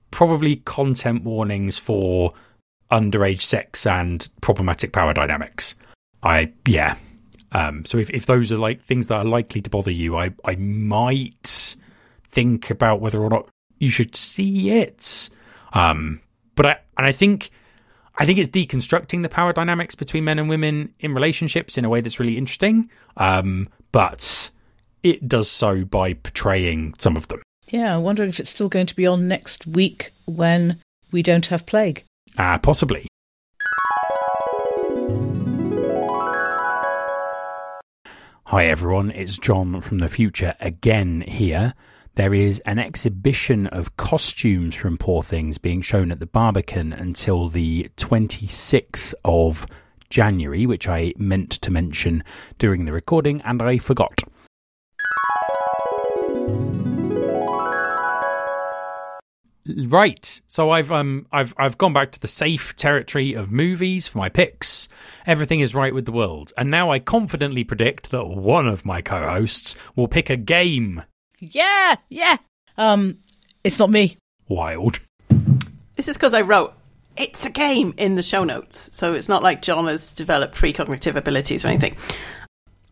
probably 0.09 0.57
content 0.57 1.23
warnings 1.23 1.77
for 1.77 2.33
underage 2.91 3.41
sex 3.41 3.85
and 3.85 4.27
problematic 4.41 4.93
power 4.93 5.13
dynamics. 5.13 5.75
I 6.23 6.53
yeah. 6.67 6.95
Um, 7.51 7.83
so 7.83 7.97
if, 7.97 8.09
if 8.11 8.25
those 8.25 8.51
are 8.53 8.57
like 8.57 8.81
things 8.83 9.07
that 9.07 9.15
are 9.15 9.25
likely 9.25 9.61
to 9.61 9.69
bother 9.69 9.91
you, 9.91 10.15
I 10.15 10.31
I 10.45 10.55
might 10.55 11.75
think 12.29 12.69
about 12.69 13.01
whether 13.01 13.21
or 13.21 13.29
not 13.29 13.49
you 13.81 13.89
should 13.89 14.15
see 14.15 14.69
it. 14.69 15.29
Um, 15.73 16.21
but 16.55 16.65
I 16.65 16.77
and 16.97 17.07
I 17.07 17.11
think 17.11 17.49
I 18.15 18.25
think 18.25 18.37
it's 18.37 18.49
deconstructing 18.49 19.23
the 19.23 19.29
power 19.29 19.51
dynamics 19.51 19.95
between 19.95 20.23
men 20.23 20.37
and 20.37 20.47
women 20.47 20.93
in 20.99 21.13
relationships 21.13 21.77
in 21.77 21.83
a 21.83 21.89
way 21.89 21.99
that's 21.99 22.19
really 22.19 22.37
interesting. 22.37 22.89
Um, 23.17 23.67
but 23.91 24.51
it 25.01 25.27
does 25.27 25.49
so 25.49 25.83
by 25.83 26.13
portraying 26.13 26.93
some 26.99 27.17
of 27.17 27.27
them. 27.27 27.41
Yeah, 27.69 27.95
I'm 27.95 28.03
wondering 28.03 28.29
if 28.29 28.39
it's 28.39 28.51
still 28.51 28.69
going 28.69 28.85
to 28.85 28.95
be 28.95 29.07
on 29.07 29.27
next 29.27 29.65
week 29.65 30.11
when 30.25 30.79
we 31.11 31.23
don't 31.23 31.47
have 31.47 31.65
plague. 31.65 32.03
Ah, 32.37 32.53
uh, 32.53 32.57
possibly. 32.59 33.07
Hi 38.45 38.65
everyone, 38.65 39.11
it's 39.11 39.37
John 39.37 39.79
from 39.79 39.99
the 39.99 40.09
future 40.09 40.55
again 40.59 41.21
here. 41.21 41.73
There 42.15 42.33
is 42.33 42.59
an 42.65 42.77
exhibition 42.77 43.67
of 43.67 43.95
costumes 43.95 44.75
from 44.75 44.97
Poor 44.97 45.23
Things 45.23 45.57
being 45.57 45.81
shown 45.81 46.11
at 46.11 46.19
the 46.19 46.25
Barbican 46.25 46.91
until 46.91 47.47
the 47.47 47.89
26th 47.95 49.13
of 49.23 49.65
January, 50.09 50.65
which 50.65 50.89
I 50.89 51.13
meant 51.17 51.51
to 51.51 51.71
mention 51.71 52.23
during 52.57 52.83
the 52.83 52.91
recording 52.91 53.41
and 53.43 53.61
I 53.61 53.77
forgot. 53.77 54.21
Right. 59.85 60.41
So 60.47 60.71
I've 60.71 60.91
um 60.91 61.27
I've 61.31 61.53
I've 61.57 61.77
gone 61.77 61.93
back 61.93 62.11
to 62.11 62.19
the 62.19 62.27
safe 62.27 62.75
territory 62.75 63.33
of 63.33 63.51
movies 63.51 64.07
for 64.07 64.17
my 64.17 64.27
picks. 64.27 64.89
Everything 65.25 65.61
is 65.61 65.73
right 65.73 65.93
with 65.93 66.05
the 66.05 66.11
world. 66.11 66.51
And 66.57 66.69
now 66.69 66.91
I 66.91 66.99
confidently 66.99 67.63
predict 67.63 68.11
that 68.11 68.25
one 68.25 68.67
of 68.67 68.85
my 68.85 69.01
co-hosts 69.01 69.75
will 69.95 70.07
pick 70.09 70.29
a 70.29 70.35
game. 70.35 71.03
Yeah, 71.41 71.95
yeah. 72.09 72.37
Um 72.77 73.17
it's 73.63 73.79
not 73.79 73.89
me. 73.89 74.17
Wild. 74.47 74.99
This 75.95 76.07
is 76.07 76.15
because 76.15 76.33
I 76.33 76.41
wrote 76.41 76.73
it's 77.17 77.45
a 77.45 77.49
game 77.49 77.93
in 77.97 78.15
the 78.15 78.23
show 78.23 78.43
notes. 78.43 78.95
So 78.95 79.13
it's 79.13 79.27
not 79.27 79.43
like 79.43 79.61
John 79.61 79.87
has 79.87 80.13
developed 80.13 80.55
precognitive 80.55 81.15
abilities 81.15 81.65
or 81.65 81.67
anything. 81.67 81.97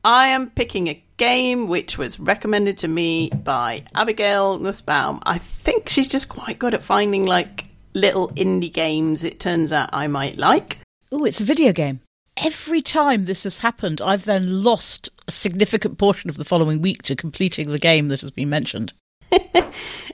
I 0.04 0.28
am 0.28 0.50
picking 0.50 0.88
a 0.88 1.04
game 1.18 1.68
which 1.68 1.97
was 1.97 2.20
recommended 2.20 2.80
to 2.80 2.88
me 2.88 3.30
by 3.30 3.84
Abigail 3.93 4.58
Nussbaum. 4.58 5.20
I 5.24 5.38
think 5.38 5.89
she's 5.89 6.08
just 6.08 6.30
quite 6.30 6.60
good 6.60 6.74
at 6.74 6.84
finding 6.84 7.26
like 7.26 7.66
little 7.93 8.30
indie 8.30 8.72
games 8.72 9.24
it 9.24 9.39
turns 9.39 9.74
out 9.74 9.89
I 9.93 10.08
might 10.08 10.38
like. 10.38 10.80
Oh, 11.12 11.26
it's 11.26 11.41
a 11.41 11.45
video 11.45 11.74
game. 11.74 12.02
Every 12.38 12.82
time 12.82 13.26
this 13.26 13.43
has 13.43 13.60
happened, 13.60 14.00
I've 14.00 14.24
then 14.24 14.64
lost 14.64 15.10
a 15.30 15.32
significant 15.32 15.98
portion 15.98 16.30
of 16.30 16.38
the 16.38 16.44
following 16.44 16.82
week 16.82 17.04
to 17.04 17.16
completing 17.16 17.70
the 17.72 17.80
game 17.80 18.08
that 18.08 18.22
has 18.22 18.32
been 18.32 18.50
mentioned. 18.50 18.94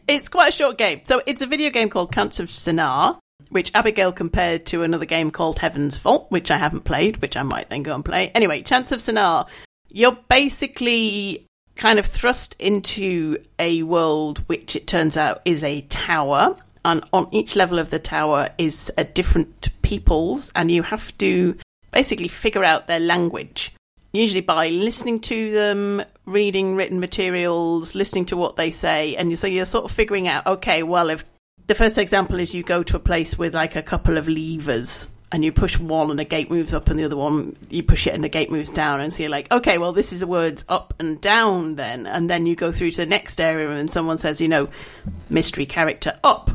it's 0.07 0.27
quite 0.27 0.49
a 0.49 0.51
short 0.51 0.77
game. 0.77 1.01
So 1.05 1.21
it's 1.25 1.41
a 1.41 1.47
video 1.47 1.69
game 1.69 1.89
called 1.89 2.13
Chants 2.13 2.39
of 2.41 2.49
Sennaar, 2.49 3.17
which 3.49 3.71
Abigail 3.73 4.11
compared 4.11 4.65
to 4.67 4.83
another 4.83 5.05
game 5.05 5.31
called 5.31 5.59
Heaven's 5.59 5.97
Vault, 5.97 6.27
which 6.29 6.51
I 6.51 6.57
haven't 6.57 6.83
played, 6.83 7.21
which 7.21 7.37
I 7.37 7.43
might 7.43 7.69
then 7.69 7.81
go 7.81 7.95
and 7.95 8.03
play. 8.03 8.29
Anyway, 8.35 8.61
Chants 8.61 8.91
of 8.91 8.99
Sennaar 8.99 9.47
you're 9.95 10.17
basically 10.27 11.47
kind 11.75 11.99
of 11.99 12.05
thrust 12.05 12.55
into 12.59 13.37
a 13.59 13.81
world 13.83 14.39
which 14.47 14.75
it 14.75 14.87
turns 14.87 15.15
out 15.15 15.41
is 15.45 15.63
a 15.63 15.81
tower 15.83 16.57
and 16.83 17.03
on 17.13 17.27
each 17.31 17.55
level 17.55 17.79
of 17.79 17.89
the 17.89 17.99
tower 17.99 18.49
is 18.57 18.91
a 18.97 19.05
different 19.05 19.69
peoples 19.81 20.51
and 20.53 20.69
you 20.69 20.83
have 20.83 21.17
to 21.17 21.57
basically 21.91 22.27
figure 22.27 22.63
out 22.63 22.87
their 22.87 22.99
language 22.99 23.73
usually 24.15 24.41
by 24.41 24.69
listening 24.69 25.19
to 25.19 25.51
them 25.51 26.03
reading 26.25 26.75
written 26.75 26.99
materials 26.99 27.95
listening 27.95 28.25
to 28.25 28.37
what 28.37 28.55
they 28.55 28.71
say 28.71 29.15
and 29.15 29.37
so 29.37 29.47
you're 29.47 29.65
sort 29.65 29.85
of 29.85 29.91
figuring 29.91 30.27
out 30.27 30.45
okay 30.47 30.83
well 30.83 31.09
if 31.09 31.25
the 31.67 31.75
first 31.75 31.97
example 31.97 32.39
is 32.39 32.53
you 32.53 32.63
go 32.63 32.83
to 32.83 32.95
a 32.95 32.99
place 32.99 33.37
with 33.37 33.53
like 33.53 33.75
a 33.75 33.83
couple 33.83 34.17
of 34.17 34.27
levers 34.27 35.07
and 35.31 35.43
you 35.43 35.51
push 35.51 35.77
one 35.79 36.11
and 36.11 36.19
a 36.19 36.23
gate 36.23 36.49
moves 36.49 36.73
up 36.73 36.89
and 36.89 36.99
the 36.99 37.03
other 37.03 37.17
one 37.17 37.55
you 37.69 37.83
push 37.83 38.07
it 38.07 38.13
and 38.13 38.23
the 38.23 38.29
gate 38.29 38.51
moves 38.51 38.71
down 38.71 39.01
and 39.01 39.11
so 39.11 39.23
you're 39.23 39.29
like 39.29 39.51
okay 39.51 39.77
well 39.77 39.91
this 39.91 40.13
is 40.13 40.19
the 40.19 40.27
words 40.27 40.63
up 40.69 40.93
and 40.99 41.19
down 41.21 41.75
then 41.75 42.07
and 42.07 42.29
then 42.29 42.45
you 42.45 42.55
go 42.55 42.71
through 42.71 42.91
to 42.91 42.97
the 42.97 43.05
next 43.05 43.41
area 43.41 43.69
and 43.69 43.91
someone 43.91 44.17
says 44.17 44.39
you 44.39 44.47
know 44.47 44.67
mystery 45.29 45.65
character 45.65 46.17
up 46.23 46.51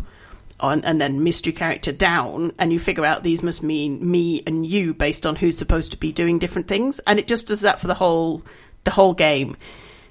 on, 0.60 0.84
and 0.84 1.00
then 1.00 1.24
mystery 1.24 1.52
character 1.52 1.92
down 1.92 2.52
and 2.58 2.72
you 2.72 2.78
figure 2.78 3.04
out 3.04 3.22
these 3.22 3.42
must 3.42 3.62
mean 3.62 4.10
me 4.10 4.42
and 4.46 4.64
you 4.64 4.94
based 4.94 5.26
on 5.26 5.36
who's 5.36 5.58
supposed 5.58 5.92
to 5.92 5.96
be 5.96 6.12
doing 6.12 6.38
different 6.38 6.68
things. 6.68 6.98
And 7.00 7.18
it 7.18 7.26
just 7.26 7.48
does 7.48 7.62
that 7.62 7.80
for 7.80 7.86
the 7.86 7.94
whole 7.94 8.42
the 8.84 8.90
whole 8.90 9.14
game. 9.14 9.56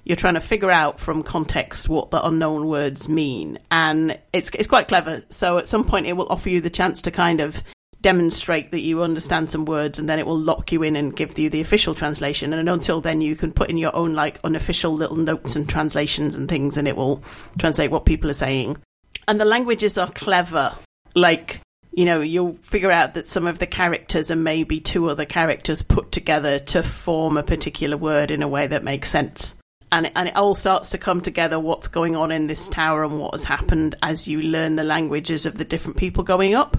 You're 0.03 0.15
trying 0.15 0.35
to 0.35 0.41
figure 0.41 0.71
out 0.71 0.99
from 0.99 1.23
context 1.23 1.87
what 1.89 2.11
the 2.11 2.25
unknown 2.25 2.67
words 2.67 3.07
mean. 3.09 3.59
And 3.71 4.19
it's 4.33 4.49
it's 4.53 4.67
quite 4.67 4.87
clever. 4.87 5.23
So 5.29 5.57
at 5.57 5.67
some 5.67 5.83
point 5.83 6.07
it 6.07 6.13
will 6.13 6.29
offer 6.29 6.49
you 6.49 6.61
the 6.61 6.69
chance 6.69 7.01
to 7.03 7.11
kind 7.11 7.41
of 7.41 7.63
demonstrate 8.01 8.71
that 8.71 8.79
you 8.79 9.03
understand 9.03 9.51
some 9.51 9.65
words 9.65 9.99
and 9.99 10.07
then 10.07 10.19
it 10.19 10.25
will 10.25 10.39
lock 10.39 10.71
you 10.71 10.83
in 10.83 10.95
and 10.95 11.15
give 11.15 11.37
you 11.37 11.49
the 11.49 11.61
official 11.61 11.93
translation. 11.93 12.53
And 12.53 12.69
until 12.69 13.01
then 13.01 13.21
you 13.21 13.35
can 13.35 13.51
put 13.51 13.69
in 13.69 13.77
your 13.77 13.95
own 13.95 14.13
like 14.13 14.39
unofficial 14.43 14.93
little 14.93 15.17
notes 15.17 15.55
and 15.55 15.67
translations 15.67 16.35
and 16.35 16.47
things 16.47 16.77
and 16.77 16.87
it 16.87 16.95
will 16.95 17.21
translate 17.57 17.91
what 17.91 18.05
people 18.05 18.29
are 18.29 18.33
saying 18.33 18.77
and 19.29 19.39
the 19.39 19.45
languages 19.45 19.97
are 19.97 20.09
clever 20.11 20.73
like 21.15 21.61
you 21.93 22.03
know 22.03 22.19
you'll 22.19 22.53
figure 22.61 22.91
out 22.91 23.13
that 23.13 23.29
some 23.29 23.47
of 23.47 23.59
the 23.59 23.67
characters 23.67 24.29
are 24.29 24.35
maybe 24.35 24.79
two 24.79 25.09
other 25.09 25.25
characters 25.25 25.81
put 25.81 26.11
together 26.11 26.59
to 26.59 26.83
form 26.83 27.37
a 27.37 27.43
particular 27.43 27.95
word 27.95 28.31
in 28.31 28.43
a 28.43 28.47
way 28.47 28.67
that 28.67 28.83
makes 28.83 29.09
sense 29.09 29.55
and 29.91 30.07
it, 30.07 30.11
and 30.15 30.27
it 30.27 30.35
all 30.35 30.53
starts 30.53 30.89
to 30.89 30.97
come 30.97 31.21
together 31.21 31.59
what's 31.59 31.87
going 31.87 32.15
on 32.15 32.31
in 32.31 32.47
this 32.47 32.69
tower 32.69 33.03
and 33.03 33.19
what 33.19 33.33
has 33.33 33.45
happened 33.45 33.95
as 34.03 34.27
you 34.27 34.41
learn 34.41 34.75
the 34.75 34.83
languages 34.83 35.45
of 35.45 35.57
the 35.57 35.65
different 35.65 35.97
people 35.97 36.23
going 36.23 36.53
up 36.53 36.75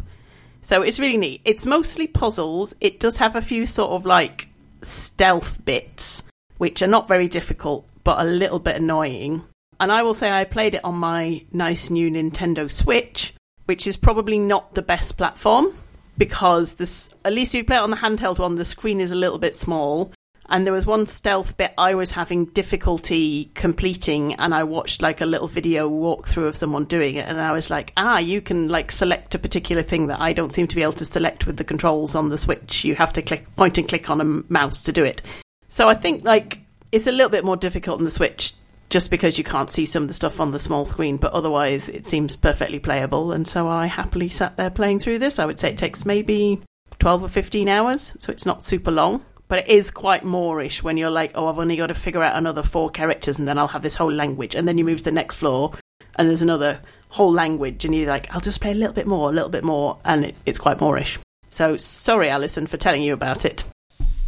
so 0.62 0.82
it's 0.82 1.01
really 1.01 1.16
neat. 1.16 1.40
It's 1.44 1.66
mostly 1.66 2.07
puzzles. 2.07 2.74
It 2.80 3.01
does 3.01 3.16
have 3.16 3.36
a 3.36 3.42
few 3.42 3.66
sort 3.66 3.92
of 3.92 4.05
like 4.05 4.48
stealth 4.82 5.64
bits, 5.64 6.24
which 6.59 6.82
are 6.82 6.86
not 6.86 7.09
very 7.09 7.28
difficult, 7.28 7.88
but 8.05 8.20
a 8.20 8.28
little 8.28 8.59
bit 8.59 8.76
annoying. 8.76 9.44
And 9.81 9.91
I 9.91 10.03
will 10.03 10.14
say 10.14 10.31
I 10.31 10.45
played 10.45 10.74
it 10.74 10.85
on 10.85 10.95
my 10.95 11.45
nice 11.53 11.91
new 11.91 12.11
Nintendo 12.11 12.70
Switch, 12.70 13.35
which 13.64 13.87
is 13.87 13.97
probably 13.97 14.39
not 14.39 14.74
the 14.74 14.83
best 14.83 15.16
platform 15.16 15.74
because 16.18 16.74
this, 16.74 17.14
at 17.24 17.33
least 17.33 17.55
if 17.55 17.59
you 17.59 17.64
play 17.64 17.76
it 17.76 17.83
on 17.83 17.91
the 17.91 17.97
handheld 17.97 18.39
one, 18.39 18.57
the 18.57 18.64
screen 18.64 19.01
is 19.01 19.11
a 19.11 19.16
little 19.16 19.39
bit 19.39 19.57
small 19.57 20.12
and 20.51 20.66
there 20.66 20.72
was 20.72 20.85
one 20.85 21.07
stealth 21.07 21.57
bit 21.57 21.72
I 21.78 21.95
was 21.95 22.11
having 22.11 22.47
difficulty 22.47 23.51
completing, 23.55 24.35
and 24.35 24.53
I 24.53 24.64
watched 24.64 25.01
like 25.01 25.20
a 25.20 25.26
little 25.26 25.47
video 25.47 25.89
walkthrough 25.89 26.49
of 26.49 26.57
someone 26.57 26.85
doing 26.85 27.14
it, 27.14 27.28
and 27.28 27.41
I 27.41 27.53
was 27.53 27.70
like, 27.70 27.93
ah, 27.97 28.18
you 28.18 28.41
can 28.41 28.68
like 28.68 28.91
select 28.91 29.35
a 29.35 29.39
particular 29.39 29.83
thing 29.83 30.09
that 30.09 30.20
I 30.20 30.33
don't 30.33 30.53
seem 30.53 30.66
to 30.66 30.76
be 30.76 30.83
able 30.83 30.95
to 30.95 31.05
select 31.05 31.47
with 31.47 31.57
the 31.57 31.64
controls 31.64 32.16
on 32.16 32.28
the 32.28 32.39
Switch. 32.39 32.85
You 32.85 32.97
have 32.97 33.12
to 33.12 33.22
click 33.22 33.47
point 33.57 33.78
and 33.78 33.89
click 33.89 34.11
on 34.11 34.20
a 34.20 34.53
mouse 34.53 34.83
to 34.83 34.93
do 34.93 35.05
it. 35.05 35.22
So 35.68 35.89
I 35.89 35.95
think 35.95 36.24
like 36.24 36.59
it's 36.91 37.07
a 37.07 37.12
little 37.12 37.31
bit 37.31 37.45
more 37.45 37.57
difficult 37.57 37.99
on 37.99 38.05
the 38.05 38.11
Switch 38.11 38.53
just 38.91 39.11
because 39.11 39.38
you 39.38 39.45
can't 39.45 39.70
see 39.70 39.86
some 39.86 40.03
of 40.03 40.09
the 40.09 40.14
stuff 40.14 40.41
on 40.41 40.51
the 40.51 40.59
small 40.59 40.84
screen, 40.84 41.16
but 41.16 41.32
otherwise 41.32 41.88
it 41.88 42.07
seems 42.07 42.36
perfectly 42.36 42.78
playable. 42.78 43.32
And 43.32 43.49
so 43.49 43.68
I 43.68 43.86
happily 43.86 44.28
sat 44.28 44.57
there 44.57 44.70
playing 44.70 44.99
through 44.99 45.20
this. 45.20 45.38
I 45.38 45.47
would 45.47 45.59
say 45.59 45.70
it 45.70 45.78
takes 45.78 46.05
maybe 46.05 46.61
12 46.99 47.24
or 47.24 47.28
15 47.28 47.68
hours, 47.68 48.12
so 48.18 48.30
it's 48.30 48.47
not 48.47 48.64
super 48.64 48.91
long 48.91 49.24
but 49.51 49.59
it 49.59 49.68
is 49.68 49.91
quite 49.91 50.22
moreish 50.22 50.80
when 50.80 50.97
you're 50.97 51.11
like, 51.11 51.32
oh, 51.34 51.49
I've 51.49 51.59
only 51.59 51.74
got 51.74 51.88
to 51.88 51.95
figure 51.95 52.22
out 52.22 52.36
another 52.36 52.62
four 52.62 52.88
characters 52.88 53.36
and 53.36 53.49
then 53.49 53.59
I'll 53.59 53.66
have 53.66 53.82
this 53.82 53.97
whole 53.97 54.12
language. 54.12 54.55
And 54.55 54.66
then 54.66 54.78
you 54.78 54.84
move 54.84 54.99
to 54.99 55.05
the 55.05 55.11
next 55.11 55.34
floor 55.34 55.72
and 56.14 56.28
there's 56.28 56.41
another 56.41 56.78
whole 57.09 57.32
language 57.32 57.84
and 57.84 57.93
you're 57.93 58.07
like, 58.07 58.32
I'll 58.32 58.41
just 58.41 58.61
play 58.61 58.70
a 58.70 58.76
little 58.76 58.95
bit 58.95 59.09
more, 59.09 59.28
a 59.28 59.32
little 59.32 59.49
bit 59.49 59.64
more. 59.64 59.99
And 60.05 60.26
it, 60.26 60.36
it's 60.47 60.57
quite 60.57 60.78
moreish. 60.78 61.18
So 61.51 61.76
sorry, 61.76 62.30
Alison, 62.30 62.68
for 62.68 62.76
telling 62.76 63.03
you 63.03 63.12
about 63.12 63.45
it. 63.45 63.64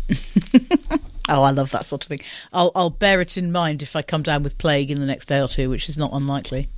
oh, 1.28 1.42
I 1.42 1.50
love 1.50 1.70
that 1.72 1.86
sort 1.86 2.04
of 2.04 2.08
thing. 2.08 2.20
I'll, 2.52 2.72
I'll 2.74 2.90
bear 2.90 3.20
it 3.20 3.36
in 3.36 3.52
mind 3.52 3.82
if 3.82 3.96
I 3.96 4.02
come 4.02 4.22
down 4.22 4.42
with 4.42 4.58
plague 4.58 4.90
in 4.90 5.00
the 5.00 5.06
next 5.06 5.26
day 5.26 5.40
or 5.40 5.48
two, 5.48 5.70
which 5.70 5.88
is 5.88 5.96
not 5.96 6.12
unlikely. 6.12 6.68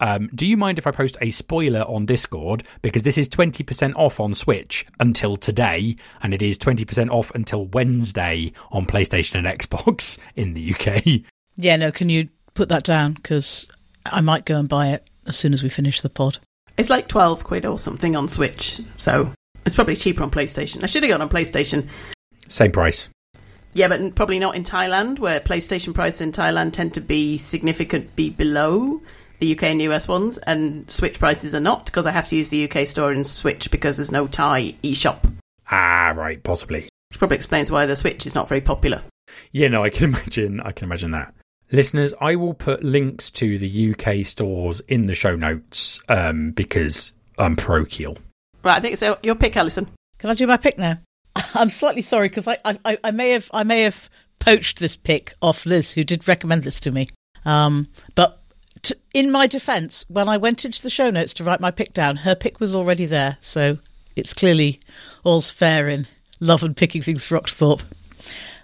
Um, 0.00 0.30
do 0.34 0.46
you 0.46 0.56
mind 0.56 0.78
if 0.78 0.86
I 0.86 0.90
post 0.90 1.18
a 1.20 1.30
spoiler 1.30 1.80
on 1.82 2.06
Discord? 2.06 2.64
Because 2.82 3.02
this 3.02 3.18
is 3.18 3.28
20% 3.28 3.94
off 3.96 4.18
on 4.18 4.34
Switch 4.34 4.86
until 4.98 5.36
today, 5.36 5.96
and 6.22 6.32
it 6.32 6.42
is 6.42 6.58
20% 6.58 7.10
off 7.10 7.30
until 7.34 7.66
Wednesday 7.66 8.52
on 8.72 8.86
PlayStation 8.86 9.34
and 9.34 9.46
Xbox 9.46 10.18
in 10.36 10.54
the 10.54 10.74
UK. 10.74 11.22
Yeah, 11.56 11.76
no, 11.76 11.92
can 11.92 12.08
you 12.08 12.28
put 12.54 12.70
that 12.70 12.84
down? 12.84 13.12
Because 13.12 13.68
I 14.06 14.22
might 14.22 14.46
go 14.46 14.58
and 14.58 14.68
buy 14.68 14.88
it 14.88 15.06
as 15.26 15.36
soon 15.36 15.52
as 15.52 15.62
we 15.62 15.68
finish 15.68 16.00
the 16.00 16.08
pod. 16.08 16.38
It's 16.78 16.88
like 16.88 17.08
12 17.08 17.44
quid 17.44 17.66
or 17.66 17.78
something 17.78 18.16
on 18.16 18.28
Switch, 18.28 18.80
so 18.96 19.32
it's 19.66 19.74
probably 19.74 19.96
cheaper 19.96 20.22
on 20.22 20.30
PlayStation. 20.30 20.82
I 20.82 20.86
should 20.86 21.02
have 21.02 21.10
gone 21.10 21.20
on 21.20 21.28
PlayStation. 21.28 21.88
Same 22.48 22.72
price. 22.72 23.10
Yeah, 23.72 23.88
but 23.88 24.14
probably 24.14 24.38
not 24.38 24.56
in 24.56 24.64
Thailand, 24.64 25.18
where 25.18 25.40
PlayStation 25.40 25.94
prices 25.94 26.20
in 26.20 26.32
Thailand 26.32 26.72
tend 26.72 26.94
to 26.94 27.00
be 27.00 27.36
significantly 27.36 28.30
below 28.30 29.00
the 29.38 29.52
UK 29.52 29.64
and 29.64 29.82
US 29.82 30.08
ones, 30.08 30.38
and 30.38 30.90
Switch 30.90 31.18
prices 31.18 31.54
are 31.54 31.60
not 31.60 31.86
because 31.86 32.06
I 32.06 32.10
have 32.10 32.28
to 32.28 32.36
use 32.36 32.50
the 32.50 32.70
UK 32.70 32.86
store 32.86 33.10
and 33.10 33.26
Switch 33.26 33.70
because 33.70 33.96
there's 33.96 34.12
no 34.12 34.26
Thai 34.26 34.74
eShop. 34.82 35.18
Ah, 35.70 36.12
right, 36.16 36.42
possibly. 36.42 36.88
Which 37.10 37.18
probably 37.18 37.36
explains 37.36 37.70
why 37.70 37.86
the 37.86 37.96
Switch 37.96 38.26
is 38.26 38.34
not 38.34 38.48
very 38.48 38.60
popular. 38.60 39.02
Yeah, 39.52 39.68
no, 39.68 39.82
I 39.82 39.90
can 39.90 40.04
imagine. 40.14 40.60
I 40.60 40.72
can 40.72 40.86
imagine 40.86 41.12
that. 41.12 41.32
Listeners, 41.72 42.12
I 42.20 42.34
will 42.34 42.54
put 42.54 42.82
links 42.82 43.30
to 43.32 43.56
the 43.56 43.94
UK 43.94 44.26
stores 44.26 44.80
in 44.88 45.06
the 45.06 45.14
show 45.14 45.36
notes 45.36 46.00
um, 46.08 46.50
because 46.50 47.12
I'm 47.38 47.54
parochial. 47.54 48.18
Right, 48.64 48.76
I 48.76 48.80
think 48.80 48.94
it's 49.00 49.24
your 49.24 49.36
pick, 49.36 49.56
Alison. 49.56 49.88
Can 50.18 50.30
I 50.30 50.34
do 50.34 50.48
my 50.48 50.56
pick 50.56 50.76
now? 50.76 50.98
I'm 51.54 51.70
slightly 51.70 52.02
sorry 52.02 52.28
because 52.28 52.48
I, 52.48 52.58
I, 52.64 52.98
I 53.04 53.10
may 53.10 53.30
have 53.30 53.50
I 53.52 53.62
may 53.62 53.82
have 53.82 54.10
poached 54.38 54.78
this 54.78 54.96
pick 54.96 55.34
off 55.40 55.66
Liz, 55.66 55.92
who 55.92 56.04
did 56.04 56.26
recommend 56.26 56.64
this 56.64 56.80
to 56.80 56.90
me. 56.90 57.08
Um, 57.44 57.88
but 58.14 58.42
in 59.12 59.30
my 59.30 59.46
defence, 59.46 60.04
when 60.08 60.28
I 60.28 60.38
went 60.38 60.64
into 60.64 60.82
the 60.82 60.90
show 60.90 61.10
notes 61.10 61.34
to 61.34 61.44
write 61.44 61.60
my 61.60 61.70
pick 61.70 61.92
down, 61.92 62.16
her 62.16 62.34
pick 62.34 62.60
was 62.60 62.74
already 62.74 63.06
there, 63.06 63.36
so 63.40 63.78
it's 64.16 64.32
clearly 64.32 64.80
all's 65.24 65.50
fair 65.50 65.88
in 65.88 66.06
love 66.40 66.62
and 66.62 66.76
picking 66.76 67.02
things 67.02 67.24
for 67.24 67.38
Octothorpe. 67.38 67.82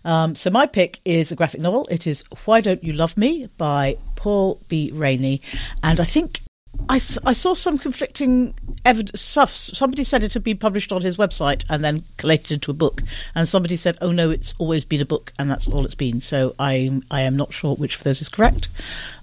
Um, 0.05 0.35
so 0.35 0.51
my 0.51 0.67
pick 0.67 1.01
is 1.05 1.33
a 1.33 1.37
graphic 1.37 1.61
novel. 1.61 1.87
It 1.91 2.07
is 2.07 2.25
Why 2.45 2.61
Don't 2.61 2.85
You 2.85 2.93
Love 2.93 3.17
Me 3.17 3.49
by 3.59 3.97
Paul 4.15 4.61
B. 4.69 4.91
Rainey, 4.95 5.43
and 5.83 6.01
I 6.01 6.05
think 6.05 6.43
I, 6.89 6.97
I 7.25 7.33
saw 7.33 7.55
some 7.55 7.79
conflicting 7.79 8.55
evidence 8.85 9.21
stuff. 9.21 9.53
Somebody 9.53 10.05
said 10.05 10.23
it 10.23 10.35
had 10.35 10.45
been 10.45 10.59
published 10.59 10.93
on 10.93 11.03
his 11.03 11.17
website 11.17 11.65
and 11.69 11.85
then 11.85 12.05
collated 12.17 12.53
into 12.53 12.71
a 12.71 12.75
book, 12.75 13.03
and 13.35 13.49
somebody 13.49 13.77
said, 13.77 13.99
"Oh 14.01 14.13
no, 14.13 14.31
it's 14.31 14.55
always 14.59 14.85
been 14.85 15.01
a 15.01 15.07
book, 15.07 15.33
and 15.39 15.51
that's 15.51 15.69
all 15.69 15.85
it's 15.85 15.95
been." 15.95 16.21
So 16.21 16.55
I 16.59 17.01
I 17.11 17.23
am 17.23 17.37
not 17.37 17.53
sure 17.53 17.75
which 17.75 17.97
of 17.97 18.05
those 18.05 18.21
is 18.21 18.29
correct. 18.29 18.69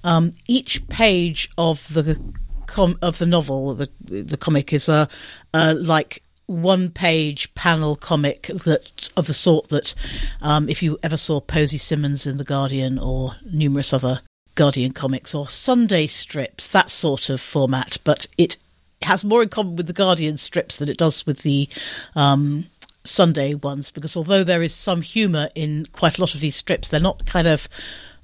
Um, 0.03 0.33
each 0.47 0.87
page 0.89 1.49
of 1.57 1.93
the 1.93 2.19
com- 2.65 2.99
of 3.01 3.17
the 3.17 3.25
novel, 3.25 3.73
the 3.73 3.89
the 4.05 4.37
comic, 4.37 4.73
is 4.73 4.89
a, 4.89 5.07
like 5.53 6.23
one 6.45 6.89
page 6.89 7.53
panel 7.55 7.95
comic 7.95 8.47
that 8.47 9.09
of 9.15 9.27
the 9.27 9.33
sort 9.33 9.69
that 9.69 9.95
um, 10.41 10.67
if 10.67 10.83
you 10.83 10.99
ever 11.01 11.17
saw 11.17 11.39
Posy 11.39 11.77
Simmonds 11.77 12.27
in 12.27 12.37
the 12.37 12.43
Guardian 12.43 12.99
or 12.99 13.35
numerous 13.45 13.93
other 13.93 14.21
Guardian 14.55 14.91
comics 14.93 15.33
or 15.33 15.47
Sunday 15.47 16.07
strips, 16.07 16.71
that 16.71 16.89
sort 16.89 17.29
of 17.29 17.41
format, 17.41 17.97
but 18.03 18.27
it 18.37 18.57
has 19.01 19.23
more 19.23 19.43
in 19.43 19.49
common 19.49 19.75
with 19.75 19.87
the 19.87 19.93
Guardian 19.93 20.37
strips 20.37 20.79
than 20.79 20.89
it 20.89 20.97
does 20.97 21.25
with 21.25 21.39
the 21.39 21.67
um, 22.15 22.65
Sunday 23.03 23.53
ones, 23.53 23.91
because 23.91 24.15
although 24.15 24.43
there 24.43 24.63
is 24.63 24.73
some 24.73 25.01
humour 25.01 25.49
in 25.55 25.87
quite 25.91 26.17
a 26.17 26.21
lot 26.21 26.35
of 26.35 26.41
these 26.41 26.55
strips, 26.55 26.89
they're 26.89 26.99
not 26.99 27.25
kind 27.25 27.47
of 27.47 27.67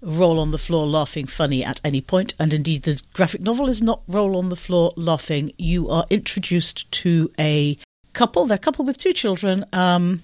roll 0.01 0.39
on 0.39 0.51
the 0.51 0.57
floor 0.57 0.87
laughing 0.87 1.27
funny 1.27 1.63
at 1.63 1.81
any 1.83 2.01
point. 2.01 2.29
point, 2.29 2.35
and 2.39 2.53
indeed 2.53 2.83
the 2.83 3.01
graphic 3.13 3.41
novel 3.41 3.67
is 3.67 3.81
not 3.81 4.01
roll 4.07 4.37
on 4.37 4.49
the 4.49 4.55
floor 4.55 4.93
laughing. 4.95 5.51
You 5.57 5.89
are 5.89 6.05
introduced 6.09 6.89
to 6.91 7.31
a 7.37 7.77
couple, 8.13 8.45
they're 8.45 8.55
a 8.55 8.59
couple 8.59 8.85
with 8.85 8.97
two 8.97 9.13
children, 9.13 9.65
um, 9.73 10.23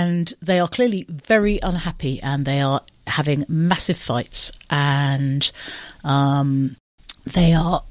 and 0.00 0.32
they 0.40 0.58
are 0.58 0.68
clearly 0.68 1.04
very 1.08 1.58
unhappy 1.62 2.20
and 2.22 2.44
they 2.44 2.60
are 2.60 2.80
having 3.06 3.44
massive 3.48 3.96
fights. 3.96 4.50
And 4.70 5.50
um, 6.04 6.76
they 7.26 7.52
are 7.52 7.82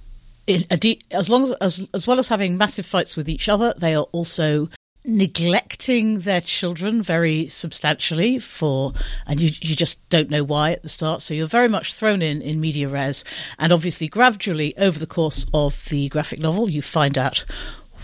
de- 0.46 1.02
as 1.12 1.30
long 1.30 1.44
as, 1.44 1.52
as 1.62 1.88
as 1.94 2.08
well 2.08 2.20
as 2.20 2.30
having 2.30 2.58
massive 2.58 2.86
fights 2.86 3.16
with 3.16 3.30
each 3.30 3.48
other 3.48 3.72
they 3.78 3.94
are 3.94 4.08
also 4.12 4.68
neglecting 5.06 6.22
their 6.22 6.42
children 6.42 7.02
very 7.02 7.48
substantially 7.48 8.38
for 8.40 8.94
and 9.26 9.40
you 9.40 9.52
you 9.62 9.76
just 9.76 9.98
don't 10.10 10.30
know 10.30 10.44
why 10.44 10.72
at 10.72 10.84
the 10.84 10.90
start. 10.90 11.22
So 11.22 11.34
you're 11.34 11.48
very 11.48 11.70
much 11.70 11.94
thrown 11.94 12.22
in 12.22 12.42
in 12.42 12.60
media 12.60 12.90
res. 12.90 13.24
And 13.58 13.72
obviously 13.72 14.08
gradually 14.08 14.78
over 14.78 15.00
the 15.00 15.08
course 15.08 15.46
of 15.54 15.86
the 15.86 16.10
graphic 16.10 16.40
novel 16.40 16.70
you 16.70 16.82
find 16.82 17.18
out 17.18 17.46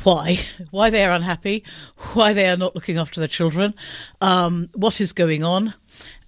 why, 0.05 0.37
why 0.71 0.89
they 0.89 1.03
are 1.03 1.11
unhappy, 1.11 1.63
why 2.13 2.33
they 2.33 2.49
are 2.49 2.57
not 2.57 2.75
looking 2.75 2.97
after 2.97 3.19
their 3.19 3.27
children, 3.27 3.73
um, 4.21 4.69
what 4.73 5.01
is 5.01 5.13
going 5.13 5.43
on. 5.43 5.73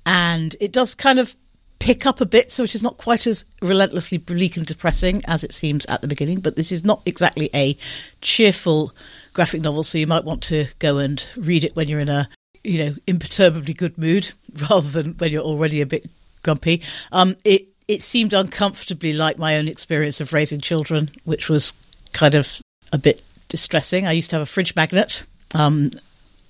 And 0.05 0.55
it 0.59 0.71
does 0.71 0.95
kind 0.95 1.19
of 1.19 1.35
pick 1.79 2.05
up 2.05 2.21
a 2.21 2.25
bit, 2.25 2.51
so 2.51 2.63
it 2.63 2.75
is 2.75 2.81
not 2.81 2.97
quite 2.97 3.27
as 3.27 3.45
relentlessly 3.61 4.17
bleak 4.17 4.57
and 4.57 4.65
depressing 4.65 5.21
as 5.25 5.43
it 5.43 5.53
seems 5.53 5.85
at 5.85 6.01
the 6.01 6.07
beginning. 6.07 6.39
But 6.39 6.55
this 6.55 6.71
is 6.71 6.83
not 6.83 7.01
exactly 7.05 7.49
a 7.53 7.77
cheerful 8.21 8.93
graphic 9.33 9.61
novel, 9.61 9.83
so 9.83 9.97
you 9.97 10.07
might 10.07 10.23
want 10.23 10.43
to 10.43 10.67
go 10.79 10.97
and 10.97 11.29
read 11.35 11.63
it 11.63 11.75
when 11.75 11.87
you're 11.87 11.99
in 11.99 12.09
a 12.09 12.29
you 12.63 12.83
know 12.83 12.95
imperturbably 13.05 13.73
good 13.73 13.97
mood 13.97 14.31
rather 14.69 14.89
than 14.89 15.13
when 15.13 15.31
you're 15.31 15.43
already 15.43 15.81
a 15.81 15.85
bit 15.85 16.09
grumpy. 16.43 16.81
Um, 17.11 17.35
it 17.43 17.67
it 17.87 18.01
seemed 18.01 18.33
uncomfortably 18.33 19.13
like 19.13 19.37
my 19.37 19.57
own 19.57 19.67
experience 19.67 20.19
of 20.19 20.33
raising 20.33 20.61
children, 20.61 21.09
which 21.23 21.49
was 21.49 21.73
kind 22.13 22.33
of 22.33 22.61
a 22.91 22.97
bit 22.97 23.21
distressing. 23.47 24.05
I 24.05 24.11
used 24.11 24.29
to 24.31 24.35
have 24.37 24.43
a 24.43 24.47
fridge 24.47 24.75
magnet 24.75 25.23
um, 25.53 25.91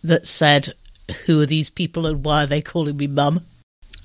that 0.03 0.27
said, 0.27 0.73
Who 1.25 1.41
are 1.41 1.45
these 1.45 1.69
people 1.69 2.05
and 2.05 2.23
why 2.23 2.43
are 2.43 2.47
they 2.47 2.61
calling 2.61 2.97
me 2.97 3.07
mum? 3.07 3.45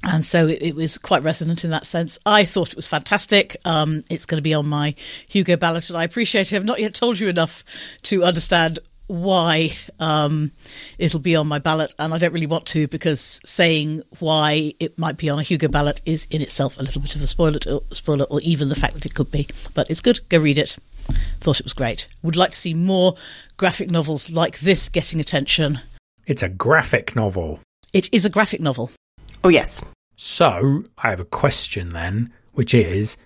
And 0.05 0.25
so 0.25 0.49
it, 0.49 0.59
it, 0.61 0.75
was 0.75 0.99
quite 0.99 1.23
resonant 1.23 1.65
in 1.65 1.71
that 1.71 1.87
sense. 1.87 2.19
I 2.27 2.45
thought 2.45 2.71
it 2.71 2.77
was 2.77 2.89
fantastic. 2.89 3.57
Um, 3.65 4.03
it's 4.11 4.27
going 4.27 4.39
to 4.39 4.43
be 4.43 4.55
on 4.55 4.67
my 4.67 4.97
Hugo 5.29 5.57
ballot, 5.57 5.89
and 5.91 5.97
I 5.97 6.03
appreciate 6.03 6.53
it. 6.53 6.57
I've 6.57 6.65
not 6.65 6.81
yet 6.81 6.93
told 6.95 7.21
you 7.21 7.29
enough 7.29 7.65
to 8.05 8.25
understand 8.25 8.81
why 9.07 9.77
um, 10.01 10.53
it'll 10.99 11.21
be 11.21 11.37
on 11.37 11.47
my 11.47 11.59
ballot, 11.59 11.95
and 11.99 12.13
I 12.13 12.19
don't 12.19 12.33
really 12.33 12.47
want 12.47 12.67
to 12.67 12.89
because 12.89 13.41
saying 13.45 14.03
why 14.19 14.73
it 14.81 14.99
might 14.99 15.19
be 15.19 15.29
on 15.29 15.39
a 15.39 15.43
Hugo 15.43 15.69
ballot 15.69 16.01
is 16.05 16.27
in 16.31 16.43
itself 16.43 16.79
a 16.79 16.83
little 16.83 17.03
bit 17.03 17.15
of 17.15 17.23
a 17.23 17.27
spoiler, 17.27 17.61
spoiler, 17.93 18.25
or 18.25 18.41
even 18.41 18.71
the 18.71 18.75
fact 18.75 18.95
that 18.95 19.07
it 19.07 19.15
could 19.15 19.31
be. 19.31 19.47
But 19.75 19.91
it's 19.91 20.01
good. 20.01 20.21
Go 20.29 20.39
read 20.39 20.59
it. 20.59 20.77
Thought 21.41 21.61
it 21.61 21.67
was 21.67 21.73
great. 21.73 22.09
Would 22.23 22.37
like 22.37 22.51
to 22.53 22.59
see 22.59 22.75
more 22.75 23.17
graphic 23.57 23.91
novels 23.91 24.31
like 24.31 24.61
this 24.61 24.89
getting 24.89 25.21
attention. 25.21 25.81
It's 26.27 26.43
a 26.43 26.49
graphic 26.49 27.17
novel. 27.17 27.61
It 27.93 28.09
is 28.13 28.25
a 28.25 28.31
graphic 28.31 28.61
novel. 28.61 28.91
Oh, 29.45 29.49
yes. 29.49 29.85
So, 30.17 30.85
I 30.99 31.11
have 31.11 31.21
a 31.21 31.25
question 31.25 31.89
then, 31.89 32.33
which 32.53 32.75
is 32.75 33.17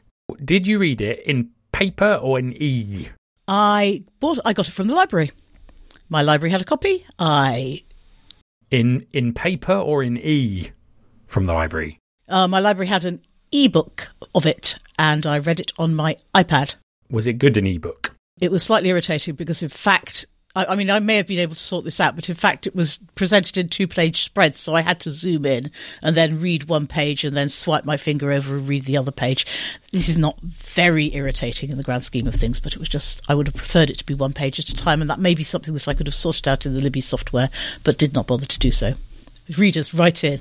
Did 0.45 0.67
you 0.67 0.79
read 0.79 1.01
it 1.01 1.23
in 1.27 1.51
paper 1.73 2.19
or 2.23 2.39
in 2.39 2.55
e? 2.61 3.11
I 3.47 4.05
bought 4.19 4.39
I 4.45 4.53
got 4.53 4.69
it 4.69 4.73
from 4.73 4.89
the 4.89 4.95
library. 4.95 5.31
My 6.09 6.23
library 6.23 6.51
had 6.51 6.63
a 6.63 6.65
copy. 6.65 7.05
I 7.19 7.85
in 8.71 9.07
in 9.13 9.33
paper 9.35 9.75
or 9.75 10.03
in 10.03 10.17
e 10.17 10.71
from 11.27 11.47
the 11.47 11.53
library. 11.53 11.99
Uh, 12.29 12.49
my 12.49 12.59
library 12.59 12.89
had 12.89 13.05
an 13.05 13.21
e-book 13.53 14.11
of 14.35 14.47
it, 14.47 14.77
and 14.99 15.25
I 15.27 15.39
read 15.39 15.61
it 15.61 15.73
on 15.79 15.95
my 15.95 16.17
iPad. 16.35 16.77
Was 17.11 17.27
it 17.27 17.35
good 17.35 17.57
in 17.57 17.67
ebook? 17.67 18.15
It 18.41 18.51
was 18.51 18.63
slightly 18.63 18.91
irritating 18.91 19.35
because, 19.35 19.63
in 19.63 19.69
fact, 19.69 20.27
I, 20.57 20.65
I, 20.73 20.75
mean, 20.75 20.91
I 20.91 20.99
may 20.99 21.17
have 21.17 21.27
been 21.27 21.39
able 21.39 21.55
to 21.55 21.61
sort 21.61 21.85
this 21.85 22.01
out, 22.01 22.17
but 22.17 22.29
in 22.29 22.35
fact, 22.35 22.67
it 22.67 22.75
was 22.75 22.99
presented 23.15 23.59
in 23.59 23.69
two 23.69 23.87
page 23.87 24.23
spreads, 24.25 24.59
so 24.59 24.75
I 24.75 24.81
had 24.81 24.99
to 25.01 25.13
zoom 25.13 25.45
in 25.45 25.71
and 26.03 26.17
then 26.17 26.41
read 26.41 26.65
one 26.65 26.87
page 26.87 27.25
and 27.25 27.37
then 27.37 27.51
swipe 27.51 27.85
my 27.85 27.99
finger 27.99 28.33
over 28.33 28.57
and 28.57 28.67
read 28.67 28.87
the 28.87 28.97
other 28.97 29.13
page. 29.13 29.47
This 29.93 30.09
is 30.09 30.17
not 30.17 30.41
very 30.41 31.15
irritating 31.15 31.71
in 31.71 31.77
the 31.77 31.83
grand 31.83 32.05
scheme 32.05 32.27
of 32.27 32.35
things, 32.35 32.59
but 32.59 32.73
it 32.73 32.79
was 32.79 32.89
just, 32.89 33.21
I 33.29 33.35
would 33.35 33.47
have 33.47 33.55
preferred 33.55 33.91
it 33.91 33.99
to 33.99 34.07
be 34.07 34.15
one 34.15 34.33
page 34.33 34.59
at 34.59 34.71
a 34.71 34.75
time, 34.75 35.03
and 35.03 35.11
that 35.11 35.21
may 35.21 35.35
be 35.35 35.45
something 35.45 35.75
that 35.75 35.89
I 35.89 35.95
could 35.95 36.07
have 36.07 36.15
sorted 36.15 36.49
out 36.49 36.65
in 36.65 36.73
the 36.73 36.81
Libby 36.81 37.03
software, 37.03 37.51
but 37.85 37.99
did 37.99 38.15
not 38.15 38.27
bother 38.27 38.47
to 38.47 38.59
do 38.59 38.73
so. 38.73 38.95
Readers, 39.57 39.93
write 39.93 40.25
in. 40.25 40.41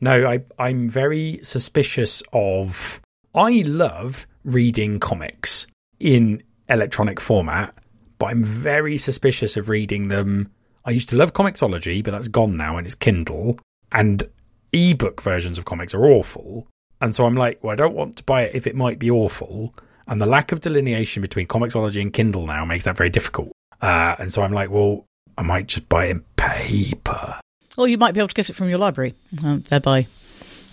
No, 0.00 0.26
I, 0.26 0.42
I'm 0.58 0.88
very 0.88 1.40
suspicious 1.42 2.22
of. 2.32 3.00
I 3.34 3.62
love 3.66 4.26
reading 4.44 4.98
comics 4.98 5.66
in 6.00 6.42
electronic 6.68 7.20
format, 7.20 7.74
but 8.18 8.26
I'm 8.26 8.42
very 8.42 8.98
suspicious 8.98 9.56
of 9.56 9.68
reading 9.68 10.08
them. 10.08 10.50
I 10.84 10.90
used 10.90 11.10
to 11.10 11.16
love 11.16 11.34
Comixology, 11.34 12.02
but 12.02 12.10
that's 12.10 12.28
gone 12.28 12.56
now 12.56 12.76
and 12.76 12.86
it's 12.86 12.94
Kindle. 12.94 13.58
And 13.92 14.28
ebook 14.72 15.20
versions 15.20 15.58
of 15.58 15.64
comics 15.64 15.94
are 15.94 16.06
awful. 16.06 16.66
And 17.00 17.14
so 17.14 17.26
I'm 17.26 17.34
like, 17.34 17.62
well, 17.62 17.72
I 17.72 17.76
don't 17.76 17.94
want 17.94 18.16
to 18.16 18.24
buy 18.24 18.42
it 18.42 18.54
if 18.54 18.66
it 18.66 18.74
might 18.74 18.98
be 18.98 19.10
awful. 19.10 19.74
And 20.06 20.20
the 20.20 20.26
lack 20.26 20.52
of 20.52 20.60
delineation 20.60 21.22
between 21.22 21.46
Comixology 21.46 22.00
and 22.00 22.12
Kindle 22.12 22.46
now 22.46 22.64
makes 22.64 22.84
that 22.84 22.96
very 22.96 23.10
difficult. 23.10 23.52
Uh, 23.80 24.16
and 24.18 24.32
so 24.32 24.42
I'm 24.42 24.52
like, 24.52 24.70
well, 24.70 25.06
I 25.38 25.42
might 25.42 25.66
just 25.66 25.88
buy 25.88 26.06
it 26.06 26.10
in 26.10 26.24
paper. 26.36 27.40
Or 27.78 27.88
you 27.88 27.96
might 27.96 28.12
be 28.12 28.20
able 28.20 28.28
to 28.28 28.34
get 28.34 28.50
it 28.50 28.54
from 28.54 28.68
your 28.68 28.78
library, 28.78 29.14
um, 29.44 29.64
thereby 29.68 30.06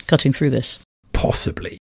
cutting 0.06 0.32
through 0.32 0.50
this. 0.50 0.78
Possibly. 1.12 1.78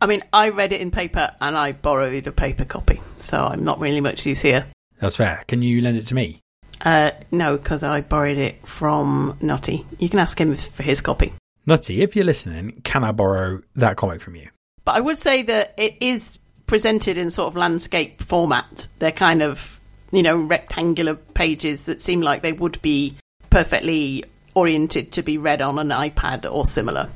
I 0.00 0.06
mean, 0.06 0.22
I 0.32 0.50
read 0.50 0.72
it 0.72 0.80
in 0.80 0.90
paper 0.90 1.30
and 1.40 1.56
I 1.56 1.72
borrowed 1.72 2.26
a 2.26 2.32
paper 2.32 2.64
copy, 2.64 3.00
so 3.16 3.44
I'm 3.44 3.64
not 3.64 3.78
really 3.80 4.00
much 4.00 4.26
use 4.26 4.42
here. 4.42 4.66
That's 5.00 5.16
fair. 5.16 5.42
Can 5.48 5.62
you 5.62 5.80
lend 5.80 5.96
it 5.96 6.06
to 6.08 6.14
me? 6.14 6.40
Uh, 6.84 7.12
no, 7.30 7.56
because 7.56 7.82
I 7.82 8.02
borrowed 8.02 8.36
it 8.36 8.66
from 8.66 9.38
Nutty. 9.40 9.86
You 9.98 10.08
can 10.08 10.18
ask 10.18 10.38
him 10.38 10.54
for 10.54 10.82
his 10.82 11.00
copy. 11.00 11.32
Nutty, 11.64 12.02
if 12.02 12.14
you're 12.14 12.24
listening, 12.24 12.80
can 12.84 13.04
I 13.04 13.12
borrow 13.12 13.62
that 13.76 13.96
comic 13.96 14.20
from 14.20 14.36
you? 14.36 14.48
But 14.84 14.96
I 14.96 15.00
would 15.00 15.18
say 15.18 15.42
that 15.42 15.74
it 15.76 15.96
is 16.00 16.38
presented 16.66 17.16
in 17.16 17.30
sort 17.30 17.48
of 17.48 17.56
landscape 17.56 18.22
format. 18.22 18.88
They're 18.98 19.12
kind 19.12 19.42
of, 19.42 19.80
you 20.12 20.22
know, 20.22 20.36
rectangular 20.36 21.14
pages 21.14 21.84
that 21.84 22.00
seem 22.00 22.20
like 22.20 22.42
they 22.42 22.52
would 22.52 22.80
be 22.82 23.16
perfectly 23.50 24.24
oriented 24.54 25.12
to 25.12 25.22
be 25.22 25.38
read 25.38 25.60
on 25.60 25.78
an 25.78 25.88
iPad 25.88 26.50
or 26.50 26.66
similar. 26.66 27.08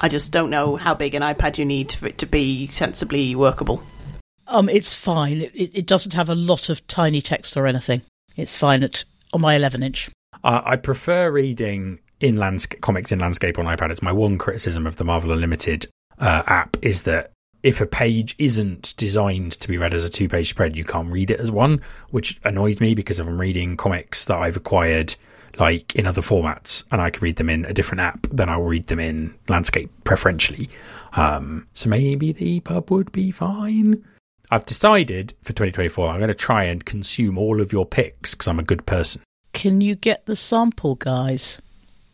I 0.00 0.08
just 0.08 0.32
don't 0.32 0.50
know 0.50 0.76
how 0.76 0.94
big 0.94 1.14
an 1.14 1.22
iPad 1.22 1.58
you 1.58 1.64
need 1.64 1.92
for 1.92 2.06
it 2.06 2.18
to 2.18 2.26
be 2.26 2.66
sensibly 2.66 3.34
workable. 3.34 3.82
Um, 4.46 4.68
it's 4.68 4.94
fine. 4.94 5.42
It, 5.42 5.76
it 5.76 5.86
doesn't 5.86 6.14
have 6.14 6.28
a 6.28 6.34
lot 6.34 6.68
of 6.68 6.86
tiny 6.86 7.20
text 7.20 7.56
or 7.56 7.66
anything. 7.66 8.02
It's 8.36 8.56
fine 8.56 8.82
at 8.82 9.04
on 9.32 9.40
my 9.40 9.56
11 9.56 9.82
inch. 9.82 10.10
Uh, 10.44 10.62
I 10.64 10.76
prefer 10.76 11.30
reading 11.30 11.98
in 12.20 12.36
landscape 12.36 12.80
comics 12.80 13.12
in 13.12 13.18
landscape 13.18 13.58
on 13.58 13.66
iPad. 13.66 13.90
It's 13.90 14.02
my 14.02 14.12
one 14.12 14.38
criticism 14.38 14.86
of 14.86 14.96
the 14.96 15.04
Marvel 15.04 15.32
Unlimited 15.32 15.86
uh, 16.18 16.42
app 16.46 16.76
is 16.82 17.02
that 17.02 17.32
if 17.62 17.80
a 17.80 17.86
page 17.86 18.34
isn't 18.38 18.94
designed 18.96 19.52
to 19.52 19.68
be 19.68 19.76
read 19.76 19.92
as 19.92 20.04
a 20.04 20.08
two-page 20.08 20.48
spread, 20.48 20.76
you 20.76 20.84
can't 20.84 21.12
read 21.12 21.30
it 21.30 21.40
as 21.40 21.50
one, 21.50 21.80
which 22.10 22.38
annoys 22.44 22.80
me 22.80 22.94
because 22.94 23.18
if 23.18 23.26
I'm 23.26 23.40
reading 23.40 23.76
comics 23.76 24.24
that 24.26 24.38
I've 24.38 24.56
acquired 24.56 25.16
like 25.58 25.94
in 25.96 26.06
other 26.06 26.22
formats, 26.22 26.84
and 26.90 27.00
I 27.00 27.10
can 27.10 27.20
read 27.22 27.36
them 27.36 27.50
in 27.50 27.64
a 27.64 27.72
different 27.72 28.00
app, 28.00 28.26
then 28.30 28.48
I'll 28.48 28.62
read 28.62 28.86
them 28.86 29.00
in 29.00 29.34
landscape 29.48 29.90
preferentially. 30.04 30.68
Um, 31.14 31.66
so 31.74 31.88
maybe 31.88 32.32
the 32.32 32.60
pub 32.60 32.90
would 32.90 33.10
be 33.12 33.30
fine. 33.30 34.04
I've 34.50 34.64
decided 34.66 35.34
for 35.42 35.52
2024 35.52 36.08
I'm 36.08 36.18
going 36.18 36.28
to 36.28 36.34
try 36.34 36.64
and 36.64 36.84
consume 36.84 37.36
all 37.36 37.60
of 37.60 37.72
your 37.72 37.84
picks 37.84 38.34
because 38.34 38.48
I'm 38.48 38.58
a 38.58 38.62
good 38.64 38.86
person. 38.86 39.22
Can 39.52 39.80
you 39.80 39.94
get 39.94 40.26
the 40.26 40.36
sample, 40.36 40.94
guys? 40.94 41.60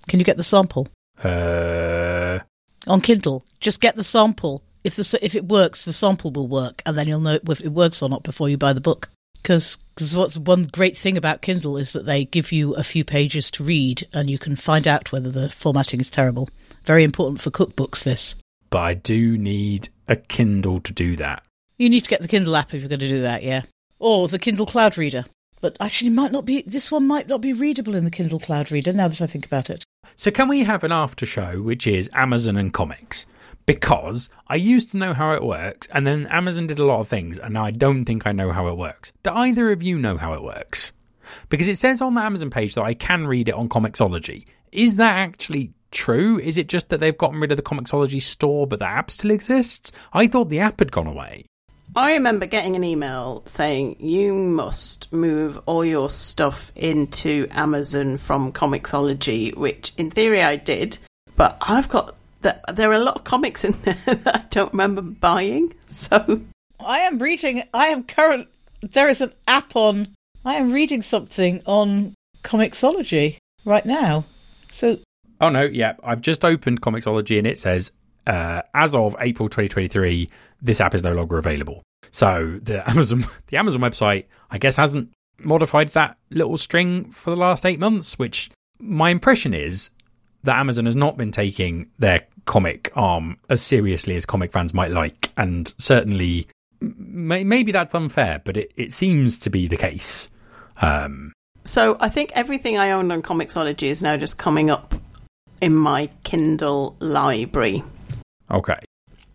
Can 0.08 0.18
you 0.18 0.24
get 0.24 0.36
the 0.36 0.42
sample 0.44 0.88
Uh, 1.22 2.38
on 2.86 3.00
Kindle? 3.00 3.44
Just 3.60 3.80
get 3.80 3.96
the 3.96 4.04
sample. 4.04 4.62
If 4.82 4.96
the 4.96 5.18
if 5.22 5.34
it 5.34 5.46
works, 5.46 5.84
the 5.84 5.92
sample 5.92 6.30
will 6.30 6.48
work, 6.48 6.82
and 6.84 6.96
then 6.96 7.08
you'll 7.08 7.20
know 7.20 7.38
if 7.48 7.60
it 7.60 7.72
works 7.72 8.02
or 8.02 8.08
not 8.08 8.22
before 8.22 8.48
you 8.48 8.58
buy 8.58 8.72
the 8.72 8.80
book. 8.80 9.10
Because 9.44 9.78
what's 10.14 10.38
one 10.38 10.64
great 10.64 10.96
thing 10.96 11.16
about 11.18 11.42
Kindle 11.42 11.76
is 11.76 11.92
that 11.92 12.06
they 12.06 12.24
give 12.24 12.50
you 12.50 12.74
a 12.74 12.82
few 12.82 13.04
pages 13.04 13.50
to 13.52 13.62
read, 13.62 14.08
and 14.12 14.30
you 14.30 14.38
can 14.38 14.56
find 14.56 14.88
out 14.88 15.12
whether 15.12 15.30
the 15.30 15.50
formatting 15.50 16.00
is 16.00 16.10
terrible. 16.10 16.48
Very 16.84 17.04
important 17.04 17.40
for 17.40 17.50
cookbooks. 17.50 18.04
This 18.04 18.34
but 18.74 18.82
I 18.82 18.94
do 18.94 19.38
need 19.38 19.88
a 20.08 20.16
Kindle 20.16 20.80
to 20.80 20.92
do 20.92 21.14
that. 21.14 21.44
you 21.78 21.88
need 21.88 22.02
to 22.02 22.10
get 22.10 22.22
the 22.22 22.26
Kindle 22.26 22.56
app 22.56 22.74
if 22.74 22.80
you're 22.80 22.88
going 22.88 22.98
to 22.98 23.08
do 23.08 23.20
that, 23.20 23.44
yeah, 23.44 23.62
or 24.00 24.26
the 24.26 24.38
Kindle 24.38 24.66
Cloud 24.66 24.98
Reader. 24.98 25.26
But 25.60 25.76
actually, 25.78 26.08
it 26.08 26.14
might 26.14 26.32
not 26.32 26.44
be. 26.44 26.62
This 26.62 26.90
one 26.90 27.06
might 27.06 27.28
not 27.28 27.40
be 27.40 27.52
readable 27.52 27.94
in 27.94 28.04
the 28.04 28.10
Kindle 28.10 28.40
Cloud 28.40 28.72
Reader. 28.72 28.92
Now 28.92 29.06
that 29.06 29.20
I 29.20 29.28
think 29.28 29.46
about 29.46 29.70
it. 29.70 29.84
So 30.16 30.30
can 30.30 30.48
we 30.48 30.64
have 30.64 30.82
an 30.82 30.90
after 30.90 31.24
show 31.24 31.62
which 31.62 31.86
is 31.86 32.10
Amazon 32.14 32.56
and 32.56 32.72
comics? 32.72 33.26
Because 33.66 34.28
I 34.46 34.56
used 34.56 34.90
to 34.90 34.98
know 34.98 35.14
how 35.14 35.32
it 35.32 35.42
works, 35.42 35.88
and 35.92 36.06
then 36.06 36.26
Amazon 36.26 36.66
did 36.66 36.78
a 36.78 36.84
lot 36.84 37.00
of 37.00 37.08
things, 37.08 37.38
and 37.38 37.54
now 37.54 37.64
I 37.64 37.70
don't 37.70 38.04
think 38.04 38.26
I 38.26 38.32
know 38.32 38.52
how 38.52 38.66
it 38.68 38.76
works. 38.76 39.12
Do 39.22 39.30
either 39.30 39.72
of 39.72 39.82
you 39.82 39.98
know 39.98 40.16
how 40.16 40.34
it 40.34 40.42
works? 40.42 40.92
Because 41.48 41.68
it 41.68 41.78
says 41.78 42.02
on 42.02 42.14
the 42.14 42.20
Amazon 42.20 42.50
page 42.50 42.74
that 42.74 42.82
I 42.82 42.94
can 42.94 43.26
read 43.26 43.48
it 43.48 43.54
on 43.54 43.68
Comixology. 43.68 44.46
Is 44.70 44.96
that 44.96 45.16
actually 45.16 45.72
true? 45.90 46.38
Is 46.38 46.58
it 46.58 46.68
just 46.68 46.90
that 46.90 47.00
they've 47.00 47.16
gotten 47.16 47.40
rid 47.40 47.52
of 47.52 47.56
the 47.56 47.62
Comixology 47.62 48.20
store, 48.20 48.66
but 48.66 48.80
the 48.80 48.86
app 48.88 49.10
still 49.10 49.30
exists? 49.30 49.92
I 50.12 50.26
thought 50.26 50.50
the 50.50 50.60
app 50.60 50.80
had 50.80 50.92
gone 50.92 51.06
away. 51.06 51.46
I 51.96 52.14
remember 52.14 52.46
getting 52.46 52.74
an 52.74 52.82
email 52.82 53.42
saying 53.46 53.96
you 54.00 54.34
must 54.34 55.12
move 55.12 55.60
all 55.66 55.84
your 55.84 56.10
stuff 56.10 56.72
into 56.74 57.46
Amazon 57.50 58.16
from 58.16 58.52
Comixology, 58.52 59.56
which 59.56 59.92
in 59.96 60.10
theory 60.10 60.42
I 60.42 60.56
did, 60.56 60.98
but 61.36 61.56
I've 61.60 61.88
got 61.88 62.16
the, 62.44 62.60
there 62.72 62.90
are 62.90 62.94
a 62.94 63.00
lot 63.00 63.16
of 63.16 63.24
comics 63.24 63.64
in 63.64 63.72
there 63.82 63.94
that 64.06 64.36
I 64.36 64.44
don't 64.50 64.72
remember 64.72 65.02
buying. 65.02 65.74
So 65.88 66.42
I 66.78 67.00
am 67.00 67.18
reading. 67.18 67.64
I 67.74 67.88
am 67.88 68.04
current. 68.04 68.48
There 68.82 69.08
is 69.08 69.20
an 69.20 69.32
app 69.48 69.74
on. 69.74 70.14
I 70.44 70.56
am 70.56 70.72
reading 70.72 71.02
something 71.02 71.62
on 71.66 72.14
Comixology 72.42 73.38
right 73.64 73.84
now. 73.84 74.24
So 74.70 74.98
Oh 75.40 75.48
no, 75.48 75.62
yeah, 75.62 75.94
I've 76.04 76.20
just 76.20 76.44
opened 76.44 76.80
Comixology 76.80 77.38
and 77.38 77.46
it 77.46 77.58
says 77.58 77.92
uh, 78.26 78.62
as 78.74 78.94
of 78.94 79.16
April 79.20 79.48
2023, 79.48 80.28
this 80.62 80.80
app 80.80 80.94
is 80.94 81.02
no 81.02 81.12
longer 81.12 81.38
available. 81.38 81.82
So 82.10 82.58
the 82.62 82.88
Amazon 82.90 83.24
the 83.48 83.56
Amazon 83.56 83.80
website, 83.80 84.26
I 84.50 84.58
guess, 84.58 84.76
hasn't 84.76 85.10
modified 85.38 85.90
that 85.90 86.16
little 86.30 86.56
string 86.56 87.10
for 87.10 87.30
the 87.30 87.36
last 87.36 87.66
eight 87.66 87.80
months. 87.80 88.18
Which 88.18 88.50
my 88.78 89.10
impression 89.10 89.54
is 89.54 89.90
that 90.44 90.58
Amazon 90.58 90.86
has 90.86 90.96
not 90.96 91.16
been 91.16 91.30
taking 91.30 91.90
their 91.98 92.20
comic 92.44 92.92
arm 92.94 93.38
as 93.48 93.62
seriously 93.62 94.16
as 94.16 94.26
comic 94.26 94.52
fans 94.52 94.72
might 94.72 94.90
like, 94.90 95.30
and 95.36 95.74
certainly 95.78 96.46
may, 96.80 97.44
maybe 97.44 97.72
that's 97.72 97.94
unfair, 97.94 98.40
but 98.44 98.56
it, 98.56 98.72
it 98.76 98.92
seems 98.92 99.38
to 99.38 99.50
be 99.50 99.66
the 99.66 99.76
case. 99.76 100.30
Um, 100.80 101.32
so 101.64 101.96
I 102.00 102.08
think 102.08 102.32
everything 102.34 102.78
I 102.78 102.92
owned 102.92 103.10
on 103.10 103.22
Comixology 103.22 103.88
is 103.88 104.02
now 104.02 104.16
just 104.16 104.38
coming 104.38 104.70
up 104.70 104.94
in 105.60 105.74
my 105.74 106.10
Kindle 106.24 106.96
library. 107.00 107.82
okay, 108.50 108.80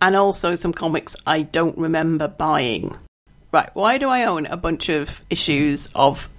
and 0.01 0.15
also 0.15 0.55
some 0.55 0.73
comics 0.73 1.15
I 1.25 1.41
don't 1.41 1.77
remember 1.77 2.27
buying. 2.27 2.95
Right, 3.51 3.69
why 3.73 3.97
do 3.97 4.09
I 4.09 4.25
own 4.25 4.45
a 4.45 4.57
bunch 4.57 4.89
of 4.89 5.23
issues 5.31 5.91
of 5.95 6.29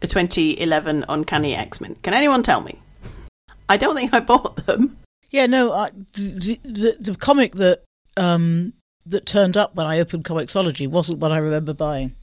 the 0.00 0.08
2011 0.08 1.04
Uncanny 1.08 1.54
X 1.54 1.80
Men? 1.80 1.94
Can 2.02 2.14
anyone 2.14 2.42
tell 2.42 2.60
me? 2.60 2.80
I 3.68 3.76
don't 3.76 3.94
think 3.96 4.14
I 4.14 4.20
bought 4.20 4.66
them. 4.66 4.96
yeah, 5.30 5.46
no, 5.46 5.72
I, 5.72 5.90
the, 6.12 6.58
the 6.64 6.96
the 7.00 7.14
comic 7.14 7.54
that 7.56 7.82
um 8.16 8.72
that 9.06 9.26
turned 9.26 9.56
up 9.56 9.74
when 9.74 9.86
I 9.86 10.00
opened 10.00 10.24
Comixology 10.24 10.88
wasn't 10.88 11.18
what 11.18 11.32
I 11.32 11.38
remember 11.38 11.72
buying. 11.74 12.14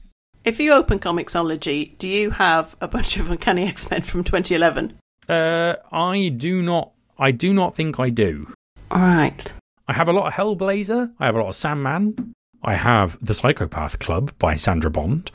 If 0.44 0.60
you 0.60 0.72
open 0.72 1.00
Comixology, 1.00 1.98
do 1.98 2.06
you 2.08 2.30
have 2.30 2.76
a 2.80 2.86
bunch 2.86 3.16
of 3.16 3.30
Uncanny 3.30 3.64
X 3.64 3.90
Men 3.90 4.02
from 4.02 4.22
2011? 4.24 4.96
uh, 5.28 5.74
I 5.90 6.28
do 6.28 6.62
not. 6.62 6.92
I 7.18 7.30
do 7.32 7.52
not 7.52 7.74
think 7.74 7.98
I 7.98 8.10
do. 8.10 8.52
All 8.90 9.00
right. 9.00 9.52
I 9.88 9.92
have 9.92 10.08
a 10.08 10.12
lot 10.12 10.26
of 10.26 10.32
Hellblazer. 10.34 11.12
I 11.18 11.26
have 11.26 11.34
a 11.34 11.38
lot 11.40 11.48
of 11.48 11.54
Sandman. 11.54 12.34
I 12.62 12.74
have 12.74 13.16
The 13.24 13.34
Psychopath 13.34 13.98
Club 13.98 14.32
by 14.38 14.54
Sandra 14.56 14.90
Bond, 14.90 15.30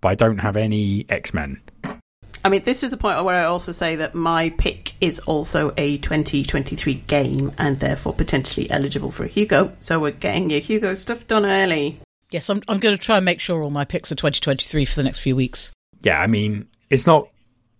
but 0.00 0.08
I 0.08 0.14
don't 0.14 0.38
have 0.38 0.56
any 0.56 1.06
X 1.08 1.32
Men. 1.34 1.60
I 2.42 2.48
mean, 2.48 2.62
this 2.62 2.82
is 2.82 2.90
the 2.90 2.96
point 2.96 3.22
where 3.24 3.36
I 3.36 3.44
also 3.44 3.72
say 3.72 3.96
that 3.96 4.14
my 4.14 4.50
pick 4.50 4.94
is 5.00 5.18
also 5.20 5.74
a 5.76 5.98
2023 5.98 6.94
game 6.94 7.52
and 7.58 7.78
therefore 7.80 8.14
potentially 8.14 8.70
eligible 8.70 9.10
for 9.10 9.24
a 9.24 9.28
Hugo. 9.28 9.72
So 9.80 10.00
we're 10.00 10.12
getting 10.12 10.48
your 10.48 10.60
Hugo 10.60 10.94
stuff 10.94 11.26
done 11.26 11.44
early. 11.44 12.00
Yes, 12.30 12.48
I'm 12.48 12.62
I'm 12.68 12.78
going 12.78 12.96
to 12.96 13.02
try 13.02 13.16
and 13.16 13.24
make 13.24 13.40
sure 13.40 13.62
all 13.62 13.70
my 13.70 13.84
picks 13.84 14.10
are 14.12 14.14
2023 14.14 14.84
for 14.84 14.94
the 14.94 15.02
next 15.02 15.18
few 15.18 15.36
weeks. 15.36 15.70
Yeah, 16.02 16.18
I 16.20 16.26
mean, 16.28 16.68
it's 16.88 17.06
not. 17.06 17.28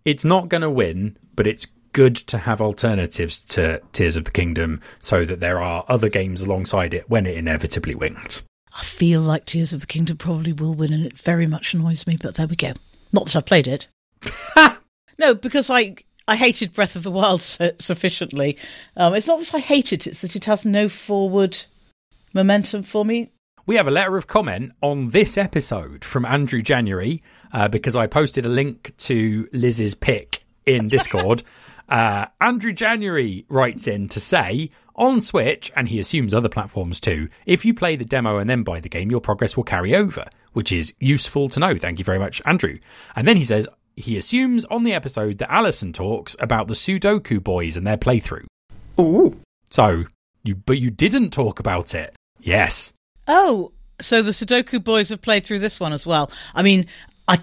It's 0.04 0.24
not 0.24 0.48
going 0.48 0.62
to 0.62 0.70
win, 0.70 1.16
but 1.36 1.46
it's 1.46 1.66
good 1.92 2.16
to 2.16 2.38
have 2.38 2.60
alternatives 2.60 3.40
to 3.42 3.80
Tears 3.92 4.16
of 4.16 4.24
the 4.24 4.30
Kingdom, 4.30 4.80
so 4.98 5.24
that 5.24 5.40
there 5.40 5.60
are 5.60 5.84
other 5.88 6.08
games 6.08 6.40
alongside 6.40 6.94
it 6.94 7.08
when 7.08 7.26
it 7.26 7.36
inevitably 7.36 7.94
wins. 7.94 8.42
I 8.74 8.82
feel 8.82 9.20
like 9.20 9.46
Tears 9.46 9.72
of 9.72 9.80
the 9.80 9.86
Kingdom 9.86 10.16
probably 10.16 10.52
will 10.52 10.74
win, 10.74 10.92
and 10.92 11.06
it 11.06 11.16
very 11.16 11.46
much 11.46 11.74
annoys 11.74 12.06
me. 12.06 12.16
But 12.20 12.34
there 12.34 12.46
we 12.46 12.56
go. 12.56 12.72
Not 13.12 13.26
that 13.26 13.36
I've 13.36 13.46
played 13.46 13.68
it. 13.68 13.88
no, 15.18 15.34
because 15.34 15.70
I 15.70 15.96
I 16.28 16.36
hated 16.36 16.72
Breath 16.72 16.96
of 16.96 17.02
the 17.02 17.10
Wild 17.10 17.42
su- 17.42 17.72
sufficiently. 17.78 18.58
Um, 18.96 19.14
it's 19.14 19.26
not 19.26 19.40
that 19.40 19.54
I 19.54 19.58
hate 19.58 19.92
it; 19.92 20.06
it's 20.06 20.20
that 20.20 20.36
it 20.36 20.44
has 20.44 20.64
no 20.64 20.88
forward 20.88 21.58
momentum 22.32 22.82
for 22.82 23.04
me. 23.04 23.30
We 23.66 23.76
have 23.76 23.86
a 23.86 23.92
letter 23.92 24.16
of 24.16 24.26
comment 24.26 24.72
on 24.80 25.08
this 25.08 25.38
episode 25.38 26.04
from 26.04 26.24
Andrew 26.24 26.62
January 26.62 27.22
uh, 27.52 27.68
because 27.68 27.94
I 27.94 28.06
posted 28.06 28.46
a 28.46 28.48
link 28.48 28.92
to 28.98 29.48
Liz's 29.52 29.94
pick 29.94 30.44
in 30.66 30.88
Discord. 30.88 31.42
uh, 31.88 32.26
Andrew 32.40 32.72
January 32.72 33.44
writes 33.48 33.86
in 33.86 34.08
to 34.08 34.20
say 34.20 34.70
on 35.00 35.22
Switch, 35.22 35.72
and 35.74 35.88
he 35.88 35.98
assumes 35.98 36.34
other 36.34 36.48
platforms 36.48 37.00
too, 37.00 37.28
if 37.46 37.64
you 37.64 37.72
play 37.72 37.96
the 37.96 38.04
demo 38.04 38.36
and 38.36 38.50
then 38.50 38.62
buy 38.62 38.80
the 38.80 38.88
game, 38.88 39.10
your 39.10 39.20
progress 39.20 39.56
will 39.56 39.64
carry 39.64 39.94
over, 39.94 40.24
which 40.52 40.72
is 40.72 40.92
useful 41.00 41.48
to 41.48 41.58
know. 41.58 41.76
Thank 41.78 41.98
you 41.98 42.04
very 42.04 42.18
much, 42.18 42.42
Andrew. 42.44 42.78
And 43.16 43.26
then 43.26 43.38
he 43.38 43.44
says 43.44 43.66
he 44.00 44.16
assumes 44.16 44.64
on 44.66 44.84
the 44.84 44.92
episode 44.92 45.38
that 45.38 45.52
Alison 45.52 45.92
talks 45.92 46.36
about 46.40 46.68
the 46.68 46.74
Sudoku 46.74 47.42
boys 47.42 47.76
and 47.76 47.86
their 47.86 47.96
playthrough. 47.96 48.46
Ooh. 48.98 49.38
So, 49.70 50.04
you 50.42 50.56
but 50.56 50.78
you 50.78 50.90
didn't 50.90 51.30
talk 51.30 51.60
about 51.60 51.94
it. 51.94 52.14
Yes. 52.40 52.92
Oh, 53.28 53.72
so 54.00 54.22
the 54.22 54.32
Sudoku 54.32 54.82
boys 54.82 55.10
have 55.10 55.22
played 55.22 55.44
through 55.44 55.60
this 55.60 55.78
one 55.78 55.92
as 55.92 56.06
well. 56.06 56.30
I 56.54 56.62
mean, 56.62 56.86
I 57.28 57.38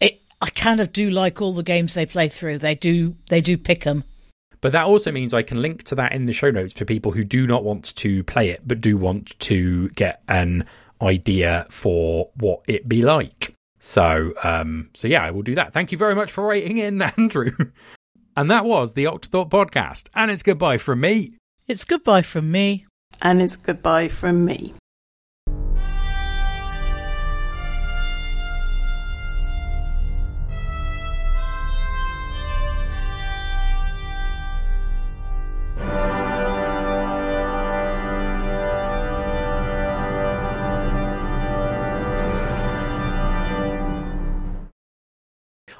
it, 0.00 0.22
I 0.40 0.50
kind 0.50 0.80
of 0.80 0.92
do 0.92 1.10
like 1.10 1.40
all 1.40 1.52
the 1.52 1.62
games 1.62 1.94
they 1.94 2.06
play 2.06 2.28
through. 2.28 2.58
They 2.58 2.74
do 2.74 3.16
they 3.28 3.40
do 3.40 3.58
pick 3.58 3.84
them. 3.84 4.04
But 4.60 4.72
that 4.72 4.86
also 4.86 5.10
means 5.10 5.34
I 5.34 5.42
can 5.42 5.60
link 5.60 5.82
to 5.84 5.96
that 5.96 6.12
in 6.12 6.26
the 6.26 6.32
show 6.32 6.50
notes 6.50 6.74
for 6.74 6.84
people 6.84 7.10
who 7.10 7.24
do 7.24 7.48
not 7.48 7.64
want 7.64 7.96
to 7.96 8.22
play 8.24 8.50
it, 8.50 8.60
but 8.64 8.80
do 8.80 8.96
want 8.96 9.38
to 9.40 9.88
get 9.90 10.22
an 10.28 10.64
idea 11.02 11.66
for 11.68 12.30
what 12.36 12.62
it 12.68 12.88
be 12.88 13.02
like. 13.02 13.51
So, 13.84 14.32
um, 14.44 14.90
so 14.94 15.08
yeah, 15.08 15.24
I 15.24 15.32
will 15.32 15.42
do 15.42 15.56
that. 15.56 15.72
Thank 15.72 15.90
you 15.90 15.98
very 15.98 16.14
much 16.14 16.30
for 16.30 16.46
writing 16.46 16.78
in, 16.78 17.02
Andrew. 17.18 17.50
and 18.36 18.48
that 18.48 18.64
was 18.64 18.94
the 18.94 19.04
Octothorpe 19.04 19.50
podcast, 19.50 20.08
and 20.14 20.30
it's 20.30 20.44
goodbye 20.44 20.78
from 20.78 21.00
me. 21.00 21.34
It's 21.66 21.84
goodbye 21.84 22.22
from 22.22 22.50
me. 22.52 22.86
And 23.20 23.42
it's 23.42 23.56
goodbye 23.56 24.06
from 24.06 24.44
me. 24.44 24.74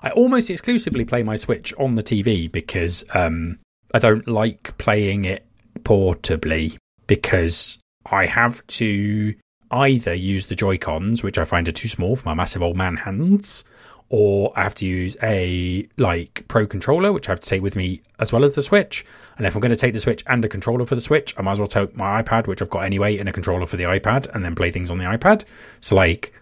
I 0.03 0.11
almost 0.11 0.51
exclusively 0.51 1.05
play 1.05 1.23
my 1.23 1.37
Switch 1.37 1.73
on 1.79 1.95
the 1.95 2.03
TV 2.03 2.51
because 2.51 3.05
um, 3.15 3.59
I 3.95 4.01
don't 4.01 4.27
like 4.27 4.77
playing 4.79 5.25
it 5.25 5.47
portably 5.81 6.77
because 7.07 7.79
I 8.07 8.27
have 8.27 8.67
to 8.67 9.35
either 9.71 10.13
use 10.13 10.47
the 10.47 10.57
Joy 10.57 10.77
Cons, 10.77 11.23
which 11.23 11.39
I 11.39 11.45
find 11.45 11.69
are 11.69 11.73
too 11.73 11.89
small 11.89 12.17
for 12.17 12.29
my 12.29 12.35
massive 12.35 12.63
old 12.63 12.77
man 12.77 12.97
hands, 12.97 13.65
or 14.09 14.53
I 14.57 14.65
have 14.65 14.75
to 14.77 14.87
use 14.87 15.17
a 15.23 15.87
like 15.97 16.47
pro 16.49 16.67
controller, 16.67 17.13
which 17.13 17.29
I 17.29 17.33
have 17.33 17.41
to 17.41 17.49
take 17.49 17.63
with 17.63 17.77
me 17.77 18.03
as 18.19 18.33
well 18.33 18.43
as 18.43 18.57
the 18.57 18.63
Switch. 18.63 19.07
And 19.39 19.47
if 19.47 19.55
I'm 19.55 19.61
going 19.61 19.71
to 19.71 19.77
take 19.77 19.95
the 19.95 20.01
Switch 20.01 20.25
and 20.27 20.45
a 20.45 20.49
controller 20.49 20.85
for 20.85 20.97
the 20.97 21.01
Switch, 21.01 21.33
I 21.39 21.43
might 21.43 21.53
as 21.53 21.59
well 21.61 21.69
take 21.69 21.97
my 21.97 22.23
iPad, 22.23 22.49
which 22.49 22.61
I've 22.61 22.71
got 22.71 22.85
anyway, 22.85 23.19
and 23.19 23.29
a 23.29 23.33
controller 23.33 23.67
for 23.67 23.77
the 23.77 23.85
iPad, 23.85 24.35
and 24.35 24.45
then 24.45 24.57
play 24.57 24.73
things 24.73 24.91
on 24.91 24.99
the 24.99 25.05
iPad. 25.05 25.45
So 25.81 25.95
like 25.95 26.35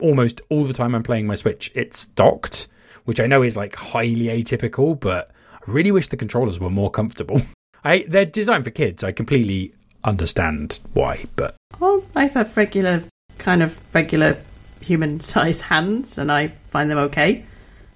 almost 0.00 0.40
all 0.50 0.64
the 0.64 0.74
time 0.74 0.94
I'm 0.94 1.04
playing 1.04 1.26
my 1.28 1.36
Switch, 1.36 1.70
it's 1.74 2.06
docked, 2.06 2.66
which 3.08 3.20
I 3.20 3.26
know 3.26 3.42
is 3.42 3.56
like 3.56 3.74
highly 3.74 4.26
atypical, 4.26 5.00
but 5.00 5.30
I 5.54 5.70
really 5.70 5.90
wish 5.90 6.08
the 6.08 6.16
controllers 6.18 6.60
were 6.60 6.68
more 6.68 6.90
comfortable. 6.90 7.40
I 7.84 8.04
they're 8.06 8.26
designed 8.26 8.64
for 8.64 8.70
kids. 8.70 9.02
I 9.02 9.12
completely 9.12 9.72
understand 10.04 10.78
why, 10.92 11.24
but 11.34 11.56
Well, 11.80 12.04
I 12.14 12.26
have 12.26 12.54
regular, 12.54 13.04
kind 13.38 13.62
of 13.62 13.80
regular 13.94 14.36
human 14.82 15.20
sized 15.32 15.62
hands 15.62 16.18
and 16.18 16.30
I 16.30 16.48
find 16.48 16.90
them 16.90 16.98
okay. 16.98 17.46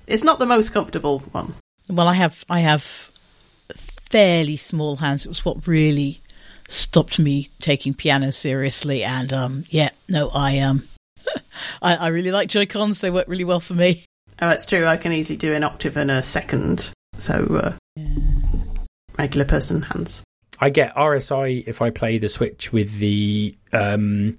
It's 0.07 0.25
not 0.25 0.39
the 0.39 0.47
most 0.47 0.73
comfortable 0.73 1.19
one. 1.33 1.57
Well, 1.91 2.09
I 2.09 2.15
have 2.15 2.47
I 2.49 2.61
have 2.61 3.11
fairly 3.69 4.57
small 4.57 4.97
hands. 4.97 5.27
It 5.27 5.29
was 5.29 5.45
what 5.45 5.67
really 5.67 6.23
stopped 6.69 7.19
me 7.19 7.51
taking 7.61 7.93
piano 7.93 8.33
seriously. 8.33 9.05
And 9.05 9.31
um, 9.31 9.65
yeah, 9.69 9.91
no, 10.09 10.31
I 10.31 10.61
um, 10.61 10.89
I, 11.83 11.97
I 11.97 12.07
really 12.07 12.31
like 12.31 12.49
Joy 12.49 12.65
Cons. 12.65 13.03
They 13.03 13.11
work 13.11 13.29
really 13.29 13.45
well 13.45 13.61
for 13.61 13.75
me. 13.75 14.07
Oh, 14.43 14.49
it's 14.49 14.67
true. 14.67 14.87
I 14.87 14.97
can 14.97 15.13
easily 15.13 15.37
do 15.37 15.55
an 15.55 15.63
octave 15.63 15.97
and 15.97 16.11
a 16.11 16.21
second. 16.23 16.91
So, 17.19 17.77
uh, 17.97 18.03
regular 19.19 19.45
person 19.45 19.83
hands. 19.83 20.25
I 20.59 20.69
get 20.71 20.95
RSI 20.97 21.65
if 21.67 21.81
I 21.81 21.91
play 21.91 22.19
the 22.19 22.29
Switch 22.29 22.73
with 22.73 22.99
the 22.99 23.57
um, 23.73 24.37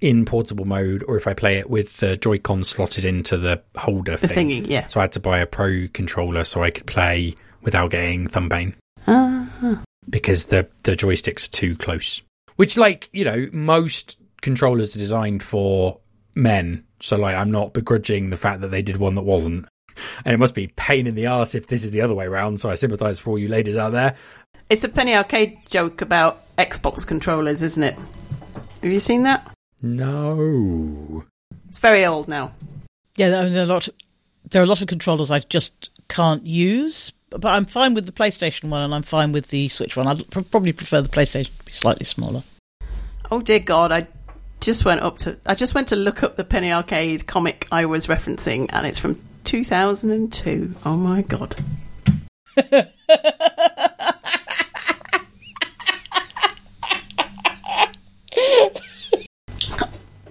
in 0.00 0.24
portable 0.24 0.64
mode, 0.64 1.04
or 1.06 1.16
if 1.16 1.26
I 1.26 1.34
play 1.34 1.58
it 1.58 1.68
with 1.70 1.98
the 1.98 2.16
Joy-Con 2.16 2.64
slotted 2.64 3.04
into 3.04 3.36
the 3.36 3.62
holder 3.76 4.16
The 4.16 4.28
thing. 4.28 4.48
thingy, 4.48 4.68
yeah. 4.68 4.86
So 4.86 5.00
I 5.00 5.04
had 5.04 5.12
to 5.12 5.20
buy 5.20 5.38
a 5.40 5.46
Pro 5.46 5.86
controller 5.92 6.44
so 6.44 6.62
I 6.62 6.70
could 6.70 6.86
play 6.86 7.34
without 7.60 7.90
getting 7.90 8.26
thumb 8.26 8.48
pain 8.48 8.74
Ah. 9.06 9.82
because 10.08 10.46
the 10.46 10.66
the 10.84 10.96
joysticks 10.96 11.46
are 11.48 11.52
too 11.52 11.76
close. 11.76 12.22
Which, 12.56 12.76
like 12.78 13.08
you 13.12 13.24
know, 13.24 13.48
most 13.52 14.18
controllers 14.40 14.96
are 14.96 14.98
designed 14.98 15.42
for 15.42 15.98
men. 16.34 16.84
So 17.02 17.16
like, 17.16 17.34
I'm 17.34 17.50
not 17.50 17.72
begrudging 17.72 18.30
the 18.30 18.36
fact 18.36 18.60
that 18.60 18.68
they 18.68 18.82
did 18.82 18.96
one 18.96 19.14
that 19.16 19.22
wasn't. 19.22 19.66
And 20.24 20.32
it 20.32 20.38
must 20.38 20.54
be 20.54 20.68
pain 20.68 21.06
in 21.06 21.14
the 21.14 21.26
ass 21.26 21.54
if 21.54 21.66
this 21.66 21.84
is 21.84 21.90
the 21.90 22.00
other 22.00 22.14
way 22.14 22.24
around. 22.24 22.60
So 22.60 22.70
I 22.70 22.74
sympathise 22.74 23.18
for 23.18 23.30
all 23.30 23.38
you 23.38 23.48
ladies 23.48 23.76
out 23.76 23.92
there. 23.92 24.14
It's 24.70 24.84
a 24.84 24.88
penny 24.88 25.14
arcade 25.14 25.58
joke 25.66 26.00
about 26.00 26.40
Xbox 26.56 27.06
controllers, 27.06 27.62
isn't 27.62 27.82
it? 27.82 27.98
Have 28.82 28.90
you 28.90 29.00
seen 29.00 29.24
that? 29.24 29.50
No. 29.82 31.24
It's 31.68 31.78
very 31.78 32.06
old 32.06 32.28
now. 32.28 32.52
Yeah, 33.16 33.28
there 33.28 33.60
are 33.60 33.64
a 33.64 33.66
lot. 33.66 33.88
There 34.48 34.62
are 34.62 34.64
a 34.64 34.68
lot 34.68 34.80
of 34.80 34.86
controllers 34.86 35.30
I 35.30 35.40
just 35.40 35.90
can't 36.08 36.46
use. 36.46 37.12
But 37.30 37.46
I'm 37.46 37.64
fine 37.64 37.94
with 37.94 38.06
the 38.06 38.12
PlayStation 38.12 38.68
one, 38.68 38.82
and 38.82 38.94
I'm 38.94 39.02
fine 39.02 39.32
with 39.32 39.48
the 39.48 39.68
Switch 39.68 39.96
one. 39.96 40.06
I'd 40.06 40.30
pr- 40.30 40.40
probably 40.40 40.72
prefer 40.72 41.00
the 41.00 41.08
PlayStation 41.08 41.56
to 41.58 41.64
be 41.64 41.72
slightly 41.72 42.04
smaller. 42.04 42.42
Oh 43.30 43.40
dear 43.40 43.60
God! 43.60 43.92
I 43.92 44.06
just 44.62 44.84
went 44.84 45.00
up 45.02 45.18
to. 45.18 45.38
I 45.44 45.54
just 45.54 45.74
went 45.74 45.88
to 45.88 45.96
look 45.96 46.22
up 46.22 46.36
the 46.36 46.44
penny 46.44 46.72
arcade 46.72 47.26
comic 47.26 47.66
I 47.72 47.84
was 47.86 48.06
referencing, 48.06 48.70
and 48.72 48.86
it's 48.86 48.98
from 48.98 49.20
2002. 49.44 50.74
Oh 50.86 50.96
my 50.96 51.22
God! 51.22 51.54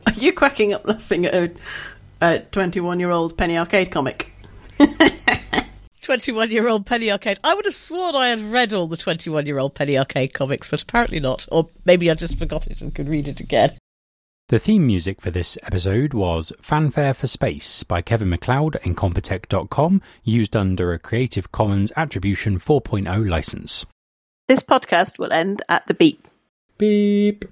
Are 0.07 0.13
you 0.17 0.33
cracking 0.33 0.73
up 0.73 0.87
laughing 0.87 1.25
at 1.25 1.33
a- 1.33 1.51
a 2.21 2.39
21 2.39 2.99
year 2.99 3.11
old 3.11 3.37
penny 3.37 3.57
arcade 3.57 3.91
comic? 3.91 4.31
21 6.01 6.49
year 6.49 6.67
old 6.67 6.85
Penny 6.87 7.11
Arcade. 7.11 7.39
I 7.43 7.53
would 7.53 7.65
have 7.65 7.75
sworn 7.75 8.15
I 8.15 8.29
had 8.29 8.41
read 8.41 8.73
all 8.73 8.87
the 8.87 8.97
21 8.97 9.45
year 9.45 9.59
old 9.59 9.75
Penny 9.75 9.97
Arcade 9.99 10.33
comics, 10.33 10.67
but 10.67 10.81
apparently 10.81 11.19
not. 11.19 11.45
Or 11.51 11.69
maybe 11.85 12.09
I 12.09 12.15
just 12.15 12.39
forgot 12.39 12.65
it 12.67 12.81
and 12.81 12.93
could 12.93 13.07
read 13.07 13.27
it 13.27 13.39
again. 13.39 13.77
The 14.51 14.59
theme 14.59 14.85
music 14.85 15.21
for 15.21 15.31
this 15.31 15.57
episode 15.63 16.13
was 16.13 16.51
Fanfare 16.59 17.13
for 17.13 17.25
Space 17.25 17.83
by 17.83 18.01
Kevin 18.01 18.27
MacLeod 18.27 18.77
and 18.83 18.97
Incompetech.com, 18.97 20.01
used 20.25 20.57
under 20.57 20.91
a 20.91 20.99
Creative 20.99 21.49
Commons 21.53 21.93
Attribution 21.95 22.59
4.0 22.59 23.29
license. 23.29 23.85
This 24.49 24.61
podcast 24.61 25.17
will 25.17 25.31
end 25.31 25.61
at 25.69 25.87
the 25.87 25.93
beep. 25.93 26.27
Beep. 26.77 27.45